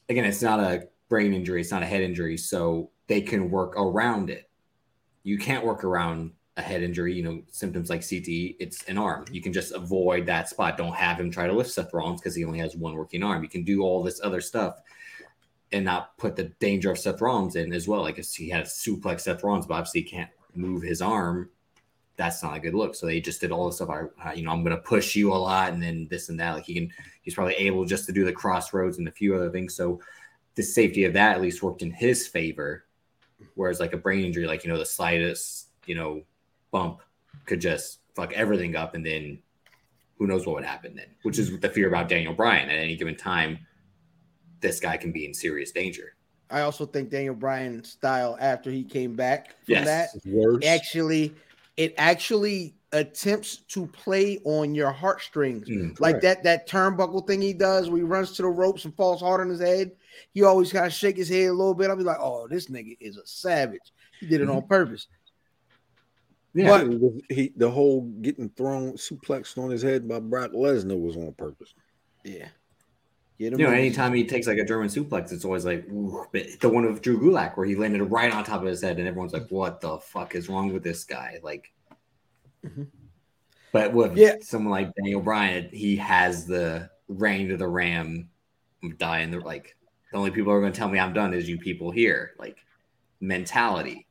[0.07, 3.75] again, it's not a brain injury, it's not a head injury, so they can work
[3.75, 4.49] around it.
[5.23, 8.57] You can't work around a head injury, you know, symptoms like CTE.
[8.59, 9.25] It's an arm.
[9.25, 9.33] Mm-hmm.
[9.33, 10.77] You can just avoid that spot.
[10.77, 13.41] Don't have him try to lift Seth Rollins because he only has one working arm.
[13.43, 14.75] You can do all this other stuff.
[15.71, 18.01] and not put the danger of Seth Rollins in as well.
[18.01, 21.49] Like if he had a suplex Seth Rollins, but obviously he can't move his arm.
[22.15, 22.93] That's not a good look.
[22.93, 23.89] So they just did all this stuff.
[23.89, 26.39] I, I- you know, I'm going to push you a lot, and then this and
[26.39, 26.51] that.
[26.51, 26.91] Like he can,
[27.23, 29.73] he's probably able just to do the Cross Rhodes and a few other things.
[29.75, 29.99] So
[30.53, 32.85] the safety of that at least worked in his favor.
[33.55, 36.21] Whereas like a brain injury, like you know, the slightest you know
[36.73, 36.99] bump
[37.45, 39.39] could just fuck everything up, and then
[40.17, 41.07] who knows what would happen then?
[41.21, 43.59] Which is the fear about Daniel Bryan at any given time.
[44.59, 46.15] This guy can be in serious danger.
[46.49, 49.85] I also think Daniel Bryan's style after he came back from Yes.
[49.85, 50.65] that worse.
[50.65, 51.33] actually
[51.77, 55.67] it actually attempts to play on your heartstrings.
[55.67, 56.43] Mm, Like Correct.
[56.43, 59.41] that that turnbuckle thing he does where he runs to the ropes and falls hard
[59.41, 59.91] on his head.
[60.33, 61.89] He always kind of shake his head a little bit.
[61.89, 63.91] I'll be like, oh, this nigga is a savage.
[64.19, 65.07] He did it on purpose.
[66.53, 66.69] Yeah.
[66.69, 70.99] But it was- he the whole getting thrown suplexed on his head by Brock Lesnar
[70.99, 71.73] was on purpose.
[72.23, 72.47] Yeah.
[73.39, 73.79] Get him You know, in.
[73.79, 77.01] anytime he takes like a German suplex, it's always like ooh, but the one of
[77.01, 79.81] Drew Gulak where he landed right on top of his head, and everyone's like, "What
[79.81, 81.73] the fuck is wrong with this guy?" Like,
[82.63, 82.87] Mhm.
[83.71, 84.35] but with Yeah.
[84.41, 88.29] someone like Daniel Bryan, he has the reign to the ram,
[88.97, 89.75] die in the like.
[90.11, 92.35] The only people who are going to tell me I'm done is you people here,
[92.37, 92.57] like
[93.19, 94.05] mentality.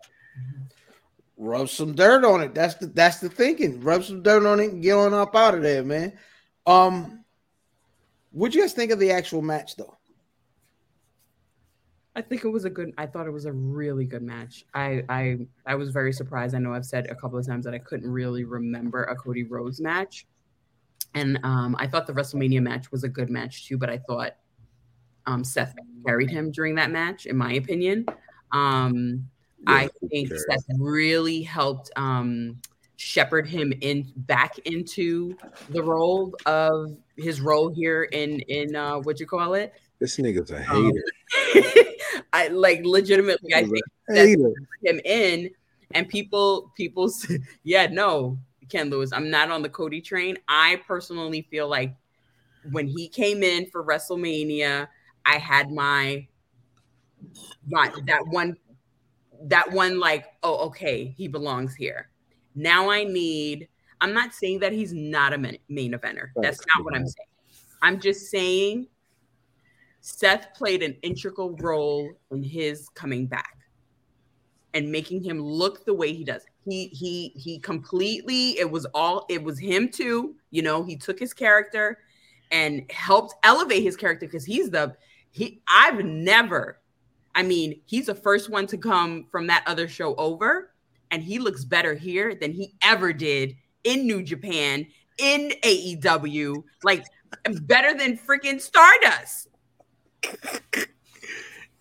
[1.37, 2.55] Rub some dirt on it.
[2.55, 3.81] That's the that's the thinking.
[3.81, 6.13] Rub some dirt on it and get on up out of there, man.
[6.67, 7.25] Um,
[8.31, 9.97] what'd you guys think of the actual match though?
[12.15, 12.93] I think it was a good.
[12.99, 14.67] I thought it was a really good match.
[14.75, 16.55] I I I was very surprised.
[16.55, 19.45] I know I've said a couple of times that I couldn't really remember a Cody
[19.45, 20.27] Rhodes match,
[21.15, 23.79] and um, I thought the WrestleMania match was a good match too.
[23.79, 24.37] But I thought
[25.27, 25.75] um, Seth
[26.07, 28.05] carried him during that match, in my opinion.
[28.53, 29.27] Um,
[29.67, 30.45] I think cares?
[30.49, 32.61] Seth really helped um,
[32.97, 35.37] shepherd him in back into
[35.71, 39.75] the role of his role here in in uh, what you call it.
[39.99, 40.93] This nigga's a Um,
[41.45, 41.85] hater.
[42.33, 43.55] I like legitimately.
[43.55, 44.53] I think hater.
[44.85, 45.51] him in,
[45.95, 47.11] and people, people,
[47.63, 50.39] yeah, no, Ken Lewis, I'm not on the Cody train.
[50.49, 51.95] I personally feel like
[52.71, 54.89] when he came in for WrestleMania,
[55.27, 56.27] I had my,
[57.69, 58.57] my that one,
[59.45, 62.09] that one like, oh, okay, he belongs here.
[62.55, 63.69] Now I need.
[64.01, 66.31] I'm not saying that he's not a main, main eventer.
[66.37, 67.29] That's not what I'm saying.
[67.83, 68.89] I'm just saying
[70.01, 73.57] Seth played an integral role in his coming back
[74.75, 76.45] and making him look the way he does.
[76.65, 81.19] He he he completely it was all it was him too, you know, he took
[81.19, 81.99] his character
[82.51, 84.97] and helped elevate his character because he's the
[85.31, 86.81] he I've never
[87.35, 90.73] I mean, he's the first one to come from that other show over
[91.11, 94.87] and he looks better here than he ever did in New Japan
[95.19, 97.05] in AEW, like
[97.63, 99.49] better than freaking Stardust.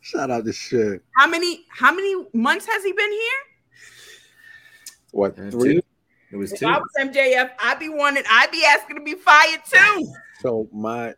[0.02, 1.02] Shout out to shit.
[1.16, 3.40] How many how many months has he been here?
[5.12, 5.74] What Uh, three?
[5.76, 5.82] two.
[6.32, 6.68] It was If two.
[6.68, 10.14] I was MJF, I'd be wanting, I'd be asking to be fired too.
[10.42, 11.14] So my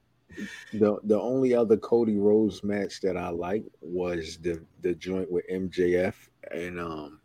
[0.74, 5.46] the the only other Cody Rhodes match that I liked was the the joint with
[5.52, 6.16] MJF
[6.52, 7.20] and um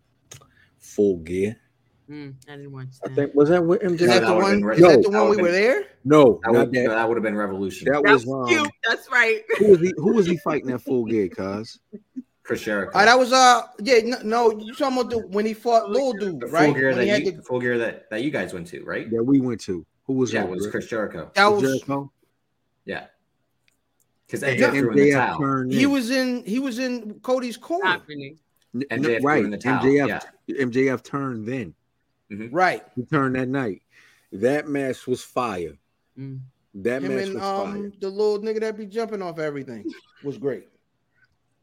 [0.79, 1.57] Full Gear.
[2.11, 3.15] Mm, I didn't watch I that.
[3.15, 4.01] think was that with MJF?
[4.01, 4.51] No, that that the one?
[4.57, 4.79] been right.
[4.79, 5.85] Is that the one we would've were there?
[6.05, 6.89] No, That would, that.
[6.89, 7.93] that would have been revolution.
[7.93, 8.71] That that was was um, cute.
[8.87, 9.43] That's right.
[9.59, 11.79] who was he who was he fighting at Full Gear, cuz?
[12.45, 12.93] Chris Jericho.
[12.95, 16.15] Oh, that was uh yeah no, no you talking about the, when he fought little
[16.15, 16.65] dude the right?
[16.67, 19.11] full gear that you, the- the full gear that, that you guys went to, right?
[19.11, 19.85] That we went to.
[20.05, 20.49] Who was yeah, that?
[20.49, 21.31] it was Chris Jericho.
[21.35, 22.11] that Was was Jericho?
[22.89, 23.07] Yeah,
[24.27, 25.39] because And MJF threw in the towel.
[25.39, 25.91] turned he in.
[25.93, 28.39] was in he was in Cody's corner Happening.
[28.75, 29.45] N- MJF no, threw right.
[29.45, 29.85] in the towel.
[29.85, 30.57] MJF Yeah.
[30.65, 31.75] MJF turned then.
[32.51, 32.83] right?
[32.97, 33.83] He turned that night.
[34.33, 35.75] That match was fire.
[36.19, 36.41] Mm.
[36.75, 37.93] That Him match and was um fire.
[38.01, 39.85] the little nigga that be jumping off everything
[40.25, 40.69] was great.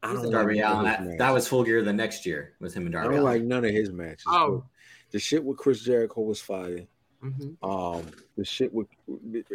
[0.02, 0.84] I don't Darby like Allin.
[0.84, 2.54] none of That, that was full gear the next year.
[2.60, 4.24] Was him and I don't like none of his matches.
[4.28, 4.64] Oh.
[5.10, 6.86] The shit with Chris Jericho was fire.
[7.26, 7.56] Mhm.
[7.62, 8.86] Um, the shit with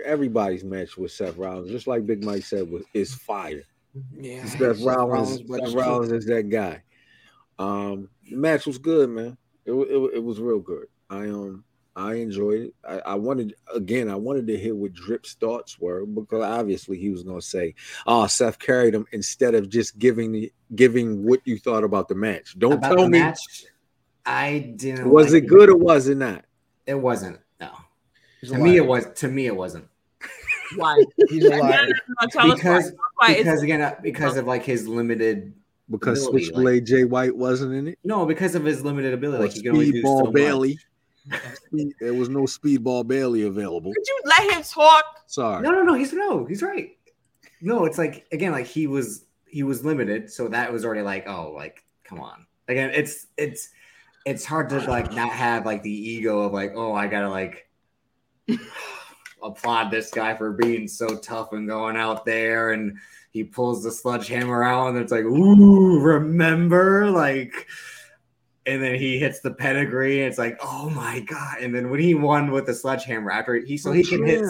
[0.04, 3.64] everybody's match with Seth Rollins, just like Big Mike said, was is fire.
[4.18, 6.82] Yeah, Seth Rollins, but Seth Rollins is that guy.
[7.60, 9.38] Um, the match was good, man.
[9.66, 10.88] It, it, it was real good.
[11.10, 11.64] I um
[11.96, 12.74] I enjoyed it.
[12.88, 17.10] I, I wanted again, I wanted to hear what Drip's thoughts were because obviously he
[17.10, 17.76] was gonna say,
[18.08, 22.16] "Oh, Seth carried him," instead of just giving the giving what you thought about the
[22.16, 22.58] match.
[22.58, 23.66] Don't About tell the me match,
[24.26, 25.10] I didn't.
[25.10, 26.46] was like it good or was it not?
[26.88, 27.40] It wasn't.
[28.44, 28.48] No.
[28.50, 29.06] He's To me, it was.
[29.16, 29.86] To me, it wasn't.
[30.76, 31.04] Why?
[31.30, 31.86] He's a No, no, liar.
[31.88, 33.28] no, no, tell us Because why.
[33.28, 33.38] Why?
[33.38, 35.54] because again, uh, because of like his limited.
[35.90, 38.00] Because Ability, Switchblade Jay White wasn't in it.
[38.06, 39.44] No, because of his limited ability.
[39.44, 40.34] Like he can only do so Speedball much.
[40.34, 40.80] Bailey.
[42.00, 43.94] There was no Speedball Bailey available.
[43.94, 45.04] could you let him talk?
[45.28, 45.62] Sorry.
[45.62, 45.94] No, no, no.
[45.94, 46.46] He's no.
[46.46, 46.98] He's right.
[47.62, 51.28] No, it's like again, like he was he was limited, so that was already like,
[51.28, 52.46] oh, like come on.
[52.68, 53.70] Again, it's it's
[54.26, 57.68] it's hard to like not have like the ego of like, oh, I gotta like
[59.44, 62.98] applaud this guy for being so tough and going out there and
[63.32, 67.10] he pulls the sledgehammer out and it's like, ooh, remember?
[67.10, 67.68] Like
[68.66, 71.58] and then he hits the pedigree and it's like, oh my god.
[71.62, 74.46] And then when he won with the sledgehammer after he so he can hit.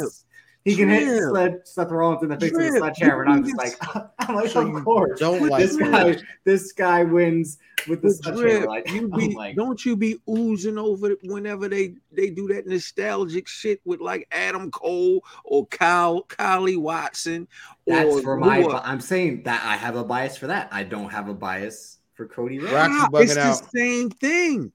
[0.63, 3.57] He can hit sled, Seth Rollins in the face with a sledgehammer, and I'm just
[3.57, 3.75] like,
[4.19, 7.57] I'm like, So of course, don't like this guy, this guy wins
[7.87, 8.67] with the sledgehammer.
[8.67, 12.67] Like, you be, like, don't you be oozing over it whenever they they do that
[12.67, 17.47] nostalgic shit with like Adam Cole or Kyle Kylie Watson.
[17.87, 18.61] that's for my.
[18.61, 20.69] who- I'm saying that I have a bias for that.
[20.71, 22.73] I don't have a bias for Cody Rhodes.
[22.73, 23.09] Rock- How?
[23.15, 23.61] It's the out.
[23.75, 24.71] same thing.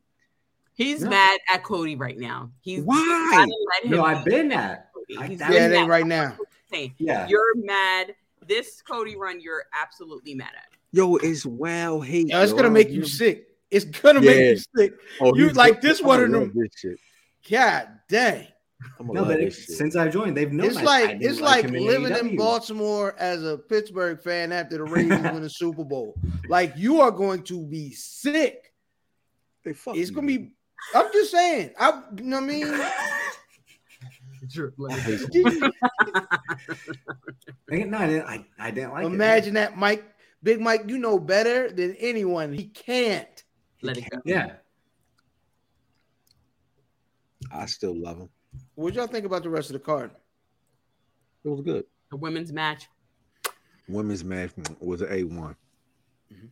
[0.74, 1.10] He's No.
[1.10, 2.50] mad at Cody right now.
[2.60, 3.46] He's Why?
[3.78, 4.90] let him No, I've be been at.
[5.08, 5.18] Cody.
[5.18, 6.36] I- He's that- Yeah, it ain't right now.
[6.70, 8.14] Saying, Yeah, You're mad.
[8.46, 10.68] This Cody run, you're absolutely mad at.
[10.92, 12.28] Yo, it's well hate.
[12.28, 12.56] Yo, it's yo.
[12.56, 13.48] gonna make you sick.
[13.70, 14.92] It's gonna make you sick.
[15.20, 16.98] Oh, you like this one I'ma of them- This shit.
[17.50, 18.46] God dang.
[19.00, 21.40] I'm no, but it, since I joined, they've known It's I- like I didn't it's
[21.40, 22.36] like him in living in AEW.
[22.38, 26.14] Baltimore as a Pittsburgh fan after the Ravens win the Super Bowl.
[26.48, 28.72] Like you are going to be sick.
[29.64, 30.14] they fuck It's you.
[30.14, 30.52] gonna be.
[30.94, 31.70] I'm just saying.
[31.78, 32.66] I you know what I mean.
[34.90, 35.20] I hate
[37.70, 38.27] Again, No, I didn't.
[38.27, 39.06] I, I didn't like it.
[39.06, 40.05] Imagine that, Mike.
[40.43, 42.52] Big Mike, you know better than anyone.
[42.52, 43.43] He can't.
[43.82, 44.18] Let it go.
[44.24, 44.52] Yeah,
[47.52, 48.28] I still love him.
[48.74, 50.10] What y'all think about the rest of the card?
[51.44, 51.85] It was good.
[52.10, 52.89] The women's match.
[53.89, 54.51] Women's match
[54.81, 55.56] was a one.
[56.32, 56.48] Mhm.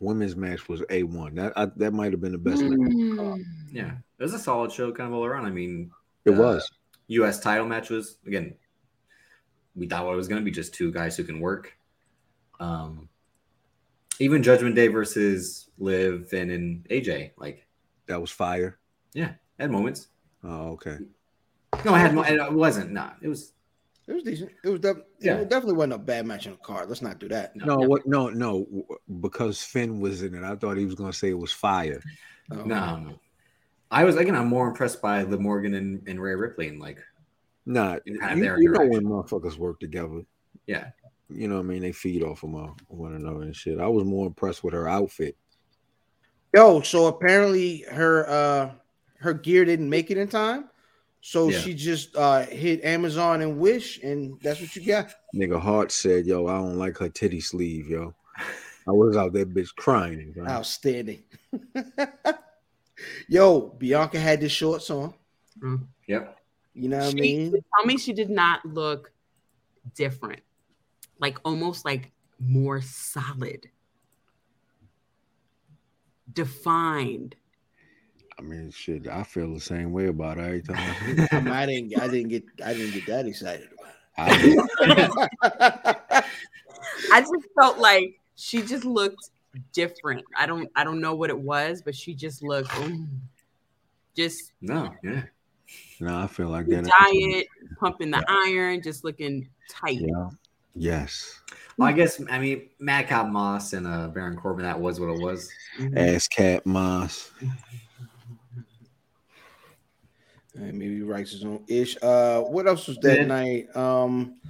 [0.00, 1.34] Women's match was a one.
[1.34, 2.62] That I, that might have been the best.
[2.62, 2.72] match.
[2.72, 3.92] of the yeah.
[4.18, 5.46] It was a solid show, kind of all around.
[5.46, 5.90] I mean,
[6.24, 6.70] It Uh, was.
[7.08, 7.40] U.S.
[7.40, 8.54] title match was again.
[9.74, 11.76] We thought it was going to be just two guys who can work.
[12.58, 13.08] Um,
[14.18, 17.64] even Judgment Day versus Liv, and, and AJ, like
[18.06, 18.78] That was fire.
[19.14, 20.08] Yeah, had moments.
[20.42, 20.98] Oh, okay.
[21.84, 22.14] No, I had.
[22.14, 22.90] mo- It wasn't.
[22.90, 23.52] Nah, it was.
[24.08, 24.50] It was decent.
[24.64, 25.36] It was def- Yeah.
[25.36, 26.88] it definitely wasn't a bad match on the card.
[26.88, 27.54] Let's not do that.
[27.54, 28.06] No, what?
[28.06, 28.66] No, no.
[29.20, 32.00] Because Finn was in it, I thought he was going to say it was fire.
[32.50, 32.62] Oh.
[32.64, 33.20] No, no.
[33.90, 34.36] I was again.
[34.36, 36.98] I'm more impressed by the Morgan and, and Rhea Ripley, and like,
[37.66, 40.22] Nah, you, kind of their you know when motherfuckers work together.
[40.66, 40.90] yeah,
[41.28, 41.82] You know what I mean?
[41.82, 43.78] They feed off of one one another and shit.
[43.80, 45.36] I was more impressed with her outfit.
[46.54, 48.70] Yo, so apparently her uh
[49.20, 50.70] her gear didn't make it in time.
[51.20, 51.58] So Yeah.
[51.58, 55.12] she just uh hit Amazon and Wish, and that's what you got.
[55.34, 58.14] Nigga Hart said, "Yo, I don't like her titty sleeve, yo."
[58.86, 60.32] I was out there, bitch, crying.
[60.32, 60.46] bro.
[60.46, 61.22] Outstanding.
[63.28, 65.14] Yo, Bianca had the shorts on.
[65.62, 65.84] Mm-hmm.
[66.06, 66.38] yep.
[66.74, 67.50] You know what I mean?
[67.50, 69.12] Tell me she did not look
[69.94, 70.40] different.
[71.18, 73.68] Like almost like more solid.
[76.32, 77.34] Defined.
[78.38, 79.08] I mean, shit.
[79.08, 80.76] I feel the same way about her every time.
[80.78, 81.28] I see her.
[81.32, 82.00] I, mean, I didn't.
[82.00, 82.44] I didn't get.
[82.64, 83.94] I didn't get that excited about
[84.30, 86.24] it.
[87.12, 89.30] I just felt like she just looked
[89.72, 90.24] different.
[90.36, 93.06] I don't I don't know what it was, but she just looked mm,
[94.14, 95.22] just No, yeah.
[96.00, 96.90] No, I feel like that.
[96.98, 97.46] diet,
[97.78, 100.00] pumping the iron, just looking tight.
[100.00, 100.30] Yeah.
[100.74, 101.40] Yes.
[101.76, 104.64] Well, I guess I mean Madcap Moss and uh, Baron Corbin.
[104.64, 105.50] That was what it was.
[105.78, 105.96] Mhm.
[105.96, 107.30] Ass cat moss.
[110.56, 111.96] Uh, maybe Rice is on ish.
[112.02, 113.24] Uh, what else was that Yeah.
[113.26, 113.76] night?
[113.76, 114.40] Um,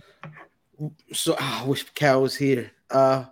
[1.12, 2.70] so ah, I wish Cal was here.
[2.90, 3.26] Uh.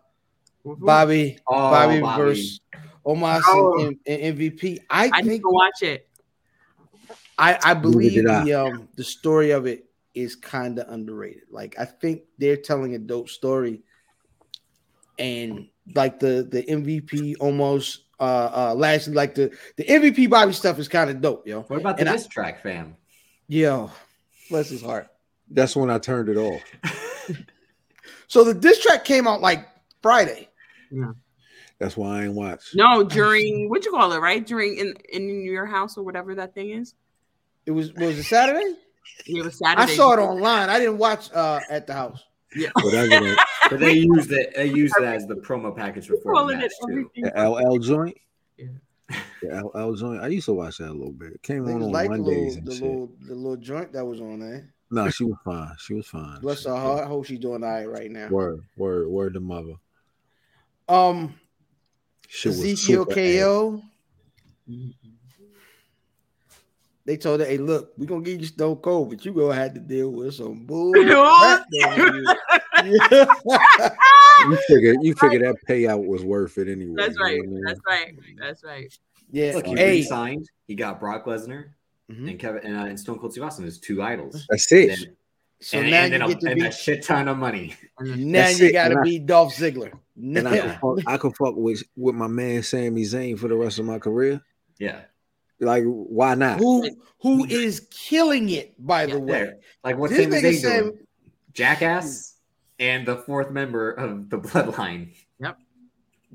[0.78, 2.22] Bobby, Oh, Bobby, Bobby.
[2.22, 2.60] versus
[3.06, 3.86] Omos Oh.
[3.86, 4.80] and, and MVP.
[4.90, 6.08] I I need think to watch it.
[7.38, 9.84] I, I believe did the um the story of it
[10.14, 11.42] is kind of underrated.
[11.50, 13.82] Like I think they're telling a dope story,
[15.18, 20.78] and like the the MVP almost uh uh lastly like the the MVP Bobby stuff
[20.78, 21.60] is kind of dope, yo.
[21.62, 22.96] What about the And I- diss track, fam?
[23.48, 23.90] Yo,
[24.50, 25.08] bless his heart.
[25.50, 26.62] That's when I turned it off.
[28.28, 29.68] So the diss track came out like
[30.02, 30.48] Friday.
[31.78, 32.70] That's why I ain't watch.
[32.74, 34.46] No, during what you call it, right?
[34.46, 36.94] During in in your house or whatever that thing is.
[37.66, 38.76] It was was it Saturday?
[39.26, 39.92] It was Saturday.
[39.92, 40.70] I saw it online.
[40.70, 42.22] I didn't watch uh at the house.
[42.54, 42.70] Yeah.
[42.80, 44.54] Whatever the, But they used it.
[44.56, 47.10] They used it as the promo package before the calling match it too.
[47.14, 48.16] the LL joint.
[48.56, 48.66] Yeah.
[49.42, 50.22] The LL joint.
[50.22, 51.32] I used to watch that a little bit.
[51.34, 52.82] It came on on like the Mondays little, and the shit.
[52.82, 54.72] little the little joint that was on there.
[54.90, 55.72] No, she was fine.
[55.78, 56.40] She was fine.
[56.40, 57.06] Bless her heart.
[57.08, 58.28] Hope she's doing all right right now.
[58.28, 59.74] Word, word, word to mother.
[60.88, 61.34] Um,
[62.28, 63.82] Shit was Ezekiel super KO.
[67.04, 69.74] They told her, "Hey, look, we're gonna give you Stone Cold, but you gonna have
[69.74, 73.26] to deal with some bull." crap down here."
[74.48, 76.92] You figure you figure that payout was worth it anyway.
[76.94, 77.40] That's you know right.
[77.42, 77.64] I mean?
[77.64, 78.14] That's right.
[78.38, 78.98] That's right.
[79.32, 79.52] yeah.
[79.54, 80.02] Look, he Hey.
[80.02, 80.46] signed.
[80.66, 81.70] He got Brock Lesnar
[82.12, 82.28] Mhm.
[82.30, 84.46] and Kevin and, uh, and Stone Cold Steve Austin as two idols.
[84.50, 84.88] That's And, it.
[85.00, 85.16] then-
[85.60, 87.74] So and, now and, you get a, to and a shit ton of money.
[87.98, 89.98] Now That's you it, got to and I- Dolph Ziggler.
[90.16, 90.60] And I Yeah.
[90.62, 93.84] can fuck, I can fuck with with my man Sami Zayn for the rest of
[93.84, 94.40] my career.
[94.78, 95.02] Yeah.
[95.60, 96.58] Like, why not?
[96.58, 96.88] who
[97.20, 98.74] who is killing it?
[98.78, 99.58] By the way, There.
[99.84, 100.98] Like what's this Sami Zayn said, doing?
[101.52, 102.34] Jackass
[102.78, 105.14] and the fourth member of the Bloodline.
[105.40, 105.58] Yep.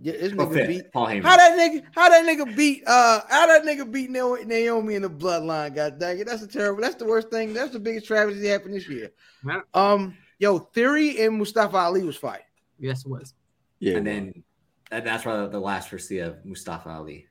[0.02, 0.92] Yeah, this Or nigga fifth, beat.
[0.94, 1.24] Paul Heyman.
[1.24, 1.84] How that nigga?
[1.94, 2.84] How that nigga beat?
[2.88, 5.76] Uh, how that nigga beat Naomi, Naomi in the bloodline?
[5.76, 6.26] God dang it!
[6.28, 6.82] That's a terrible.
[6.82, 7.54] That's the worst thing.
[7.54, 9.12] That's the biggest tragedy that happened this year.
[9.46, 9.62] Yeah.
[9.76, 12.42] Um, yo, Theory and Mustafa Ali was fight.
[12.80, 13.36] Yes, it was.
[13.82, 14.44] Yeah, and then
[14.92, 17.28] and that's why the last we see of Mustafa Ali.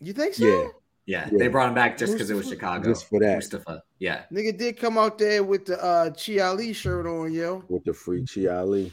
[0.00, 0.44] You think so?
[0.46, 0.68] Yeah.
[1.06, 1.38] Yeah, Yeah.
[1.38, 2.90] they brought him back just because it was Chicago.
[2.90, 3.34] Just for that.
[3.36, 3.82] Mustafa.
[3.98, 4.22] Yeah.
[4.32, 7.64] Nigga did come out there with the uh Chi Ali shirt on, yo.
[7.68, 8.92] with the free Chi Ali.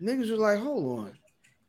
[0.00, 1.12] Niggas was like, hold on.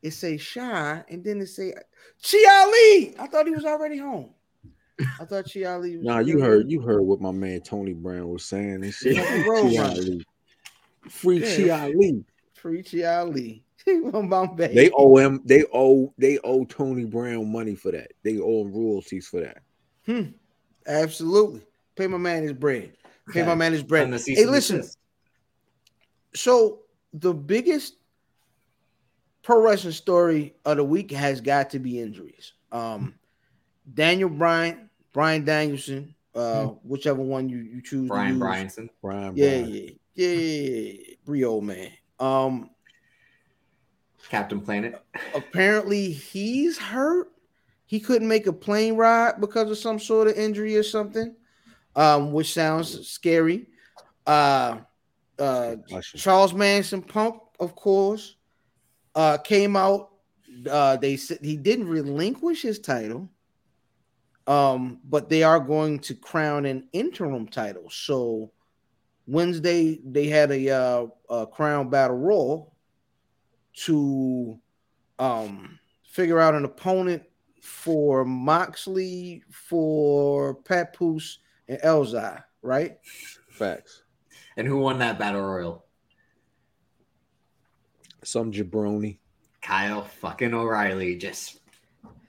[0.02, 1.74] It say shy, and then it say
[2.22, 3.14] Chi Ali.
[3.18, 4.30] I thought he was already home.
[5.20, 5.98] I thought Chi Ali.
[5.98, 9.16] Was Nah, you heard you heard what my man Tony Brown was saying and shit.
[9.16, 9.84] Fucking Chi.
[9.84, 10.24] Ali.
[11.10, 11.56] Free Yeah.
[11.76, 12.24] Chi Ali.
[12.54, 13.64] free Chi Ali.
[14.14, 14.74] On my baby.
[14.74, 15.40] They owe him.
[15.44, 16.12] They owe.
[16.18, 18.12] They owe Tony Brown money for that.
[18.22, 20.32] They owe him royalties for that.
[20.86, 21.62] Absolutely.
[21.96, 22.92] Pay my man his bread.
[23.32, 24.04] Pay my man his bread.
[24.04, 24.78] And the cease Hey, listen.
[24.78, 24.98] desist.
[26.34, 26.80] So
[27.12, 27.96] the biggest
[29.42, 32.52] pro wrestling story of the week has got to be injuries.
[32.72, 33.14] Um,
[33.94, 38.04] Daniel Bryan, Brian Danielson, uh, whichever one you, you choose.
[38.04, 38.42] to Brian use.
[38.42, 38.88] Bryanson.
[39.02, 39.36] Brian.
[39.36, 39.70] Yeah, Brian.
[39.74, 41.14] yeah, yeah, yeah, yeah.
[41.24, 41.90] Brio man.
[42.18, 42.70] Um,
[44.28, 45.02] Captain Planet.
[45.34, 47.28] apparently he's hurt.
[47.86, 51.34] He couldn't make a plane ride because of some sort of injury or something,
[51.94, 53.66] um, which sounds scary.
[54.26, 54.78] Uh,
[55.38, 58.36] uh, Charles Manson Pump, of course,
[59.14, 60.10] uh, came out.
[60.70, 63.28] Uh, they said he didn't relinquish his title,
[64.46, 67.90] um, but they are going to crown an interim title.
[67.90, 68.52] So
[69.26, 72.71] Wednesday they had a, uh, a crown battle royal
[73.74, 74.58] to
[75.18, 77.22] um, figure out an opponent
[77.60, 81.38] for Moxley, for Papoose,
[81.68, 82.98] and Elzai, right?
[83.50, 84.02] Facts.
[84.56, 85.84] And who won that battle royal?
[88.24, 89.18] Some jabroni.
[89.62, 91.16] Kyle fucking O'Reilly.
[91.16, 91.60] Just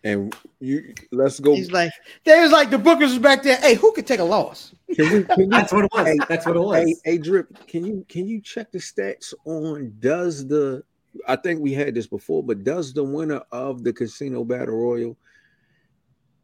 [0.04, 1.56] And you let's go.
[1.56, 1.92] He's like,
[2.24, 3.58] they was like the Bookers was back there.
[3.58, 4.74] Hey, who could take a loss?
[4.96, 6.08] Can we, can you, that's what it was.
[6.08, 6.78] Hey, That's what it was.
[6.78, 7.68] hey, hey, drip.
[7.68, 10.84] Can you can you check the stats on does the
[11.28, 15.18] I think we had this before, but does the winner of the casino battle royal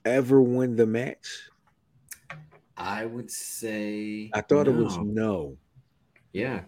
[0.06, 1.50] ever win the match?
[2.78, 5.04] I would say I thought it was no.
[5.04, 5.58] no.
[6.34, 6.62] Yeah.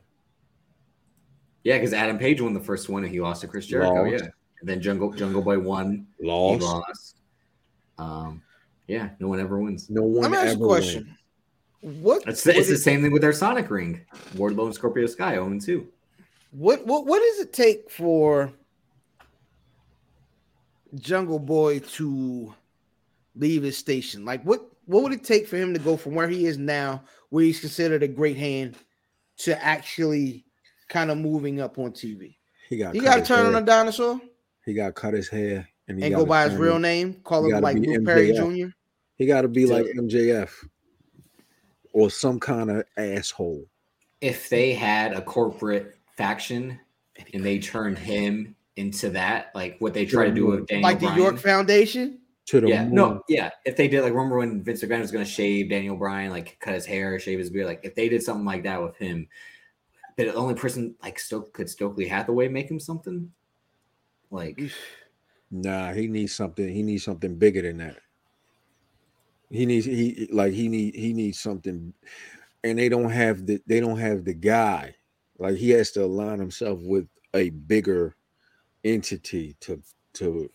[1.64, 4.04] Yeah, because Adam Page won the first one and he lost to Chris Jericho.
[4.04, 4.24] Lost.
[4.24, 4.30] Yeah.
[4.60, 6.08] And then Jungle Jungle Boy won.
[6.20, 6.62] He Lost.
[6.62, 7.16] lost.
[7.98, 8.42] Um,
[8.88, 9.90] yeah, no one ever wins.
[9.90, 11.18] No one Let me ask ever you a question.
[11.82, 14.06] What It's the, it's the same thing with their Sonic ring.
[14.36, 15.88] Wardlow and Scorpio Sky own two.
[16.52, 18.52] What what what does it take for
[20.96, 22.54] Jungle Boy to
[23.36, 24.26] leave his station?
[24.26, 27.04] Like what what would it take for him to go from where he is now,
[27.30, 28.76] where he's considered a great hand,
[29.40, 30.44] to actually
[30.90, 32.36] kind of moving up on TV?
[32.70, 34.20] He got He got to his turn on a dinosaur
[34.66, 36.80] He got to cut his hair and, he and gotta go by his real it-
[36.80, 38.68] name, call he him like be Luke Perry Jr.
[39.16, 40.50] He got to be So- like MJF
[41.94, 43.66] or some kind of asshole.
[44.22, 46.80] If they had a corporate faction
[47.34, 51.00] and they turned him into that, like what they try to do with Daniel like
[51.00, 51.22] the Bryan.
[51.22, 52.20] York Foundation.
[52.48, 52.96] To the yeah, moon.
[52.96, 53.52] no, yeah.
[53.66, 56.58] If they did, like, remember when Vince McMahon was going to shave Daniel Bryan, like,
[56.60, 57.68] cut his hair, shave his beard?
[57.68, 59.28] Like, if they did something like that with him,
[60.18, 63.32] but the only person like Stoke could Stokely Hathaway make him something?
[64.32, 64.60] Like,
[65.52, 66.68] Nah, he needs something.
[66.68, 67.98] He needs something bigger than that.
[69.50, 71.94] He needs he like he need he needs something,
[72.64, 74.96] and they don't have the they don't have the guy.
[75.42, 78.16] Like he has to align himself with a bigger
[78.84, 79.82] entity to
[80.14, 80.50] to,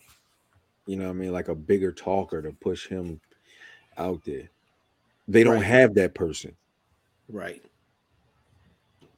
[0.87, 3.21] you know, what I mean, like a bigger talker to push him
[3.99, 4.49] out there.
[5.27, 5.65] They don't Right.
[5.65, 6.55] have that person.
[7.29, 7.65] Right.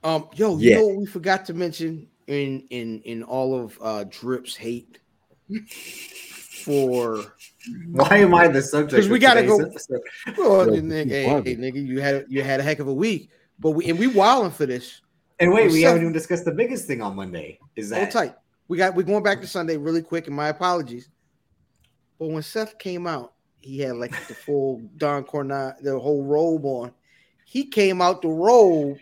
[0.03, 0.77] Um, yo, you Yeah.
[0.77, 5.01] know what we forgot to mention in in in all of uh Drip's hate
[6.65, 7.24] for
[7.90, 8.95] why am I the subject?
[9.03, 10.01] 'Cause we gotta go- episode?
[10.39, 11.45] well, Yo, nigga, you hey, bugging.
[11.47, 14.07] hey, nigga, you had you had a heck of a week, but we and we
[14.07, 15.03] wilding for this.
[15.40, 17.59] And wait, we Seth- haven't even discussed the biggest thing on Monday.
[17.77, 18.35] Is that Hold that tight.
[18.66, 21.09] We got we're going back to Sunday really quick, and my apologies.
[22.19, 26.65] But when Seth came out, he had like the full Don Cornette, the whole robe
[26.65, 26.93] on.
[27.44, 28.98] He came out the robe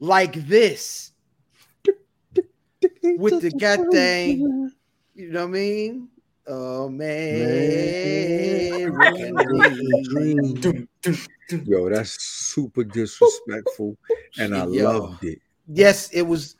[0.00, 1.12] like this.
[3.16, 4.72] with the goddamn,
[5.14, 6.08] you know what I mean?
[6.46, 9.14] Oh man, Rick
[11.50, 13.96] Yo, that's super disrespectful,
[14.38, 14.84] and I Yo.
[14.84, 15.38] loved it.
[15.66, 16.56] yes, it was.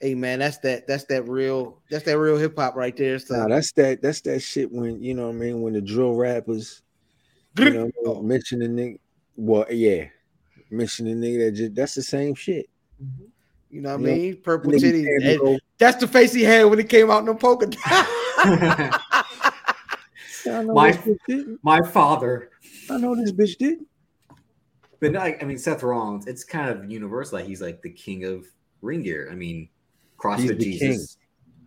[0.00, 0.86] Hey man, that's that.
[0.86, 1.80] That's that real.
[1.90, 3.18] That's that real hip hop right there.
[3.18, 4.02] So Nah, that's that.
[4.02, 4.70] That's that shit.
[4.70, 5.62] When you know what I mean.
[5.62, 6.82] When the drill rappers,
[7.58, 8.22] you know, what I mean, Oh.
[8.22, 8.98] mention the nigga.
[9.36, 10.06] Well, yeah,
[10.70, 11.74] mention the nigga that just.
[11.74, 12.66] That's the same shit.
[13.70, 14.16] you know what I Yeah.
[14.16, 14.36] mean?
[14.42, 15.40] Purple Nigga titties.
[15.50, 17.66] And that's the face he had when he came out in the polka.
[17.66, 17.80] dot.
[20.48, 21.58] I know My- this bitch didn't.
[21.62, 22.50] My father.
[22.90, 23.80] I know this bitch did.
[25.00, 27.38] But no, I I mean, Seth Rollins, it's kind of universal.
[27.38, 28.46] Like he's like the king of
[28.82, 29.28] ring gear.
[29.30, 29.68] I mean,
[30.18, 31.16] CrossFit He's the Jesus.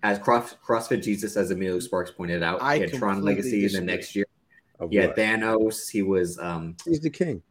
[0.01, 3.73] As Cross, CrossFit Jesus, as Emilio Sparks pointed out, I he had Tron Legacy, in
[3.73, 4.25] the next year,
[4.89, 5.07] yeah.
[5.07, 5.89] Thanos.
[5.89, 7.41] He was um He's the king.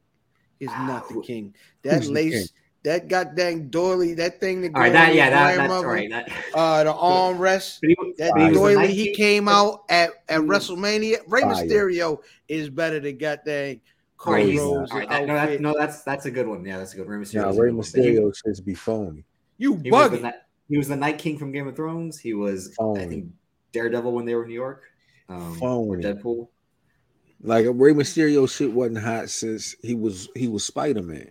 [0.60, 1.54] Is not the king.
[1.82, 2.56] That Who's the lace, king?
[2.88, 4.88] That goddamn doily, that thing that all right.
[4.88, 6.10] go That yeah, that that's grandmother, all right.
[6.10, 7.80] That, Uh, the armrest.
[7.82, 10.40] but he, That but he was the doily Night he came out at, at.
[10.40, 11.18] WrestleMania.
[11.28, 11.54] Rey Fire.
[11.54, 13.80] Mysterio is better than goddamn
[14.24, 15.06] All right, Cole he's- Rose Rose.
[15.08, 16.64] that- no, that, no, that's that's a good one.
[16.64, 17.18] Yeah, that's a good one.
[17.18, 17.42] Rey Mysterio.
[17.42, 17.86] Nah, is a Ray good one.
[17.92, 19.24] But he- Mysterio should be phony.
[19.58, 20.22] You He was, the, bugging.
[20.22, 20.30] Ni-
[20.70, 22.18] he was the Night King from Game of Thrones.
[22.18, 23.26] He was, I think,
[23.72, 24.84] Daredevil when they were in New York.
[25.28, 26.02] Um, or Phony.
[26.04, 26.48] Deadpool.
[27.42, 31.30] Like Rey Mysterio shit wasn't hot since he was he was Spider Man.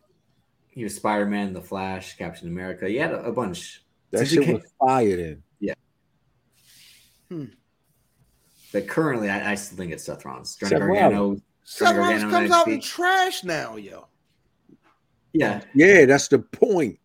[0.78, 2.88] He was Spider Man, The Flash, Captain America.
[2.88, 3.84] He had a, a bunch.
[4.12, 5.44] That Since he shit came- was fire then.
[8.72, 10.56] But currently, I, I still think it's Seth Rollins.
[10.56, 11.38] Johnny Seth Gargano.
[11.64, 14.06] Seth Rollins Gargano comes out in trash now, yo.
[15.34, 17.00] Yeah, Yeah, that's the point.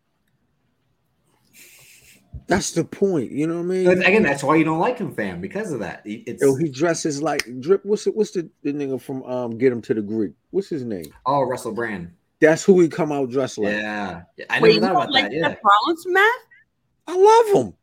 [2.46, 3.30] That's the point.
[3.30, 3.84] You know what I mean?
[3.86, 6.02] but again, that's why you don't like him, fam, because of that.
[6.04, 7.84] He- It's Yo, he dresses like drip.
[7.86, 10.32] What's the, What's the, the nigga from um Get Him to the Greek?
[10.50, 11.06] What's his name?
[11.24, 12.12] oh Russell Brand.
[12.42, 13.72] That's who he come out dressed like.
[13.72, 14.44] Yeah, yeah.
[14.50, 15.32] I Wait, never you thought don't about like that.
[15.32, 16.38] Yeah, Seth Rollins, Matt?
[17.06, 17.74] I love him.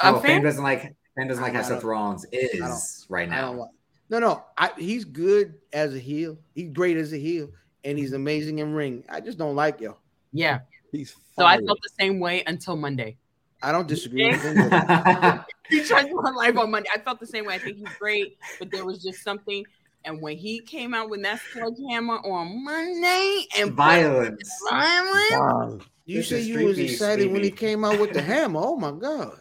[0.00, 0.42] A oh, fan fan?
[0.42, 3.56] doesn't like fan doesn't like I how Seth don't- Rollins is don't- right I don't
[3.56, 3.62] now.
[3.62, 3.70] like.
[4.10, 6.36] No, no, I, he's good as a heel.
[6.54, 7.48] He's great as a heel,
[7.84, 9.04] and he's amazing in ring.
[9.08, 9.96] I just don't like yo.
[10.32, 10.60] Yeah.
[10.92, 13.16] He's So I felt the same way until Monday.
[13.62, 15.40] I don't disagree with him.
[15.70, 16.90] He tried to run live on Monday.
[16.94, 17.54] I felt the same way.
[17.54, 19.64] I think he's great, but there was just something.
[20.04, 24.50] And when he came out with that sledgehammer on Monday and Violence.
[24.70, 25.78] violence, Wow.
[26.06, 28.60] You This say you Street was excited Street when he came out with the hammer.
[28.62, 29.38] Oh my god,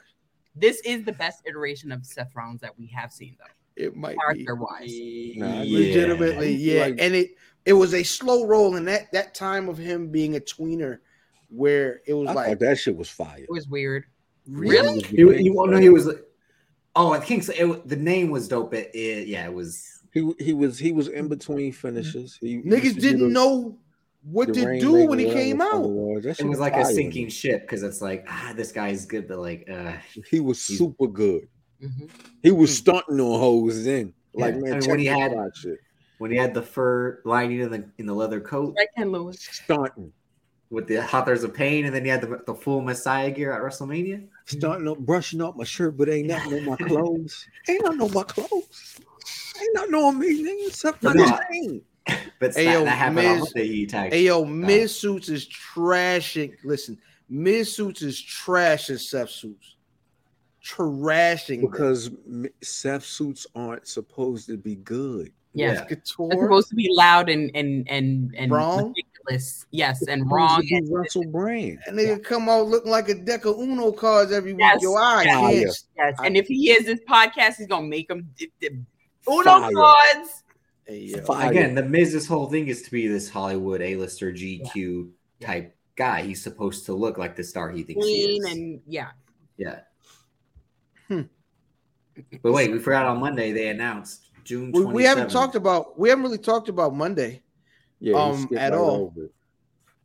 [0.55, 4.15] this is the best iteration of Seth Rollins that we have seen, though, it might
[4.15, 4.89] be character wise.
[5.35, 5.77] Nah, Yeah.
[5.79, 6.81] legitimately, yeah.
[6.85, 7.31] Like- and it
[7.65, 10.99] it was a slow roll in that that time of him being a tweener,
[11.49, 13.39] where it was I like that shit was fire.
[13.43, 14.05] It was weird.
[14.47, 15.03] really.
[15.09, 16.09] You he, well, no, he was.
[16.95, 17.51] Oh, I think so.
[17.53, 18.73] It, the name was dope.
[18.73, 19.92] It, it yeah, it was.
[20.13, 22.37] He he was he was in between finishes.
[22.39, 23.77] He, he Niggas used to do didn't the- know
[24.25, 26.39] what to Rainmaker, do when he came the fuck it out.
[26.39, 29.39] It was like fire a sinking ship because it's like ah, this guy's good, but
[29.39, 29.93] like uh,
[30.29, 31.47] He was super good.
[31.81, 32.09] Mhm.
[32.41, 34.13] He was stunting on hoes then.
[34.33, 35.79] Like Yeah, man, I mean, when he had- out shit.
[36.19, 39.39] when he had the fur lining in the in the leather coat Right, Ken Lewis.
[39.51, 40.13] Stunting.
[40.69, 43.61] with the Authors of Pain, and then he had the, the full Messiah gear at
[43.61, 44.25] WrestleMania.
[44.45, 47.45] Starting up, brushing up my shirt, but ain't nothing on my clothes.
[47.67, 48.99] ain't nothing on my clothes.
[49.61, 50.67] Ain't nothing on me, nigga.
[50.67, 51.81] Except my But no, chain.
[52.39, 53.67] But Hey, that, yo, that happened on Miz- Monday.
[53.67, 54.13] He tagged.
[54.13, 56.53] Hey yo, Miz Suits is trashing.
[56.63, 56.97] Listen,
[57.29, 59.75] Miz Suits is trashing Seth Suits.
[60.65, 61.61] Trashing.
[61.61, 65.31] Because m- Seth suits aren't supposed to be good.
[65.53, 65.73] Yeah.
[65.73, 65.83] Yeah.
[65.85, 66.29] Couture.
[66.31, 68.87] It's supposed to be loud and and and and Wrong?
[68.89, 69.65] ridiculous.
[69.71, 70.67] Yes, and Supposed wrong.
[70.71, 71.79] And, Russell Brand.
[71.85, 74.61] And they come out looking like a deck of Uno cards every week.
[74.61, 75.55] Yes, Yo, I yes, can't.
[75.55, 75.83] yes.
[75.97, 78.69] yes, and if he is this podcast, he's gonna make him d- d-
[79.27, 79.71] Uno Fire.
[79.71, 80.43] cards.
[81.25, 81.49] Fire.
[81.51, 85.09] Again, the Miz's whole thing is to be this Hollywood A-lister GQ
[85.39, 86.23] type guy.
[86.23, 88.45] He's supposed to look like the star he thinks he is.
[88.51, 89.11] and yeah.
[89.57, 89.79] yeah.
[91.07, 91.21] Hmm.
[92.41, 94.71] But wait, we forgot on Monday they announced June.
[94.71, 95.97] We, we haven't talked about.
[95.97, 97.41] We haven't really talked about Monday.
[97.99, 99.13] Yeah, Um, at right all.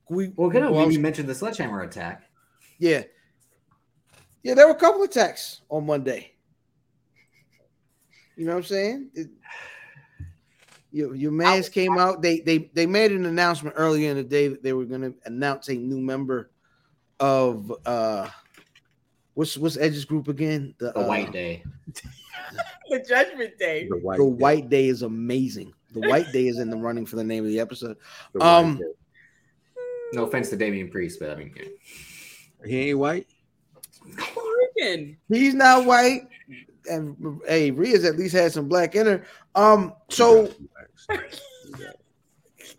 [0.09, 0.70] We Well, good.
[0.70, 2.23] well, we mentioned the sledgehammer attack.
[2.78, 3.03] yeah,
[4.43, 4.55] yeah.
[4.55, 6.32] There were a couple of attacks on Monday.
[8.39, 9.10] You know what I'm saying?
[9.15, 9.31] It-
[10.90, 12.23] your your man's came out.
[12.23, 15.15] They they they made an announcement earlier in the day that they were going to
[15.27, 16.51] announce a new member
[17.20, 18.28] of uh
[19.35, 20.74] what's what's Edge's group again?
[20.78, 21.62] The uh, White Day.
[22.90, 23.86] The Judgment Day.
[23.86, 25.74] The white, The White Day is amazing.
[25.93, 27.98] The White Day is in the running for the name of the episode.
[28.32, 28.85] the um, guy.
[30.15, 32.66] No offense to Damian Priest, but I mean, yeah.
[32.66, 33.27] he ain't white.
[35.28, 36.28] He's not white,
[36.89, 39.24] and hey, Rhea's at least had some black in her.
[39.55, 40.52] Um, so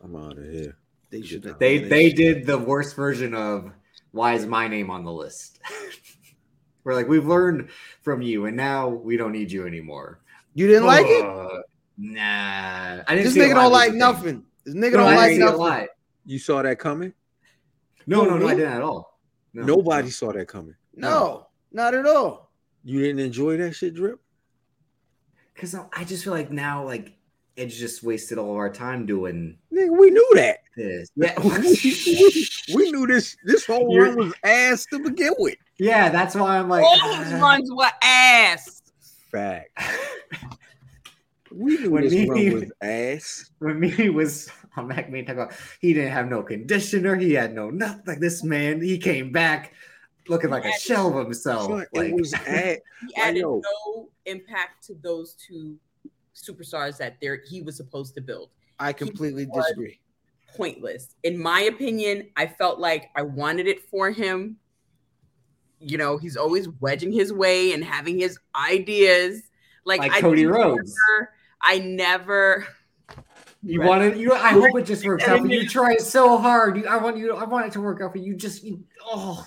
[0.03, 0.77] I'm out of here.
[1.09, 1.59] they should have.
[1.59, 3.71] they they did the worst version of
[4.11, 5.59] why is my name on the list?
[6.83, 7.69] We're like, we've learned
[8.01, 10.21] from you, and now we don't need you anymore.
[10.55, 11.23] You didn't like it?
[11.23, 11.59] Uh,
[12.01, 13.25] Nah, I didn't.
[13.25, 14.45] This it nigga don't like nothing.
[14.63, 15.87] This nigga No, don't I like didn't see it nothing.
[16.25, 17.13] You saw that coming?
[18.07, 19.19] No, Who, no, no, I didn't at all.
[19.53, 19.63] No.
[19.63, 20.75] Nobody saw that coming.
[20.95, 22.48] No, not at all.
[22.83, 24.19] You didn't enjoy that shit, drip?
[25.53, 27.11] because I just feel like now, like
[27.57, 30.59] Edge just wasted all of our time doing Nigga, we knew that.
[30.77, 31.09] this.
[31.17, 33.35] Yeah, we, we knew this.
[33.43, 35.57] This whole You're- run was ass to begin with.
[35.77, 36.83] yeah, that's why I'm like.
[36.85, 37.39] All his ah.
[37.41, 38.81] runs were ass.
[39.31, 39.69] Fact.
[41.51, 43.49] We knew When this me- run was ass.
[43.57, 47.55] when me was on Mac Me talk about he didn't have no conditioner, he had
[47.55, 48.03] no nothing.
[48.05, 49.73] Like this man, he came back
[50.29, 51.63] looking like a shell of himself.
[51.67, 52.77] Son, Like it was ass.
[53.07, 53.61] He added know.
[53.63, 55.77] no impact to those two
[56.35, 58.49] superstars that there he was supposed to build.
[58.79, 59.99] I completely disagree.
[60.55, 61.15] Pointless.
[61.23, 64.57] In my opinion, I felt like I wanted it for him.
[65.79, 69.43] You know, he's always wedging his way and having his ideas.
[69.85, 70.95] Like, Like I Cody never- Rhodes.
[71.61, 72.65] I never
[73.61, 73.87] you Right.
[73.89, 74.33] wanted you.
[74.33, 75.41] I hope it just works out.
[75.41, 76.77] But you try so hard.
[76.77, 77.33] You, I want you.
[77.35, 78.33] I want it to work out for you.
[78.35, 79.45] Just you, oh.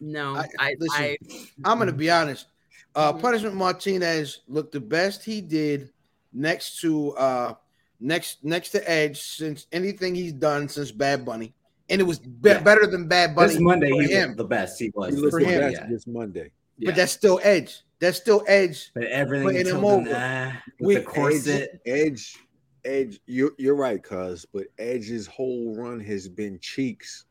[0.00, 0.36] No.
[0.36, 1.18] I- I, listen, I
[1.64, 2.46] I'm gonna be honest.
[2.94, 3.20] Uh, Mhm.
[3.20, 5.90] Punishment Martinez looked the best he did
[6.32, 7.54] next to uh
[8.00, 11.52] next next to Edge since anything he's done since Bad Bunny,
[11.90, 12.60] and it was be- Yeah.
[12.62, 13.52] better than Bad Bunny.
[13.52, 14.28] This Monday, for he him.
[14.30, 15.14] was the best he was.
[15.14, 15.86] He looked For him, best yeah.
[15.88, 16.50] this Monday.
[16.78, 16.90] Yeah.
[16.90, 17.82] But that's still Edge.
[18.00, 18.90] That's still Edge.
[18.94, 20.04] but everything putting him over.
[20.08, 20.14] then,
[20.52, 21.80] uh, We- with the corset.
[21.86, 22.36] Edge,
[22.84, 27.24] Edge, you're you're right, cuz, but Edge's whole run has been cheeks.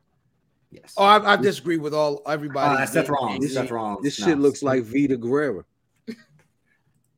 [0.72, 0.94] Yes.
[0.98, 2.82] Oh, I, I disagree with all everybody.
[2.82, 3.42] Uh, Seth Rollins.
[3.42, 4.04] This- Seth Rollins.
[4.04, 4.26] This no.
[4.28, 5.64] shit looks like Vickie Guerrero.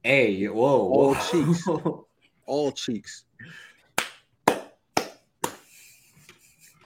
[0.04, 1.32] Hey, whoa, All whoa.
[1.32, 1.68] cheeks.
[2.46, 3.26] All cheeks.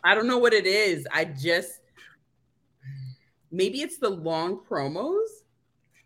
[0.03, 1.07] I don't know what it is.
[1.11, 1.79] I just
[3.51, 5.27] maybe it's the long promos.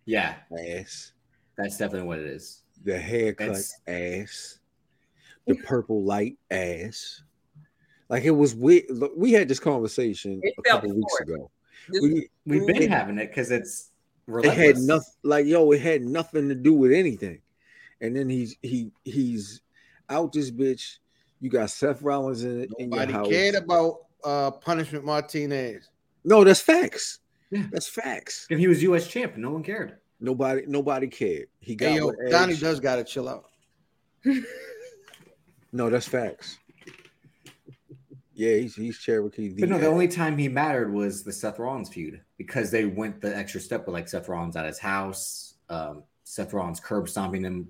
[0.05, 0.35] yeah,
[0.75, 1.13] Ass.
[1.57, 2.61] that's definitely what it is.
[2.83, 4.59] The haircut It's- ass.
[5.47, 7.23] The purple light ass.
[8.09, 8.85] Like it was weird.
[8.89, 11.29] Look, we had this conversation It a couple weeks forced.
[11.29, 11.51] ago.
[11.89, 13.89] This- We, We've It- been having it because it's
[14.27, 17.41] it had nothing like yo, it had nothing to do with anything.
[18.01, 19.61] And then he's he he's
[20.09, 20.97] out this bitch.
[21.39, 23.27] You got Seth Rollins in, in your Nobody house.
[23.29, 25.89] cared about uh Punishment Martinez.
[26.23, 27.19] No, that's facts.
[27.51, 27.63] Yeah.
[27.71, 28.47] That's facts.
[28.49, 29.07] If he was U.S.
[29.07, 29.97] champ, no one cared.
[30.19, 31.47] Nobody nobody cared.
[31.59, 33.45] He got Hey yo, Donnie does gotta chill out.
[35.71, 36.57] No, that's facts.
[38.37, 39.49] Yeah, he's he's Cherokee.
[39.59, 39.91] But no, the Edge.
[39.91, 43.87] only time he mattered was the Seth Rollins feud because they went the extra step
[43.87, 47.67] with like Seth Rollins at his house, um, Seth Rollins curb stomping him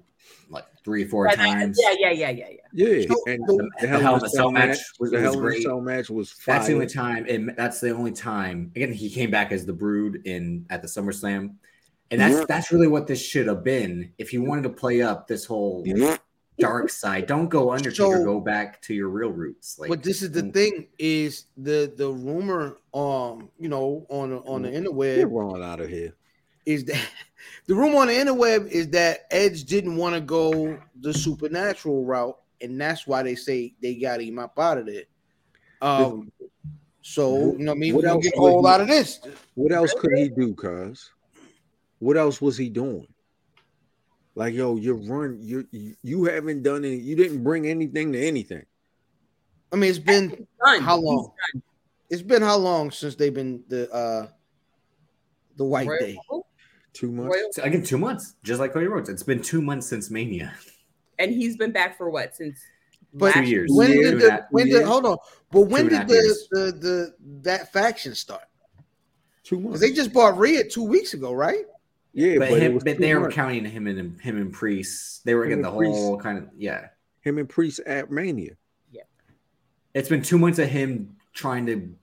[0.49, 1.79] like three or four But I- times.
[1.81, 2.57] yeah, yeah, yeah, yeah, yeah.
[2.73, 5.39] Yeah, So, and the- the Hell in a Cell match was- the was Hell in
[5.39, 5.63] a great.
[5.63, 6.55] Cell match was fire.
[6.55, 7.25] That's the only time.
[7.27, 8.71] It, that's the only time.
[8.75, 11.55] Again, he came back as the Brood in at the SummerSlam,
[12.11, 12.45] and that's Yeah.
[12.45, 14.11] that's really what this should have been.
[14.17, 15.81] If he wanted to play up this whole
[16.59, 18.17] dark side, don't go Undertaker.
[18.17, 19.77] So- go back to your real roots.
[19.79, 20.53] Like, but this is the mm.
[20.53, 25.79] thing: is the the rumor, um, you know, on on the Get interweb Ron out
[25.79, 26.15] of here.
[26.65, 27.07] is that
[27.67, 32.37] the rumor on the interweb is that Edge didn't want to go the supernatural route,
[32.61, 35.03] and that's why they say they got him up out of there.
[35.81, 36.31] Um,
[37.01, 38.87] so you know, what I mean, What we're gonna get would all he- out of
[38.87, 39.19] this.
[39.55, 41.11] What else could he do, cuz?
[41.99, 43.07] What else was he doing?
[44.37, 45.67] Like, yo, you run, you
[46.03, 48.63] you haven't done any, you didn't bring anything to anything.
[49.73, 50.45] I mean, it's been
[50.81, 51.31] how long?
[52.11, 54.27] It's been how long since they've been the uh
[55.55, 56.19] the White Royal Day?
[56.29, 56.47] Rumble,
[56.93, 57.35] Two months.
[57.35, 59.09] Royal- So, again, two months, just like Cody Rhodes.
[59.09, 60.53] It's been two months since Mania.
[61.17, 62.59] and he's been back for what since
[63.15, 63.71] But Two years.
[63.73, 65.17] When did and the when did hold on?
[65.51, 68.43] But when Two and a did the, the the that faction start?
[69.43, 69.79] Two months.
[69.79, 71.65] they just bought Rhea two weeks ago, right?
[72.17, 75.23] Yeah, but but, him, but two they were counting him and him and Priest.
[75.23, 75.93] They were Him getting the Priest.
[75.93, 76.87] whole kind of yeah.
[77.21, 78.53] him and Priest at Mania.
[78.91, 79.03] Yeah,
[79.93, 81.93] it's been two months of him trying to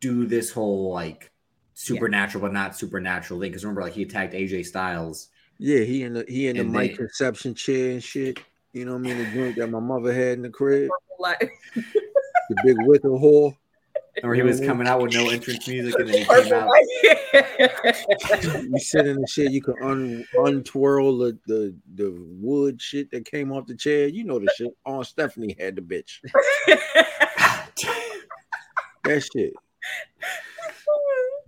[0.00, 1.30] do this whole like
[1.72, 3.50] supernatural but not supernatural thing.
[3.50, 5.30] Because remember, like he attacked AJ Styles.
[5.58, 8.38] Yeah, he in the he in the And mic they- conception chair and shit.
[8.74, 9.18] You know what I mean?
[9.18, 13.56] The drink that my mother had in the crib, like, the big wicker whore.
[14.22, 16.68] Or he was coming out with no entrance music and then he came out.
[18.68, 23.24] You sit in the shit, you can un untwirl the, the the wood shit that
[23.24, 24.08] came off the chair.
[24.08, 24.76] You know the shit.
[24.84, 26.20] On Stephanie had the bitch.
[29.06, 29.52] That shit.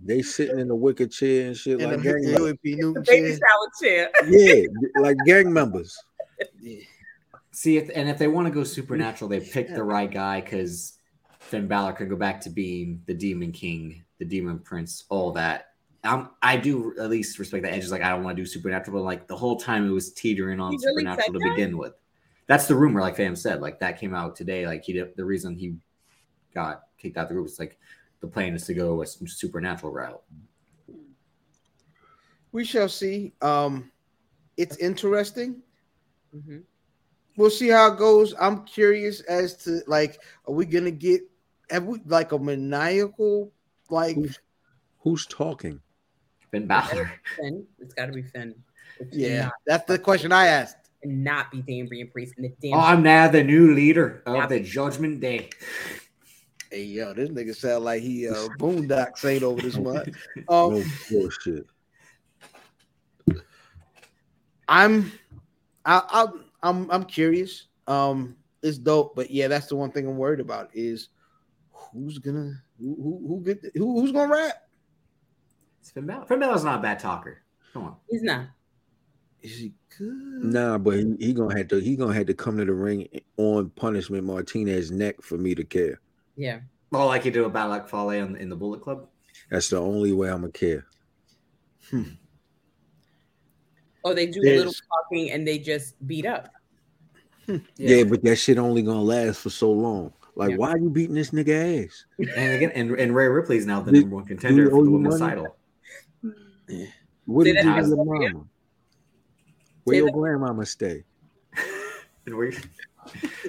[0.01, 3.05] They sitting in the wicker chair and shit In like the gang members.
[3.05, 3.37] Baby chair.
[3.37, 4.09] salad chair.
[4.29, 5.97] Yeah, like gang members.
[6.61, 6.79] Yeah.
[7.51, 10.99] See, if, and if they want to go supernatural, they pick the right guy because
[11.39, 15.68] Finn Balor can go back to being the Demon King, the Demon Prince, all that.
[16.03, 18.45] Um, I do at least respect that Edge is like I don't want to do
[18.45, 21.77] supernatural, but like the whole time it was teetering on He really supernatural to begin
[21.77, 21.93] with.
[22.47, 23.61] That's the rumor, like Fam said.
[23.61, 24.65] Like that came out today.
[24.65, 25.75] Like he did the reason he
[26.53, 27.77] got kicked out the group was like
[28.21, 30.21] the plan is to go a s- supernatural route.
[32.51, 33.33] We shall see.
[33.41, 33.91] Um,
[34.57, 35.61] it's interesting.
[36.35, 36.63] Mhm.
[37.37, 38.33] We'll see how it goes.
[38.39, 41.21] I'm curious as to like, are we gonna get
[41.69, 43.51] have we like a maniacal
[43.89, 44.17] like
[45.01, 45.79] Who's talking?
[46.51, 47.11] Finn Balor.
[47.37, 47.65] Finn.
[47.79, 48.55] It's got to be Finn.
[48.99, 49.27] It yeah?
[49.37, 50.77] cannot- That's the question I asked.
[51.03, 52.77] And not be Damian Priest and the damn.
[52.77, 54.49] Oh, I'm now the new leader of Yep.
[54.49, 55.49] the Judgment Day.
[56.71, 60.09] Hey yo, this nigga sound like he uh boondock saint over this month.
[60.49, 61.65] Oh Um, bullshit.
[64.67, 65.11] I'm,
[65.85, 66.25] I, I,
[66.61, 67.67] I'm, I'm curious.
[67.87, 71.09] Um, it's dope, but yeah, that's the one thing I'm worried about is
[71.71, 74.67] who's gonna who who, who get who, who's gonna rap?
[75.89, 76.25] It's Finn Balor.
[76.27, 77.41] Finn Balor's not a bad talker.
[77.73, 77.95] Come on.
[78.11, 78.45] He's not.
[79.41, 80.43] Is he good?
[80.43, 83.07] Nah, but he, he gonna have to he gonna have to come to the ring
[83.37, 85.99] on punishment Martinez neck for me to care.
[86.35, 86.59] Yeah.
[86.93, 89.07] Oh, like you do a Bad Luck Fale in, in the Bullet Club.
[89.49, 90.85] That's the only way I'm gonna care.
[91.89, 92.03] Hmm.
[94.05, 96.51] Oh, they do a little talking and they just beat up.
[97.47, 97.57] Hmm.
[97.77, 98.03] Yeah.
[98.03, 100.13] but that shit only gonna last for so long.
[100.35, 100.57] Like, Yeah.
[100.57, 102.05] why you beating this nigga ass?
[102.19, 105.35] And again, and, and Rhea Ripley's now the number one contender for the women's money?
[105.35, 105.55] title.
[107.25, 108.29] What Say did you do again, to Maria.
[108.33, 108.45] mama?
[109.83, 111.03] Where Say your that- grandmama stay?
[112.25, 112.59] And we, wait,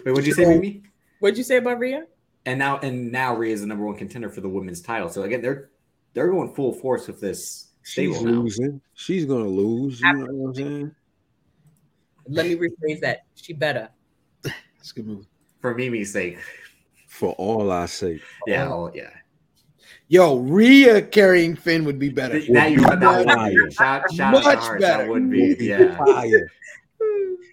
[0.07, 0.83] what'd you say, Mimi?
[1.19, 2.07] What'd you say about Rhea?
[2.47, 5.11] And now, and now Rhea is the number one contender for the women's title.
[5.11, 5.69] So again, they're
[6.15, 8.41] they're going full force with this She's stable now.
[8.41, 8.81] losing.
[8.95, 10.01] She's gonna lose.
[10.01, 10.95] You know what I'm saying?
[12.27, 13.25] Let me rephrase that.
[13.35, 13.91] She better.
[14.43, 15.27] That's a good move.
[15.61, 16.39] For Mimi's sake.
[17.09, 18.23] For all our sake.
[18.47, 19.11] Yeah, oh, yeah.
[20.13, 22.41] Yo, Rhea carrying Finn would be better.
[22.49, 23.71] Now you are that Much one.
[23.71, 24.69] Shout, shout Much Hearts.
[24.69, 25.05] better.
[25.05, 25.97] That would be, yeah.
[25.97, 26.51] Fire.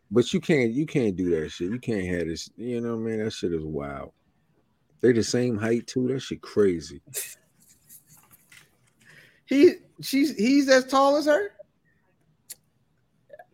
[0.09, 1.69] But you can't you can't do that shit.
[1.69, 2.49] You can't have this.
[2.55, 4.13] You know man, That shit is wild.
[5.01, 6.07] They the same height too.
[6.07, 7.01] That shit crazy.
[9.45, 11.51] He, she's, he's as tall as her.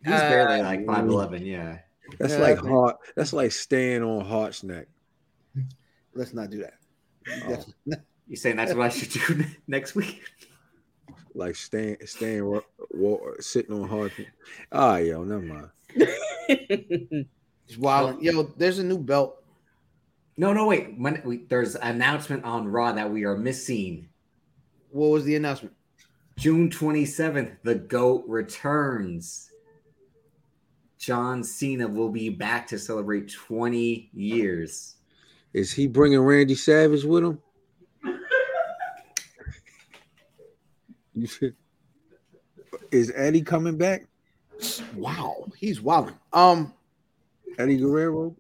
[0.05, 1.43] He's Uh, barely like five eleven.
[1.43, 1.79] Yeah.
[2.19, 2.97] That's Yeah, like I heart.
[3.15, 4.85] That's like staying on Hart's neck.
[6.13, 6.73] Let's not do that.
[7.89, 7.95] Oh.
[8.27, 10.21] Definitely- You saying that's what I should do next week?
[11.35, 14.11] Like staying staying wa- wa- sitting on hard.
[14.71, 15.69] Ah, yo, never mind.
[15.95, 18.21] It's wild.
[18.21, 19.43] Yo, there's a new belt.
[20.37, 20.93] No, no, wait.
[20.97, 24.09] When we, there's an announcement on Raw that we are missing.
[24.91, 25.75] What was the announcement?
[26.37, 29.49] June 27th, the GOAT returns.
[30.99, 34.95] John Cena will be back to celebrate 20 years.
[35.53, 37.39] Is he bringing Randy Savage with him?
[38.03, 38.19] You said,
[42.91, 44.05] is Eddie coming back?
[44.95, 46.15] Wow, he's wilding.
[46.31, 46.73] Um,
[47.57, 48.35] Eddie Guerrero?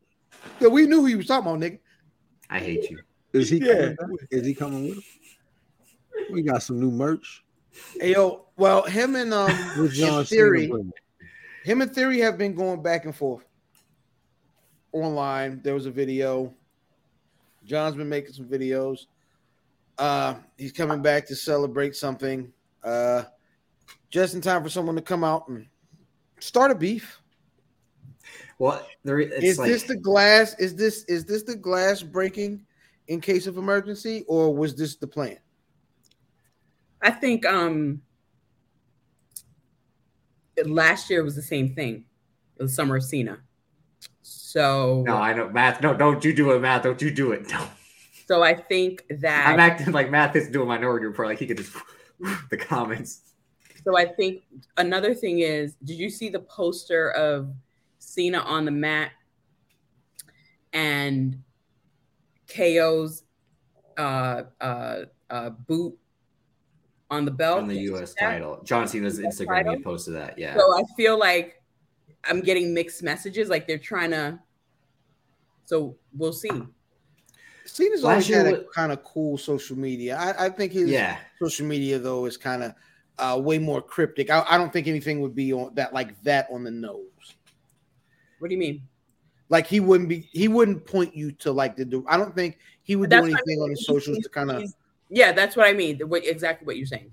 [0.59, 1.79] yeah, we knew who he was talking about, nigga.
[2.49, 2.99] I hate you.
[3.33, 3.73] Is he Yeah.
[3.73, 4.27] coming back?
[4.31, 5.03] Is he coming with him?
[6.31, 7.43] We got some new merch.
[7.99, 10.71] Hey, yo, well, him and um, What's John in theory,
[11.63, 13.45] him and Theory have been going back and forth
[14.91, 15.61] online.
[15.63, 16.53] There was a video.
[17.65, 19.05] John's been making some videos.
[19.97, 22.51] Uh, he's coming back to celebrate something.
[22.83, 23.23] Uh,
[24.09, 25.65] just in time for someone to come out and
[26.39, 27.19] start a beef.
[28.59, 30.55] Well, there it's is like this the glass?
[30.59, 32.65] Is this is this the glass breaking
[33.07, 35.37] in case of emergency, or was this the plan?
[37.01, 38.01] I think um
[40.65, 42.05] last year was the same thing.
[42.57, 43.39] It was Summer of Cena.
[44.21, 45.81] So no, I know math.
[45.81, 46.83] No, don't you do it, math.
[46.83, 47.49] Don't you do it.
[47.49, 47.67] No,
[48.27, 51.29] so I think that I'm acting like math is doing Minority Report.
[51.29, 51.75] Like he could just
[52.49, 53.33] the comments.
[53.83, 54.43] So I think
[54.77, 57.53] another thing is, did you see the poster of
[57.99, 59.11] Cena on the mat
[60.71, 61.41] and
[62.47, 63.23] KO's
[63.97, 65.97] uh, uh, uh, boot
[67.09, 68.13] on the belt on the U.S.
[68.13, 68.61] title.
[68.63, 69.81] John Cena's Instagram, title?
[69.81, 70.37] posted that.
[70.37, 70.55] Yeah.
[70.55, 71.61] So I feel like
[72.23, 73.49] I'm getting mixed messages.
[73.49, 74.39] Like they're trying to.
[75.65, 76.49] So we'll see.
[77.73, 80.15] Cena's Last always year had a wa- kind of cool social media.
[80.15, 81.17] I, I think his yeah.
[81.41, 82.75] social media though is kind of
[83.17, 84.29] uh, way more cryptic.
[84.29, 87.01] I, I don't think anything would be on that like that on the nose.
[88.37, 88.83] What do you mean?
[89.49, 92.03] Like he wouldn't be, he wouldn't point you to like the.
[92.07, 94.51] I don't think he would do That's what I anything on his socials to kind
[94.51, 94.71] of.
[95.09, 95.99] Yeah, that's what I mean.
[96.01, 97.11] What, exactly what you're saying.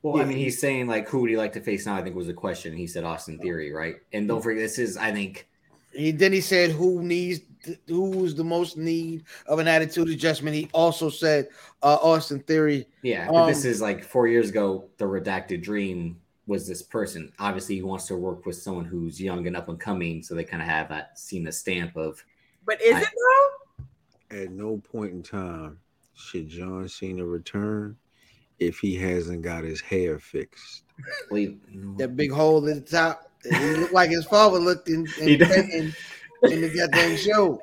[0.00, 1.96] Well, I mean, he's saying like, who would he like to face now?
[1.96, 2.74] I think was a question.
[2.74, 3.96] He said Austin Theory, right?
[4.14, 5.48] And don't forget, this is, I think,
[5.92, 7.40] He then he said who needs
[7.86, 10.54] who's the most need of an attitude adjustment.
[10.56, 11.48] He also said
[11.82, 12.86] uh, Austin Theory.
[13.02, 14.88] Yeah, but this Um, is like four years ago.
[14.98, 17.32] The redacted dream was this person.
[17.38, 20.44] Obviously, he wants to work with someone who's young and up and coming, so they
[20.44, 22.24] kind of have that Cena stamp of
[22.64, 23.84] But is I- it though?
[24.42, 25.78] At no point in time
[26.14, 27.96] should John Cena return
[28.58, 30.82] if he hasn't got his hair fixed.
[31.30, 33.30] well, you know, That big hole at the top.
[33.44, 35.56] He looked like his father looked in in, does.
[35.56, 35.94] in,
[36.44, 37.62] in the goddamn show.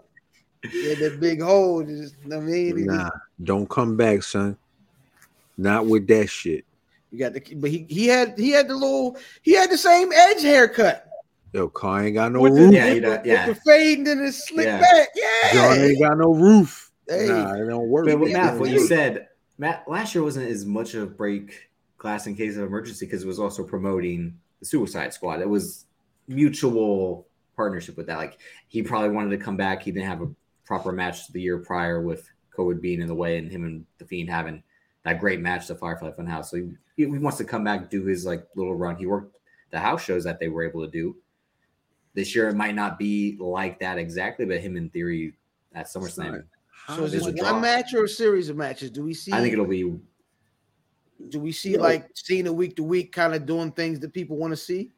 [0.73, 1.83] Yeah, that big hole.
[1.83, 3.09] Just, I mean, he- Nah,
[3.43, 4.57] don't come back, son.
[5.57, 6.65] Not with that shit.
[7.11, 10.11] you got the but he he had he had the little he had the same
[10.11, 11.07] edge haircut.
[11.53, 12.73] Yo, car ain't got no with the, roof.
[12.73, 13.47] Yeah, with, yeah.
[13.47, 14.81] with the fade and then the slick Yeah.
[14.81, 15.07] back.
[15.53, 15.85] John Yeah.
[15.85, 16.91] ain't got no roof.
[17.07, 17.27] Hey.
[17.29, 18.07] Nah, it don't work.
[18.07, 22.27] But with Matt, what you said, Matt, last year wasn't as much of break glass
[22.27, 25.39] in case of emergency because it was also promoting the Suicide Squad.
[25.39, 25.85] It was
[26.27, 28.17] mutual partnership with that.
[28.17, 29.83] Like he probably wanted to come back.
[29.83, 30.29] He didn't have a
[30.65, 34.05] proper match the year prior with COVID being in the way and him and the
[34.05, 34.63] Fiend having
[35.03, 36.45] that great match, to Firefly Funhouse.
[36.45, 38.95] So he, he wants to come back, do his like little run.
[38.95, 39.37] He worked
[39.71, 41.15] the house shows that they were able to do.
[42.13, 45.35] This year it might not be like that exactly, but him in theory
[45.73, 46.43] at SummerSlam,
[46.95, 47.51] So is this a draw.
[47.51, 48.89] one match or a series of matches?
[48.89, 49.33] Do we see?
[49.33, 49.99] I think it'll be
[51.29, 51.79] do we see Yeah.
[51.79, 54.91] like a week to week kind of doing things that people want to see?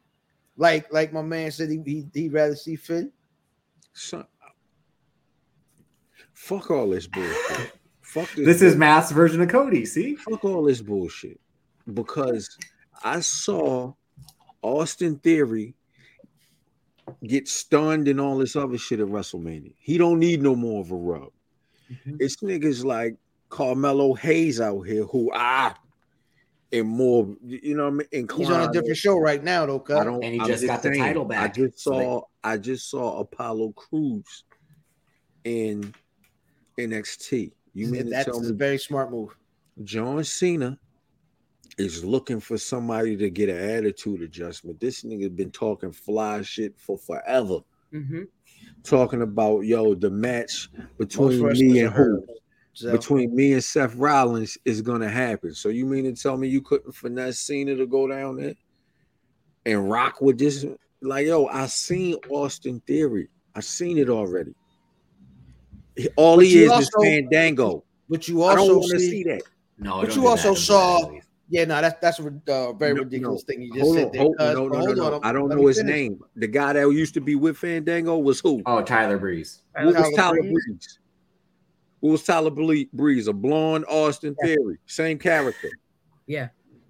[0.58, 3.12] Like like my man said he, he he'd rather see Finn.
[3.92, 4.26] Son,
[6.34, 7.72] fuck all this bullshit.
[8.02, 8.44] fuck this.
[8.44, 9.86] This is Matt's version of Cody.
[9.86, 11.40] See, fuck all this bullshit
[11.94, 12.58] because
[13.04, 13.94] I saw
[14.60, 15.74] Austin Theory
[17.24, 19.74] get stunned and all this other shit at WrestleMania.
[19.78, 21.30] He don't need no more of a rub.
[22.04, 23.16] It's niggas like
[23.48, 25.74] Carmelo Hayes out here who ah
[26.72, 28.28] and more, you know what I mean?
[28.36, 29.80] He's on a different show right now though.
[29.80, 29.96] Cuz.
[29.96, 30.22] I don't.
[30.22, 31.50] And he I'm just got the title back.
[31.50, 32.20] I just So they- saw.
[32.44, 34.44] I just saw Apollo Crews
[35.44, 35.94] in
[36.78, 37.52] NXT.
[37.74, 39.36] You mean to That's tell a very smart move.
[39.84, 40.78] John Cena
[41.76, 44.80] is looking for somebody to get an attitude adjustment.
[44.80, 47.60] This nigga been talking fly shit for forever.
[47.92, 48.22] Mm-hmm.
[48.82, 50.68] Talking about yo, the match
[50.98, 52.26] between me and who?
[52.80, 52.90] Hurt.
[52.90, 55.54] So, Between me and Seth Rollins is gonna happen.
[55.54, 58.54] So you mean to tell me you couldn't finesse Cena to go down there
[59.66, 60.64] and rock with this?
[61.02, 63.28] Like, yo, I seen Austin Theory.
[63.54, 64.54] I seen it already.
[66.16, 67.84] All But he you is is Fandango.
[68.08, 69.42] but you I don't also want to see, see that.
[69.78, 70.54] no, But you also that.
[70.54, 71.10] Don't do that, saw-
[71.50, 73.52] yeah, no, that's that's a uh, very No, ridiculous no.
[73.54, 74.20] thing you just Hold said on, there.
[74.22, 75.14] hold, cuz, no, but no, no, no.
[75.16, 75.90] on, I don't know his finish.
[75.90, 76.20] name.
[76.36, 78.62] The guy that used to be with Fandango was who?
[78.66, 79.62] Oh, Tyler Breeze.
[79.74, 80.52] What was Tyler Tyler Breeze?
[80.66, 80.97] Breeze?
[82.00, 83.26] What was Tyler Ble- Breeze?
[83.28, 85.70] A blonde Austin Theory, same character.
[86.26, 86.48] Yeah,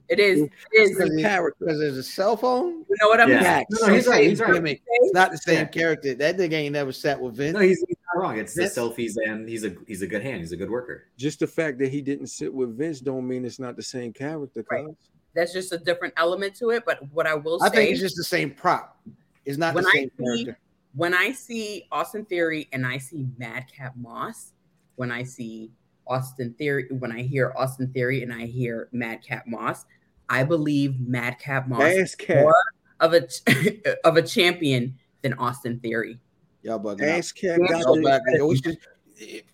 [0.09, 0.41] it is.
[0.43, 0.91] It is.
[0.91, 1.57] Because You character.
[1.65, 2.85] because there's a cell phone.
[2.89, 3.43] You know what I'm Yeah.
[3.43, 3.67] saying?
[3.71, 4.29] No, no, he's right.
[4.29, 4.63] He's right.
[4.63, 4.81] minute.
[4.87, 5.65] It's not the same Yeah.
[5.67, 6.15] character.
[6.15, 7.55] That nigga ain't never sat with Vince.
[7.55, 8.39] No, he's, he's not wrong.
[8.39, 10.41] It's the Vince- selfies, and he's a he's a good hand.
[10.41, 11.05] He's a good worker.
[11.17, 14.13] Just the fact that he didn't sit with Vince don't mean it's not the same
[14.13, 14.65] character.
[14.71, 14.85] Right.
[14.87, 14.95] cuz.
[15.35, 16.83] That's just a different element to it.
[16.85, 18.99] But what I will say, I think it's just the same prop.
[19.45, 20.59] It's not When the I same see- character.
[20.95, 24.53] when I see Austin Theory and I see Madcap Moss,
[24.99, 25.70] when I see
[26.07, 29.85] Austin Theory, when I hear Austin Theory and I hear Madcap Moss,
[30.29, 32.55] I believe Madcap Moss is more
[33.01, 33.27] of a
[34.05, 36.19] of a champion than Austin Theory.
[36.62, 37.19] Y'all bugging out.
[37.19, 38.23] Ass cat got Go the- back.
[38.35, 38.79] Yo, we should-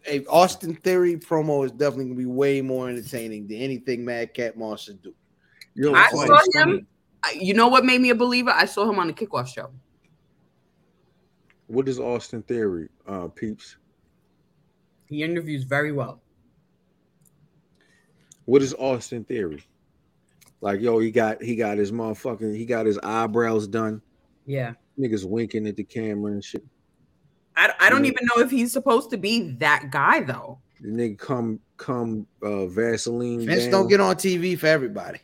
[0.07, 4.83] a Austin Theory promo is definitely gonna be way more entertaining than anything Madcap Moss
[4.85, 5.15] should do.
[5.75, 6.87] Yo, I saw it's him.
[7.39, 8.51] You know what made me a believer?
[8.51, 9.71] I saw him on the kickoff show.
[11.67, 13.77] what is Austin Theory, uh, peeps?
[15.09, 16.21] He interviews very well.
[18.47, 19.63] What is Austin Theory?
[20.61, 24.01] Like, yo, he got he got his motherfucking he got his eyebrows done.
[24.47, 24.75] Yeah.
[24.99, 26.65] Niggas winking at the camera and shit.
[27.57, 28.13] I, I don't Yeah.
[28.13, 30.61] even know if he's supposed to be that guy though.
[30.81, 33.41] The nigga come come uh Vaseline.
[33.47, 35.21] Vince down, don't get on TV for everybody.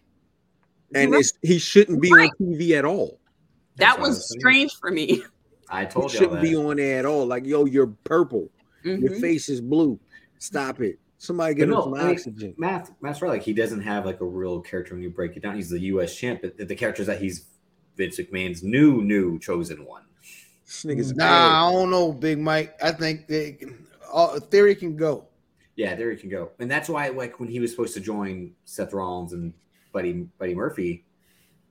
[0.95, 2.31] and You're it's he shouldn't be Right.
[2.41, 3.19] on TV at all.
[3.77, 5.23] That what I was was strange for me.
[5.71, 7.27] I told you shouldn't be on there at all.
[7.27, 8.51] Like, yo, you're purple.
[8.85, 9.21] Your Mhm.
[9.21, 9.99] face is blue.
[10.39, 10.99] Stop it.
[11.19, 12.55] Somebody But get him no, some I mean, oxygen.
[12.57, 13.29] Matt, Matt's right.
[13.29, 15.55] Like he doesn't have like a real character when you break it down.
[15.57, 16.17] He's the U.S.
[16.17, 17.47] champ, but the, the characters that he's
[17.97, 20.05] Vince McMahon's new, new chosen one.
[20.65, 22.75] This nigga's Nah, I don't know, Big Mike.
[22.83, 25.27] I think they can, uh, Theory can go.
[25.77, 28.53] Yeah, there he can go, and that's why like when he was supposed to join
[28.65, 29.53] Seth Rollins and
[29.93, 31.05] Buddy Buddy Murphy,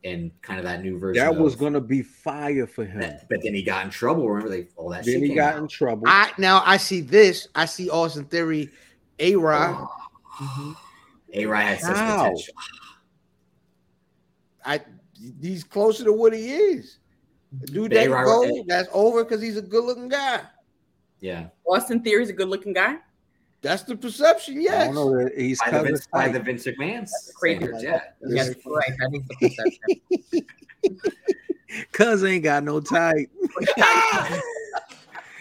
[0.03, 1.23] and kind of that new version.
[1.23, 3.01] that was of- gonna be fire for him.
[3.01, 4.27] But, but then he got in trouble.
[4.30, 5.59] Remember, they all that Then shit he came got out.
[5.61, 6.03] in trouble.
[6.07, 7.47] I now I see this.
[7.55, 8.69] I see Austin Theory,
[9.19, 9.88] A Rod.
[10.41, 10.43] Oh.
[10.43, 10.71] Mm-hmm.
[11.34, 12.53] A Rod had such potential.
[14.65, 14.81] I
[15.41, 16.97] he's closer to what he is.
[17.65, 20.41] Dude, They that are- that's over because he's a good looking guy.
[21.19, 21.47] Yeah.
[21.65, 22.97] Austin Theory's a good looking guy.
[23.61, 24.65] That's the perception.
[24.69, 26.34] I don't know that he's By the, Vince, by Spike.
[26.34, 27.57] the Vince McMahon's crazy.
[27.60, 28.02] standards, yeah.
[28.27, 28.91] Yes, right.
[28.99, 30.48] That is the perception.
[31.91, 33.30] Cuz ain't got no type.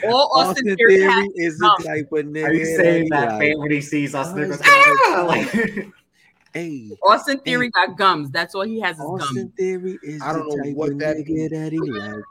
[0.04, 2.44] All Austin, Austin Theory Theory is the type of nigga.
[2.44, 5.24] Are you saying that like, fan when he sees Austin Theory goes, ah!
[5.26, 5.50] Like,
[6.54, 8.30] Hey, Austin Theory got gums.
[8.30, 9.52] That's all he has is Austin gums.
[9.56, 11.50] Theory is I don't the know type what of that nigga means.
[11.50, 12.24] that he like.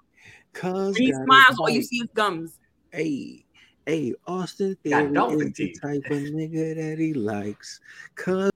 [0.54, 2.58] Cuz he smiles, all you see is gums.
[2.92, 3.46] Hey,
[3.88, 5.82] hey, Austin Got Theory dolphin is the teeth.
[5.82, 7.80] type of nigga that he likes.
[8.16, 8.52] Cuz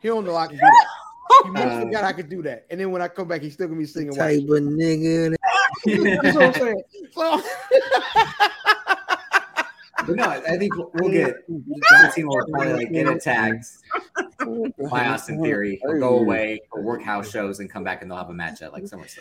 [0.00, 0.86] He don't know I can do that.
[1.44, 2.66] He must Uh, forgot I could do that.
[2.70, 4.14] And then when I come back, he's still gonna be singing.
[4.14, 5.38] type of nigga that
[6.22, 6.82] That's what I'm saying.
[7.12, 7.42] So,
[10.06, 11.36] but no, I think we'll, we'll get
[11.90, 13.66] John Cena will probably like get attacked
[14.90, 15.80] by Austin Theory.
[15.82, 18.62] He'll go away, he'll work house shows, and come back, and they'll have a match
[18.62, 19.20] at like SummerSlam.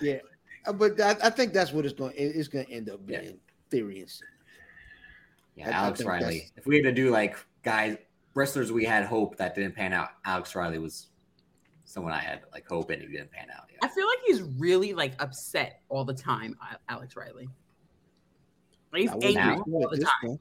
[0.00, 0.18] yeah,
[0.66, 2.14] Uh, but I, I think that's what it's going.
[2.14, 3.30] It, it's going to end up being Yeah.
[3.70, 4.30] theory and Cena.
[5.56, 6.24] Yeah, I- I Alex think Riley.
[6.38, 7.96] that's- If we had to do like guys
[8.34, 11.06] wrestlers we had hope that didn't pan out, Alex Riley was
[11.84, 13.70] someone I had like hope and he didn't pan out.
[13.82, 16.56] I feel like he's really like upset all the time,
[16.88, 17.48] Alex Riley.
[18.94, 19.64] He's angry now.
[19.72, 20.10] all the time.
[20.22, 20.40] point.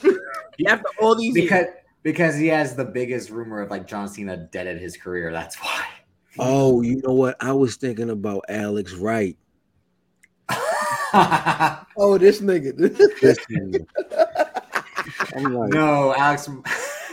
[0.66, 1.74] After all these Because years.
[2.02, 5.30] because he has the biggest rumor of like John Cena dead at his career.
[5.32, 5.86] That's why.
[6.38, 7.36] Oh, you know what?
[7.40, 9.36] I was thinking about Alex Wright.
[11.98, 12.76] Oh, this nigga.
[12.76, 13.86] This nigga.
[15.34, 16.48] I'm like, no, Alex.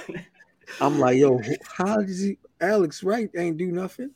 [0.82, 1.40] I'm like, yo,
[1.78, 2.38] how did he?
[2.60, 4.12] Alex Wright ain't do nothing.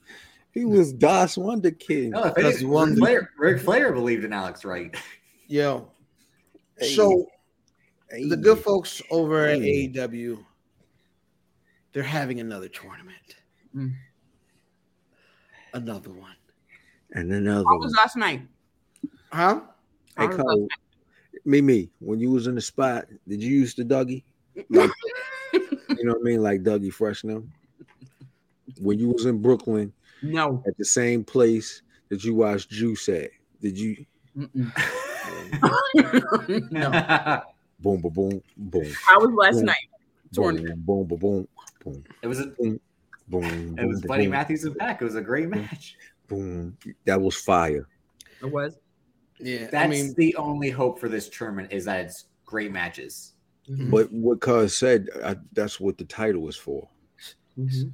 [0.52, 2.10] He was Das Wunderkind.
[2.10, 4.94] No, if Because one- Ric Flair, Ric Flair believed in Alex Wright.
[5.48, 5.90] Yo.
[6.78, 7.28] Hey, So
[8.10, 8.28] hey.
[8.28, 9.88] the good folks over at Hey.
[9.90, 10.44] AEW,
[11.94, 13.36] they're having another tournament.
[13.76, 13.94] Mm.
[15.74, 16.36] Another one.
[17.14, 17.80] and another How one.
[17.80, 18.42] was last night?
[19.32, 19.62] Huh?
[20.18, 20.68] Hey, How was last Cole,
[21.46, 24.24] Mimi, when you was in the spot, did you use the Dougie?
[24.70, 24.90] Like,
[25.54, 26.42] you know what I mean?
[26.42, 27.44] Like Dougie Fresh now?
[28.82, 30.64] When you was in Brooklyn No.
[30.68, 33.30] at the same place that you watched Juice at,
[33.62, 34.62] did you no.
[37.80, 39.62] boom, boom, boom, boom, How was last Yeah.
[39.62, 39.76] night?
[40.34, 41.48] boom, boom, boom, boom,
[41.84, 42.80] boom, it was a, boom,
[43.28, 45.02] boom, it was boom, Buddy boom, Matthews and Pac.
[45.02, 45.96] It was a great match.
[46.28, 46.78] boom.
[47.06, 47.88] That was fire.
[48.42, 48.78] It was.
[49.40, 49.68] Yeah.
[49.72, 53.34] That's I mean, the only hope for this tournament is that it's great matches.
[53.70, 53.92] Mhm.
[53.92, 56.88] But what Cuz said, I, that's what the title is for.
[57.60, 57.92] Mhm.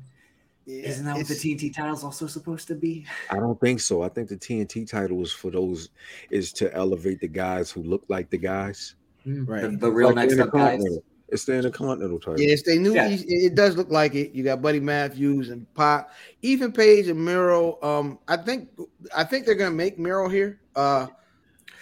[0.66, 3.06] yeah, Isn't that what the TNT title is also supposed to be?
[3.32, 4.04] I don't think so.
[4.04, 5.90] I think the TNT title is for those
[6.30, 8.96] is to elevate the guys who look like the guys.
[9.26, 9.48] Mm.
[9.48, 9.62] right?
[9.62, 10.84] The, the real Like next the up guys.
[11.30, 12.40] It's the Intercontinental title.
[12.40, 13.08] Yes, they knew Yeah.
[13.08, 14.34] he- it does look like it.
[14.36, 16.12] You got Buddy Matthews and Pop,
[16.44, 17.82] even Page and Miro.
[17.82, 18.70] Um, I think
[19.16, 20.60] I think they're gonna make Miro here.
[20.76, 21.08] Uh,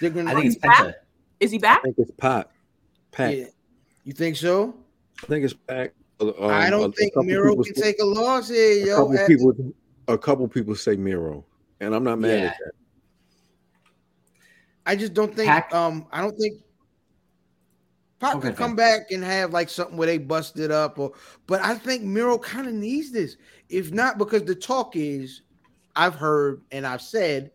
[0.02, 0.32] they're gonna.
[0.32, 0.78] I think it's Back?
[0.80, 0.94] Penta.
[1.40, 1.80] Is he back?
[1.80, 2.52] I think it's Pat.
[3.12, 3.38] Pat.
[3.38, 3.46] Yeah.
[4.04, 4.76] You think so?
[5.24, 5.94] I think it's Pat.
[6.20, 8.98] Um, I a- don't think Miro can say- take a loss here, A yo.
[8.98, 9.74] couple At- people,
[10.08, 11.46] a couple people say Miro,
[11.80, 12.46] and I'm not mad Yeah.
[12.50, 12.72] at that.
[14.86, 15.48] I just don't think.
[15.48, 16.62] Pac- Um, I don't think.
[18.20, 18.76] Pop Okay, could come fine.
[18.76, 21.12] back and have like something where they bust it up, or
[21.48, 23.36] but I think Miro kind of needs this.
[23.70, 25.42] If not, because the talk is,
[25.96, 27.52] I've heard and I've said,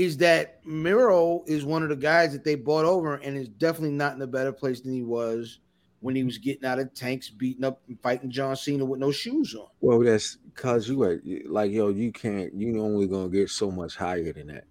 [0.00, 3.90] is that Miro is one of the guys that they bought over and is definitely
[3.96, 5.60] not in a better place than he was
[6.00, 9.10] when he was getting out of tanks, beating up and fighting John Cena with no
[9.12, 9.66] shoes on.
[9.82, 12.54] Well, that's cause you at like yo, you can't.
[12.54, 14.64] You only gonna get so much higher than that.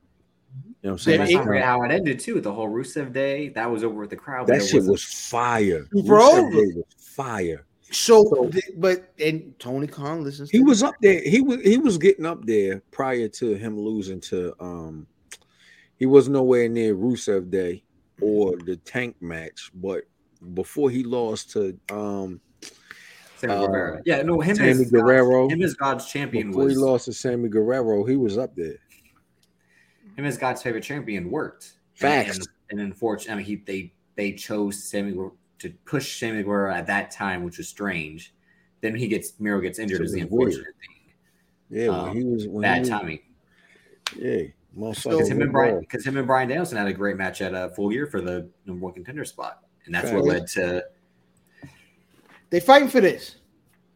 [0.81, 1.19] You know what I'm saying?
[1.19, 2.41] Let's not how it ended too.
[2.41, 4.47] The whole Rusev day that was over with the crowd.
[4.47, 5.85] that shit wasn't- fire.
[6.05, 6.49] bro.
[6.49, 7.65] Day was fire.
[7.91, 10.49] So, So- th- but and Tony Khan listens.
[10.49, 10.89] He to was this.
[10.89, 11.21] up there.
[11.21, 15.05] He was he was getting up there prior to him losing to um.
[15.99, 17.83] He was nowhere near Rusev Day
[18.21, 20.05] or the Tank match, but
[20.53, 22.39] before he lost to um
[23.35, 24.01] Sammy uh, Guevara.
[24.05, 25.47] Yeah, no, him Sammy as Guerrero.
[25.47, 28.55] God's, him as God's champion before was he lost to Sammy Guerrero, he was up
[28.55, 28.77] there.
[30.17, 31.73] him as God's favorite champion worked.
[31.93, 32.37] Facts.
[32.37, 35.13] And, and, and unfortunately, I mean, he they they chose Sammy
[35.59, 38.33] to push Sammy Guerrero at that time, which was strange.
[38.81, 40.53] Then he gets Miro gets injured is the weird.
[40.53, 41.13] unfortunate thing.
[41.69, 43.19] Yeah, Um, he was when he Bad was, timing.
[44.17, 44.41] Yeah.
[44.73, 47.69] Because him and Brian, because him and Bryan Danielson had a great match at a
[47.75, 50.83] full year for the number one contender spot, and that's what led to.
[52.49, 53.35] They fighting for this.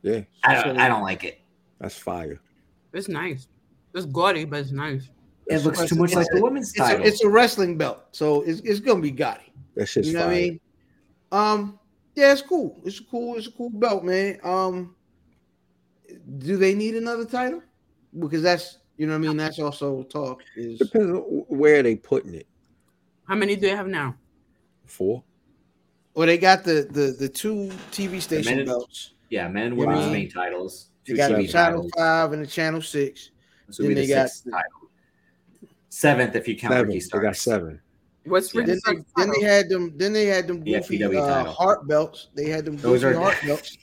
[0.02, 1.40] Yeah, I don't, I don't like it.
[1.80, 2.40] that's fire.
[2.92, 3.48] It's nice.
[3.96, 5.10] It's gaudy, but it's nice.
[5.48, 7.04] It looks too much like a- the women's It's title.
[7.04, 9.52] a, it's a wrestling belt, so it's, it's gonna be gaudy.
[9.76, 10.28] That shit's You know fire.
[10.30, 10.60] what I mean?
[11.32, 11.80] Um,
[12.16, 12.80] yeah, it's cool.
[12.86, 13.38] It's a cool.
[13.38, 14.40] It's a cool belt, man.
[14.44, 14.96] Um,
[16.38, 17.62] do they need another title?
[18.20, 19.38] Because that's You know what I mean?
[19.38, 20.42] That's also talk.
[20.56, 21.18] Is Depends on
[21.48, 22.48] where they putting it.
[23.28, 24.16] How many do they have now?
[24.86, 25.24] Four.
[26.14, 29.14] well, they got the the the two TV station minute- belts.
[29.30, 30.14] Yeah, men and You women's mean?
[30.14, 30.90] main titles.
[31.08, 31.92] They Two got the channel titles.
[31.98, 33.32] five and the channel six.
[33.68, 34.90] This would be then the they got- sixth title.
[35.90, 37.82] Seventh if you count seven, Ricky they got seven.
[38.26, 38.64] What's Yeah.
[38.66, 39.98] Then they, then they had them.
[39.98, 42.30] Then they had them The goofy FPW uh, heart belts.
[42.36, 43.76] They had them Those are- heart belts.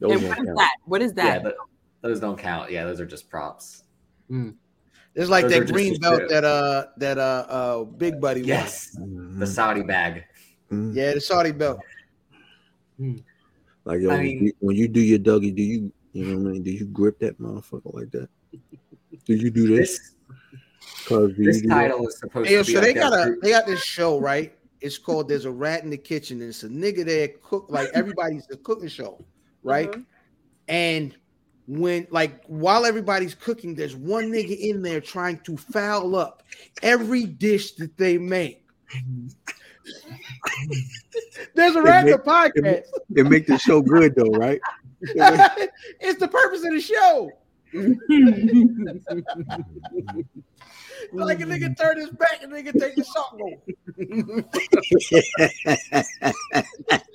[0.00, 0.76] Those And don't what is that?
[0.86, 1.42] What is Yeah, that?
[1.44, 1.56] but
[2.04, 2.70] those don't count.
[2.70, 3.84] Yeah, those are just props.
[4.30, 6.28] It's like Those that green belt good.
[6.30, 8.48] that uh that uh uh Big Buddy won.
[8.48, 9.38] Yes, Mhm.
[9.38, 10.24] the Saudi bag.
[10.70, 10.94] Mhm.
[10.94, 11.80] Yeah, the Saudi belt.
[13.86, 16.38] Like yo, I when mean- you- when you do your Dougie, do you you know
[16.38, 16.62] what I mean?
[16.62, 18.28] Do you grip that motherfucker like that?
[19.24, 19.98] Do you do this?
[19.98, 20.10] This
[21.06, 23.36] Cause do this do title is supposed Hey, to be so they got that a
[23.42, 24.56] they got this show right.
[24.80, 27.88] It's called "There's a Rat in the Kitchen." And it's a nigga that cook like
[27.94, 29.24] everybody's a cooking show,
[29.62, 29.90] right?
[29.90, 30.04] Mhm.
[30.68, 31.16] And
[31.66, 36.42] when like while everybody's cooking, there's one nigga in there trying to foul up
[36.82, 38.66] every dish that they make.
[41.54, 42.84] There's a the podcast.
[43.14, 44.58] It make the show good though, right?
[45.02, 47.30] it's the purpose of the show.
[51.12, 53.40] Like a nigga turn his back and nigga take the salt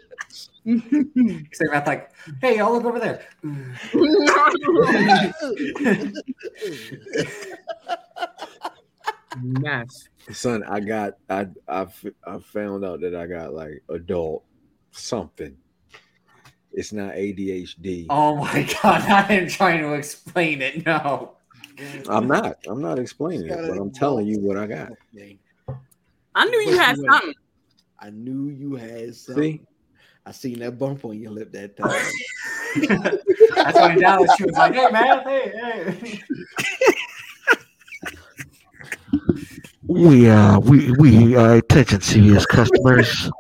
[1.16, 1.38] go.
[1.54, 3.26] Say Matt like, hey, y'all look over there.
[9.38, 10.10] Mess.
[10.32, 11.88] Son, I got I, I,
[12.26, 14.44] I found out that I got like adult
[14.92, 15.56] something.
[16.72, 18.06] It's not ADHD.
[18.10, 20.86] Oh my god, I am trying to explain it.
[20.86, 21.36] No.
[22.10, 22.58] I'm not.
[22.68, 24.92] I'm not explaining it, but I'm telling you what I got.
[26.36, 27.34] I knew you had something.
[28.00, 29.60] I knew you had something.
[29.60, 29.62] See?
[30.30, 31.90] I seen that bump on your lip that time.
[33.56, 36.22] That's why in Dallas she was like, hey man, hey, hey.
[39.88, 43.32] We uh we we uh attention serious customers.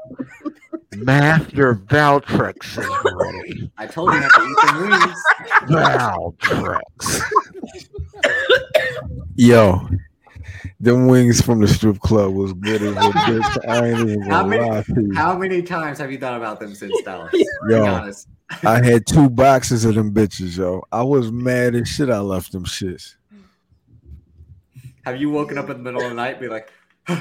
[0.95, 3.71] Math, your Valtrex is ready.
[3.77, 5.23] I told you not to eat them wings.
[5.69, 7.21] Valtrex.
[9.35, 9.87] Yo,
[10.79, 13.67] them wings from the strip club was good as a bitch.
[13.69, 15.13] I ain't even How gonna many- lie to you.
[15.15, 17.31] How many times have you thought about them since Dallas?
[17.31, 18.27] Be Yo, honest.
[18.63, 20.83] I had two boxes of them bitches, yo.
[20.91, 22.09] I was mad as shit.
[22.09, 23.15] I left them shits.
[25.05, 26.71] Have you woken up in the middle of the night and be like,
[27.07, 27.15] Yo,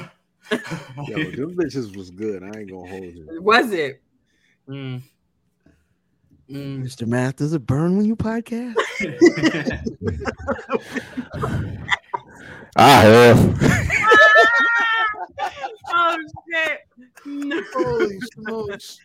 [1.31, 2.43] them bitches was good.
[2.43, 3.41] I ain't gonna hold you.
[3.41, 4.01] Was it?
[4.67, 5.01] Mm.
[6.49, 6.83] Mm.
[6.83, 7.05] Mr.
[7.07, 8.75] Math, does it burn when you podcast?
[12.75, 13.89] I have.
[15.91, 16.17] Oh
[16.53, 16.79] shit!
[17.25, 17.61] No.
[17.73, 18.99] Holy smokes.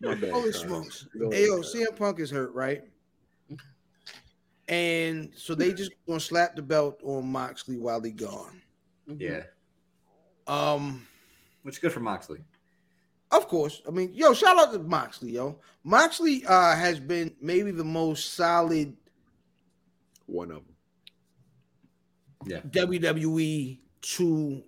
[0.00, 1.06] My bad, Holy smokes.
[1.18, 1.60] Go Hey, yo.
[1.60, 2.82] CM Punk is hurt, right?
[4.68, 8.60] And so they just gonna slap the belt on Moxley while he gone.
[9.18, 9.42] yeah,
[10.46, 11.06] Um,
[11.62, 12.40] which is good for Moxley.
[13.32, 13.82] of course.
[13.86, 15.58] I mean, yo, shout out to Moxley, yo.
[15.84, 18.96] Moxley uh has been maybe the most solid
[20.26, 20.75] One of them.
[22.46, 24.62] WWE to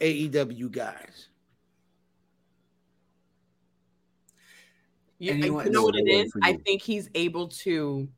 [0.00, 1.28] AEW guys.
[5.18, 5.94] You, you you know know, what?
[5.94, 6.34] what it That's is?
[6.34, 6.64] what I I want for you.
[6.64, 8.08] think he's able to.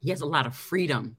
[0.00, 1.16] He has a lot of freedom.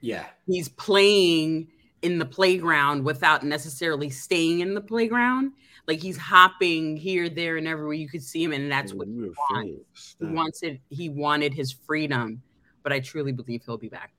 [0.00, 1.68] Yeah, He's playing
[2.02, 5.52] in the playground without necessarily staying in the playground.
[5.88, 9.14] Like he's hopping here, there, and everywhere you could see him, and that's what he
[9.14, 10.16] a wants.
[10.18, 10.80] He wants it.
[10.90, 12.42] He wanted his freedom,
[12.82, 14.12] but I truly believe he'll be back.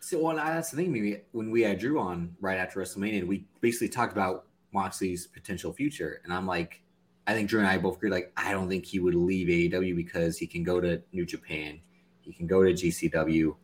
[0.00, 0.92] So well, that's the thing.
[0.92, 5.72] Maybe when we had Drew on right after WrestleMania, we basically talked about Moxley's potential
[5.72, 6.82] future, and I'm like,
[7.26, 8.10] I think Drew and I both agree.
[8.10, 11.80] Like, I don't think he would leave AEW because he can go to New Japan,
[12.22, 13.54] he can go to GCW,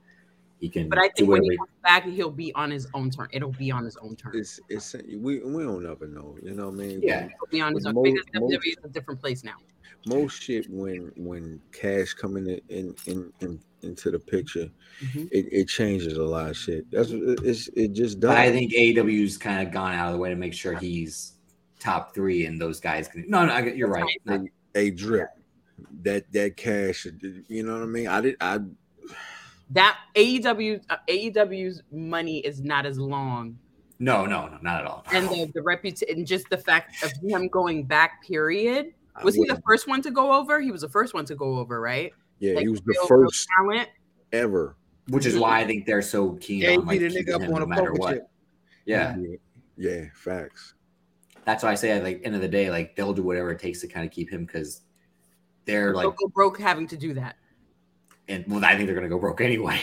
[0.60, 0.88] he can.
[0.88, 3.28] But I think when he comes back, he'll be on his own turn.
[3.32, 4.32] It'll be on his own turn.
[4.34, 6.36] It's it's we we don't never know.
[6.42, 7.00] You know what I mean?
[7.02, 7.22] Yeah.
[7.22, 9.56] He'll be on his own most- because most- is a different place now.
[10.06, 14.68] Most shit when when cash coming in, in, in, in into the picture,
[15.02, 15.28] Mhm.
[15.32, 16.90] it, it changes a lot of shit.
[16.90, 18.30] That's it's it just does.
[18.30, 21.32] But I think AEW's kind of gone out of the way to make sure he's
[21.80, 23.24] top three, and those guys can.
[23.28, 24.04] No, no, you're right.
[24.24, 24.40] Not-
[24.74, 25.28] a drip
[26.02, 27.06] that that cash.
[27.48, 28.06] You know what I mean?
[28.08, 28.36] I did.
[28.40, 28.58] I
[29.70, 33.58] That AEW uh, AEW's money is not as long,
[33.98, 35.04] no, no, no, not at all.
[35.12, 38.22] and the the reputation, and just the fact of him going back.
[38.26, 38.92] Period.
[39.24, 40.60] Was he the first one to go over?
[40.60, 42.12] He was the first one to go over, right?
[42.38, 43.88] Yeah, Like, he was the real- real first talent.
[44.32, 44.76] ever.
[45.08, 47.34] Which is why I think they're so keen Yeah, on like beat a keeping nigga
[47.36, 48.14] up him on no a matter what.
[48.14, 48.28] chip.
[48.86, 49.16] Yeah,
[49.76, 50.74] Yeah, facts.
[51.44, 53.60] that's why I say at the end of the day, like they'll do whatever it
[53.60, 54.82] takes to kind of keep him because
[55.64, 57.36] they're They'll like go broke having to do that.
[58.28, 59.80] and well, I think they're gonna go broke anyway.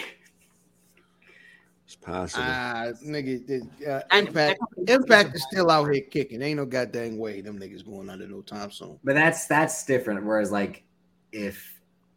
[1.86, 2.44] It's possible.
[2.48, 6.42] Ah, nigga, uh, And Impact, Impact is still out here kicking.
[6.42, 9.00] Ain't no goddamn way them niggas going under no time soon.
[9.04, 10.26] But that's that's different.
[10.26, 10.84] Whereas like
[11.32, 11.73] if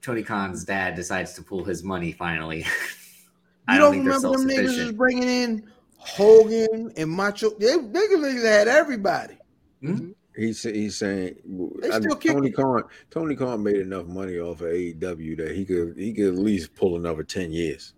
[0.07, 2.65] Tony Khan's dad decides to pull his money finally,
[3.69, 5.65] I You don't don't think they're remember them niggas was bringing in
[5.97, 7.51] Hogan and Macho?
[7.59, 9.37] They niggas, niggas had everybody.
[10.37, 11.35] He's he's saying
[11.83, 12.53] They I- still Tony.
[12.53, 16.35] Khan Tony Khan made enough money off of AEW that he could he could at
[16.39, 17.95] least pull another ten years.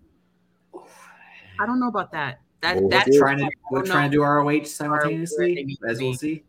[1.61, 2.41] I don't know about that.
[2.63, 3.19] That Well, that Yeah.
[3.19, 6.43] Trying to we're don't trying to do ROH simultaneously, as we'll see.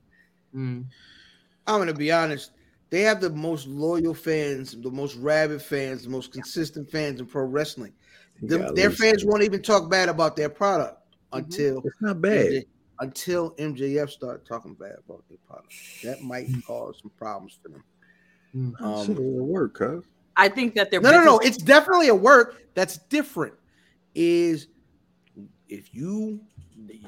[0.56, 0.86] Mm.
[1.68, 2.52] I'm gonna be honest.
[2.90, 7.28] They have the most loyal fans, the most rabid fans, the most consistent fans in
[7.28, 7.94] pro wrestling.
[8.40, 10.98] He Them- got their least- fans won't even talk bad about their product
[11.34, 12.45] until It's not bad.
[12.48, 12.66] MJ
[13.02, 15.74] until MJF start talking bad about their product.
[16.03, 17.84] That might cause some problems for them.
[18.56, 18.82] Mm.
[18.82, 20.03] Um, Shit, it'll work, cuz.
[20.36, 21.40] I think that they're no, no, no.
[21.40, 23.53] It's definitely a work that's different.
[24.16, 24.68] Is
[25.68, 26.41] if you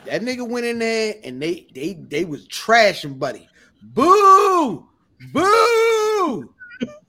[0.05, 3.47] that nigga went in there and they they they was trashing buddy.
[3.81, 4.87] Boo!
[5.33, 6.53] Boo!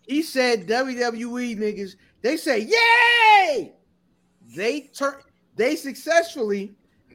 [0.07, 3.73] he said WWE niggas, they say, yay!
[4.55, 5.15] They turn
[5.57, 6.73] they successfully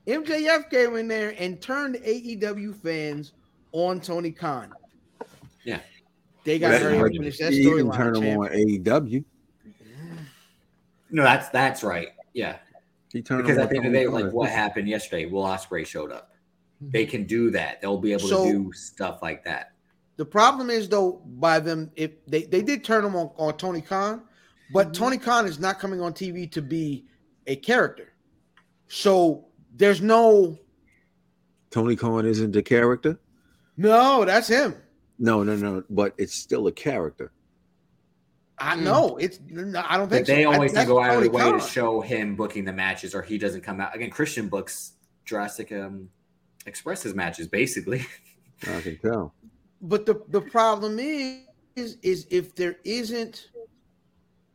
[0.07, 3.34] MJF came in there and turned AEW fans
[3.74, 4.74] on Tony Khan.
[5.65, 5.80] Yeah.
[6.45, 8.40] They got That's hurry up hard and to finish that He even turn them him
[8.40, 9.24] on AEW.
[11.10, 12.10] No, that's that's right.
[12.34, 12.57] Yeah,
[13.11, 15.26] He turned because him at the end of the day, Tony like what happened yesterday,
[15.26, 16.32] Will Ospreay showed up.
[16.80, 17.82] They can do that.
[17.82, 19.74] They'll be able So- to do stuff like that.
[20.18, 23.81] The problem is though, by them, if they, they did turn him on, on Tony
[23.81, 24.23] Khan,
[24.73, 27.06] but Tony Khan is not coming on TV to be
[27.45, 28.14] a character.
[28.88, 29.45] So
[29.76, 30.57] there's no
[31.69, 33.19] Tony Khan isn't a character.
[33.77, 34.76] no, that's him.
[35.19, 35.84] No, no, no.
[35.89, 37.31] But it's still a character.
[38.60, 38.81] I Mm.
[38.84, 39.39] know it's.
[39.49, 40.52] no, I don't But think they so.
[40.52, 43.14] I- always that's go out of the Tony way to show him booking the matches,
[43.14, 43.95] or he doesn't come out.
[43.95, 44.94] Again, Christian books
[45.26, 46.10] Jurassic um,
[46.65, 48.06] Express his matches basically.
[48.68, 49.34] I can tell.
[49.81, 51.43] But the the problem is,
[51.75, 53.49] is is if there isn't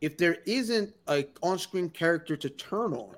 [0.01, 3.15] if there isn't a on-screen character to turn on,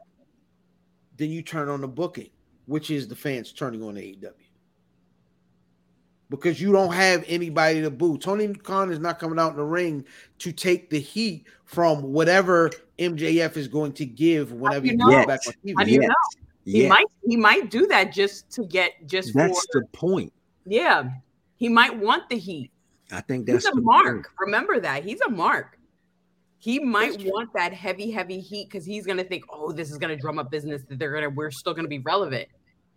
[1.17, 2.29] then you turn on the booking,
[2.67, 4.31] which is the fans turning on the AEW.
[6.29, 8.17] Because you don't have anybody to boo.
[8.17, 10.05] Tony Khan is not coming out in the ring
[10.39, 15.05] to take the heat from whatever MJF is going to give whenever you he know?
[15.11, 15.73] comes back on TV.
[15.77, 16.09] How do you Yes.
[16.09, 16.15] know?
[16.65, 20.33] He Yeah, might he might do that just to get just that's for the point.
[20.65, 21.09] yeah.
[21.57, 22.71] He might want the heat.
[23.11, 24.05] I think He's that's a mark.
[24.05, 24.25] point.
[24.39, 25.03] Remember that.
[25.03, 25.79] He's a mark.
[26.57, 30.15] He might want that heavy, heavy heat because he's gonna think, oh, this is gonna
[30.15, 32.47] drum up business that they're gonna we're still gonna be relevant.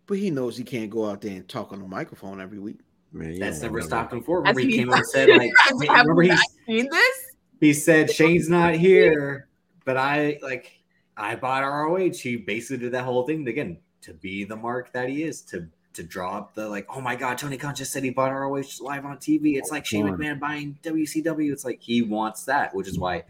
[0.07, 2.81] But he knows he can't go out there and talk on the microphone every week.
[3.13, 4.39] Man, That's don't never wanna- stopped him before.
[4.39, 6.37] Remember he he- came out and said like, Have remember we he
[6.67, 7.17] seen this?
[7.61, 9.49] he said Shane's not here,
[9.85, 10.73] but I like
[11.19, 12.13] I bought ROH.
[12.13, 15.69] He basically did that whole thing again to be the mark that he is to
[15.95, 18.63] to draw up the like, oh my god, Tony Khan just said he bought ROH
[18.81, 19.57] live on TV.
[19.57, 20.07] It's like Shane.
[20.07, 21.53] McMahon buying WCW.
[21.53, 23.25] It's like he wants that, which is why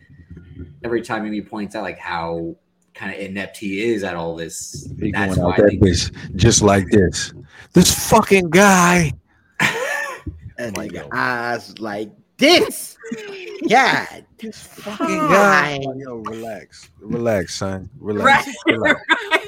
[0.85, 2.55] every time he points out like how
[2.95, 4.91] kind of inept he is at all this.
[4.99, 7.33] He that's why that bitch just like this.
[7.73, 9.13] This fucking guy.
[10.61, 11.09] And God.
[11.13, 12.99] eyes like this.
[13.69, 14.27] God.
[14.39, 15.79] This fucking guy.
[15.97, 17.89] Yo, relax, relax, son.
[18.01, 18.49] Relax.
[18.67, 18.77] Right.
[18.77, 19.01] relax.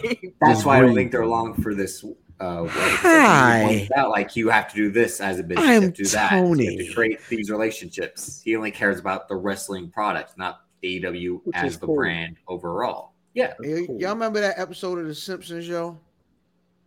[0.04, 0.34] right.
[0.40, 2.04] That's why I don't think they're long for this.
[2.40, 2.66] Uh.
[2.68, 3.60] Hi.
[3.60, 5.66] He points out, like you have to do this as a business.
[5.66, 6.32] I'm you have to do that.
[6.32, 6.76] You Tony.
[6.88, 8.40] to create these relationships.
[8.44, 11.96] He only cares about the wrestling product, not AEW Which as the cool.
[11.96, 13.12] brand overall.
[13.34, 15.98] Yeah, Y- Y'all remember that episode of The Simpsons show?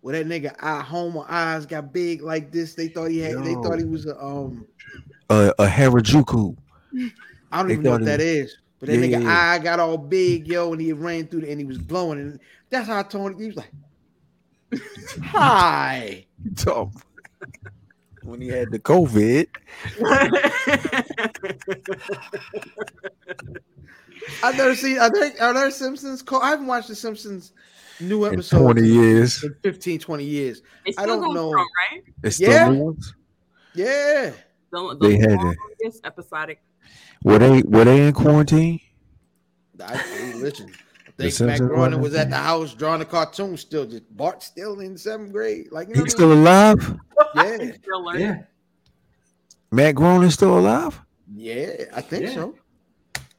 [0.01, 2.73] Where that nigga eye Homer eyes got big like this.
[2.73, 4.65] They thought he had they thought he was a um
[5.29, 6.57] Uh, a Harajuku.
[7.51, 8.57] I don't They even know what that he- is.
[8.79, 9.51] But that Yeah, nigga yeah, yeah.
[9.51, 12.19] eye got all big, yo, and he ran through the, and he was glowing.
[12.19, 12.39] And
[12.69, 13.71] that's how Tony he was like,
[15.23, 16.25] Hi.
[16.55, 16.91] So,
[18.23, 19.47] when he had the COVID,
[24.43, 27.51] I've never seen are there are there Simpsons call I haven't watched the Simpsons
[27.99, 30.61] new in episode 20 years, in 15, 20 years.
[30.85, 31.49] It's I don't going know.
[31.49, 32.03] strong, right?
[32.23, 32.69] it's still Yeah.
[32.69, 33.13] new ones.
[33.73, 34.31] Yeah.
[34.71, 35.39] The, They had
[35.83, 35.95] it.
[36.03, 36.61] episodic.
[37.23, 38.79] Were they were they in quarantine?
[39.83, 40.77] I, hey, listen, I The
[41.17, 43.85] think Matt Groening was at the house drawing a cartoon still.
[43.85, 45.67] Just Bart still in seventh grade.
[45.71, 46.89] Like, you know He's what I still alive.
[46.89, 46.99] mean?
[47.35, 48.21] yeah, He's still learning.
[48.21, 48.41] yeah.
[49.71, 50.99] Matt Groening's still alive.
[51.35, 52.33] yeah, I think Yeah.
[52.33, 52.55] so.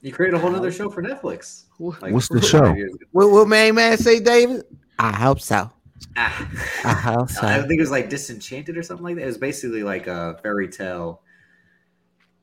[0.01, 1.65] You created a whole other show for Netflix.
[1.79, 2.75] Like, What's the show?
[2.75, 3.07] years ago.
[3.13, 4.65] what, what main man say, David?
[4.99, 5.71] I hope so.
[6.17, 6.49] Ah.
[6.85, 7.47] I hope so.
[7.47, 9.23] I think it was like Disenchanted or something like that.
[9.23, 11.23] It was basically like a fairy tale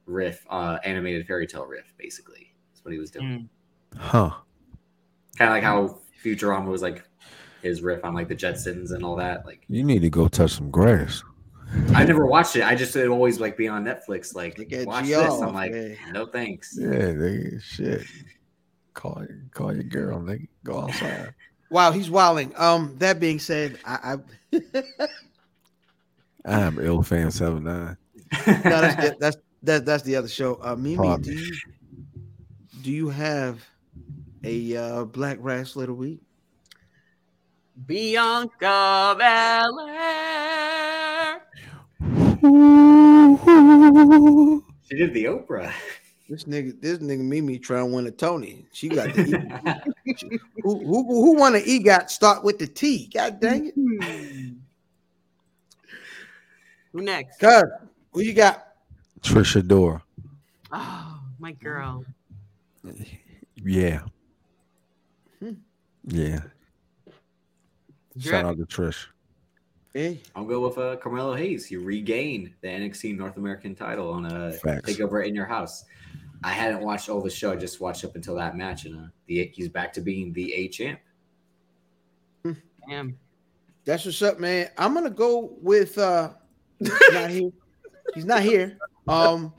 [0.07, 1.93] riff, uh, animated fairy tale riff.
[1.97, 3.47] Basically, that's what he was doing.
[3.95, 4.31] Huh.
[5.37, 7.03] Kind of like how Futurama was like
[7.61, 9.45] his riff on like the Jetsons and all that.
[9.45, 11.23] Like You need to go touch some grass.
[11.93, 12.63] I never watched it.
[12.63, 14.35] I just it always like be on Netflix.
[14.35, 15.25] Like Look at watch G this.
[15.25, 15.97] off, I'm like, man.
[16.11, 16.77] no thanks.
[16.77, 18.03] Yeah, they shit.
[18.93, 20.47] Call call your girl, nigga.
[20.63, 21.33] Go outside.
[21.71, 22.51] Wow, he's wilding.
[22.57, 24.17] Um, that being said, I,
[24.51, 24.61] I
[26.45, 27.95] I'm ill fan seven nine.
[28.45, 30.59] no, that's that's that, that's the other show.
[30.61, 31.55] Uh, Mimi, do you
[32.81, 33.65] do you have
[34.43, 36.19] a uh, black wrestler of the week?
[37.85, 40.41] Bianca Belair.
[44.89, 45.71] she did the Oprah.
[46.29, 48.65] This nigga, this nigga Mimi trying to win a Tony.
[48.71, 49.33] She got the E-
[50.63, 52.09] who who who won an EGOT?
[52.09, 53.09] Start with the T.
[53.13, 53.75] God dang it,
[56.93, 57.39] Who next?
[57.39, 57.65] God,
[58.13, 58.65] who you got?
[59.21, 60.01] Trisha Dora.
[60.71, 62.05] Oh, my girl.
[63.63, 64.01] Yeah.
[66.09, 66.15] Hmm.
[66.15, 66.39] Yeah.
[68.19, 69.05] Shout out to Trish.
[69.93, 71.65] Hey, I'll go with uh, Carmelo Hayes.
[71.65, 74.89] He regained the NXT North American title on a Facts.
[74.89, 75.83] takeover in your house.
[76.43, 77.51] I hadn't watched all the show.
[77.51, 80.53] I just watched up until that match, and uh, the he's back to being the
[80.53, 80.99] A champ.
[82.89, 83.17] Damn.
[83.85, 84.69] that's what's up, man.
[84.77, 86.31] I'm gonna go with uh,
[86.79, 87.51] he's not here.
[88.15, 88.77] He's not here.
[89.07, 89.53] Um,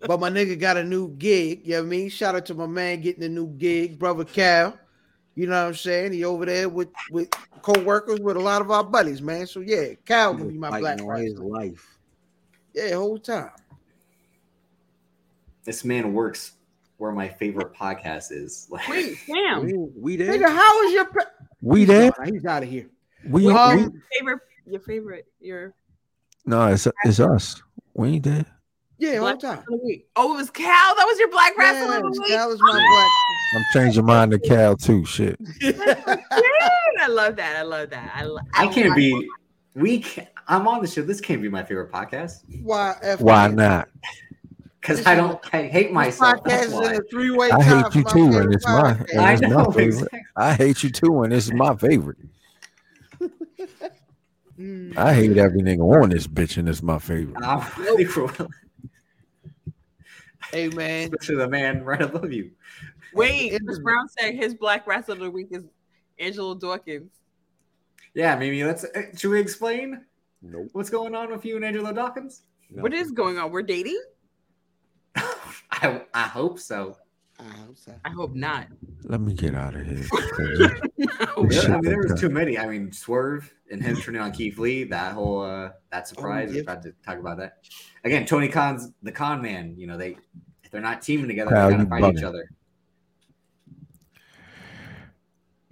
[0.00, 1.60] but my nigga got a new gig.
[1.64, 2.08] You know what I mean?
[2.08, 4.78] Shout out to my man getting a new gig, brother Cal.
[5.34, 6.12] You know what I'm saying?
[6.12, 7.30] He over there with with
[7.62, 9.46] co-workers with a lot of our buddies, man.
[9.46, 11.98] So yeah, Cal gonna be my black Fighting on his life.
[12.72, 13.50] Yeah, whole time.
[15.64, 16.52] This man works
[16.98, 18.68] where my favorite podcast is.
[18.70, 19.66] Like, Wait, Sam.
[19.66, 20.34] We, we there.
[20.34, 21.24] Nigga, how is your pre-
[21.60, 22.12] We He's there?
[22.24, 22.88] He's out of here.
[23.28, 25.74] We, Um, we Favorite, your favorite, your
[26.46, 27.62] no, it's it's us.
[27.94, 28.44] We ain't there.
[29.04, 29.50] Yeah, whole black time.
[29.58, 30.06] wrestler of the week.
[30.16, 30.94] Oh, it was Cal.
[30.96, 32.28] That was your black wrestler of the week.
[32.30, 33.10] Cal is my black.
[33.56, 35.04] I'm changing mine to Cal too.
[35.04, 35.38] Shit.
[35.60, 36.24] black.
[37.00, 37.56] I love that.
[37.56, 38.12] I love that.
[38.14, 39.28] I, lo- I can't love- be.
[39.74, 39.98] We.
[40.00, 41.02] Can, I'm on the show.
[41.02, 42.94] This can't be my favorite podcast Why?
[43.02, 43.88] F- Why not?
[44.80, 45.40] because I don't.
[45.54, 46.44] I hate This myself.
[46.44, 49.10] podcast is in a three-way I hate you too, and it's my podcast.
[49.12, 49.84] and I it's my favorite.
[49.86, 50.20] exactly.
[50.36, 52.18] I hate you too, and this is my favorite.
[54.58, 54.96] Mm.
[54.96, 57.42] I hate every nigga on this bitch, and it's my favorite.
[57.42, 58.30] I'm ready for
[60.52, 62.50] Hey man, especially the man right above you.
[63.12, 65.64] Wait, It Chris Brown said his black wrestler of the week is
[66.18, 67.10] Angelo Dawkins.
[68.14, 68.84] Yeah, maybe let's.
[68.84, 70.04] uh, Should we explain
[70.42, 70.68] Nope.
[70.72, 72.42] what's going on with you and Angelo Dawkins?
[72.70, 73.50] What is going on?
[73.52, 74.00] We're dating?
[75.70, 76.96] I I hope so.
[77.40, 77.98] I'm sorry.
[78.04, 78.68] I hope not.
[79.02, 80.04] Let me get out of here.
[81.36, 82.18] There- Shit I mean, there was that.
[82.18, 82.56] too many.
[82.58, 84.84] I mean, Swerve and him turning on Keith Lee.
[84.84, 86.48] That whole uh, that surprise.
[86.50, 86.56] yeah.
[86.56, 87.58] We're about to talk about that
[88.04, 88.24] again.
[88.24, 89.74] Tony Khan's the con man.
[89.76, 90.16] You know they
[90.62, 92.28] if they're not teaming together, Kyle, they're you gonna fight each bugging.
[92.28, 92.48] other.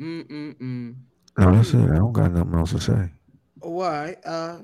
[0.01, 0.95] Mm-mm-mm.
[1.39, 1.91] no, that's it.
[1.91, 3.11] I don't got nothing else to say.
[3.61, 4.17] Why?
[4.25, 4.59] Uh,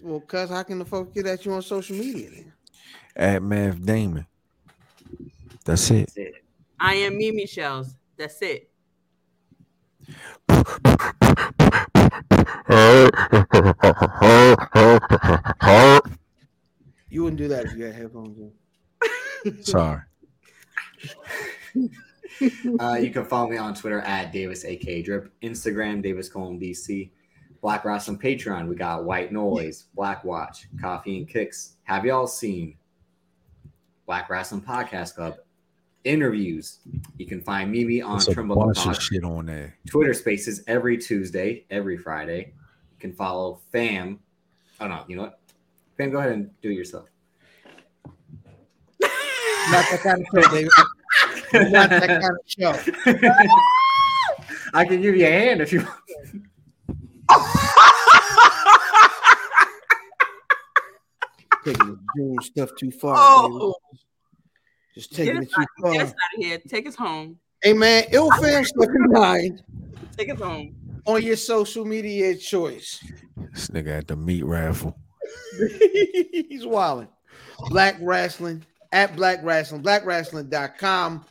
[0.00, 2.52] well, cuz how can the folks get at you on social media then?
[3.16, 4.26] At Math Damon.
[5.66, 6.06] That's it.
[6.06, 6.34] That's it.
[6.78, 7.96] I am Mimi Shells.
[8.16, 8.70] That's it.
[17.10, 19.62] You wouldn't do that if you had headphones in.
[19.64, 20.02] Sorry.
[22.78, 27.10] Uh, you can follow me on Twitter at Davis AK Drip, Instagram Davis Colon DC,
[27.60, 28.68] Black Rasslin' Patreon.
[28.68, 31.76] We got White Noise, Black Watch, Coffee and Kicks.
[31.84, 32.76] Have y'all seen
[34.06, 35.38] Black Rasslin' Podcast Club?
[36.06, 36.78] Interviews.
[37.18, 38.96] You can find Mimi on There's Trimble bunch Pod.
[38.96, 39.76] of shit on there.
[39.88, 42.52] Twitter Spaces every Tuesday, every Friday.
[42.92, 44.20] You can follow Fam.
[44.80, 45.40] Oh no, you know what?
[45.96, 47.08] Fam, go ahead and do it yourself.
[49.00, 51.72] Not that kind of show, David.
[51.72, 52.72] Not that kind of show.
[54.74, 55.80] I can give you a hand if you.
[55.80, 55.90] want.
[61.64, 63.16] Taking the June stuff too far.
[63.18, 63.74] Oh, David.
[64.96, 65.92] Just get taking us, it too out, far.
[65.92, 66.58] get us out of here.
[66.66, 67.38] Take us home.
[67.62, 69.62] Hey man, ill fam stuff in mind
[70.16, 70.74] Take us home.
[71.06, 72.98] on your social media choice.
[73.52, 74.96] This nigga at the meat raffle.
[76.32, 77.08] He's wilding.
[77.68, 78.62] Black Rasslin'
[78.92, 81.24] at Black Rasslin', blackrasslin.com,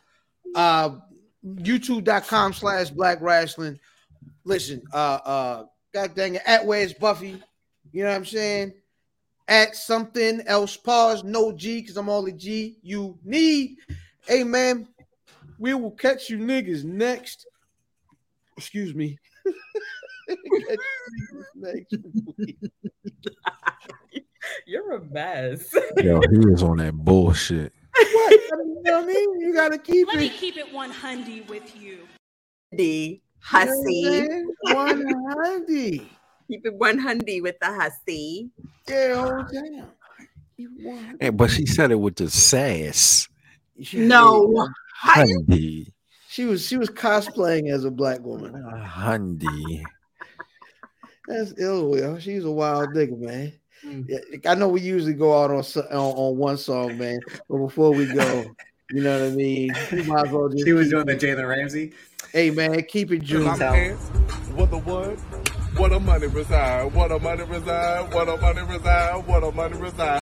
[0.55, 0.89] uh,
[1.45, 3.79] youtube.com slash Black Rasslin'.
[4.43, 7.41] Listen, uh, uh, God dang it, at Where's Buffy?
[7.91, 8.73] You know what I'm saying?
[9.47, 11.23] at something else pause.
[11.23, 13.77] No G, because I'm all the G you need.
[14.27, 14.87] Hey, man,
[15.57, 17.47] We will catch you niggas next.
[18.57, 19.17] Excuse me.
[21.55, 21.95] next
[24.65, 25.73] You're a mess.
[25.97, 27.73] Yo, he was on that bullshit.
[27.93, 28.31] What?
[28.31, 29.41] You know what I mean?
[29.41, 30.19] You gotta keep Let it.
[30.19, 32.07] Let me keep it 100 with you.
[32.75, 33.21] D.
[33.39, 33.93] Hussy.
[33.93, 36.01] You know 100.
[36.47, 38.49] Keep it 100 with the hussy.
[38.87, 39.87] Yeah, oh damn.
[41.19, 43.27] Hey, but she said it with the sass.
[43.81, 44.67] She- No.
[45.03, 45.87] Hundy.
[46.29, 48.53] She was she was cosplaying as a black woman.
[48.53, 49.83] Hundy.
[51.27, 52.19] That's ill, Will.
[52.19, 53.53] She's a wild nigga, man.
[53.85, 54.05] Mm.
[54.07, 57.19] Yeah, I know we usually go out on, on on one song, man.
[57.49, 58.45] But before we go,
[58.91, 59.71] you know what I mean.
[59.91, 61.93] We might as well just She was keep- doing the Jalen Ramsey.
[62.31, 63.45] Hey, man, keep it June.
[63.45, 65.17] What the what?
[65.77, 66.93] What a money reside?
[66.93, 68.13] What a money reside?
[68.13, 69.27] What a money reside?
[69.27, 70.24] What a money reside?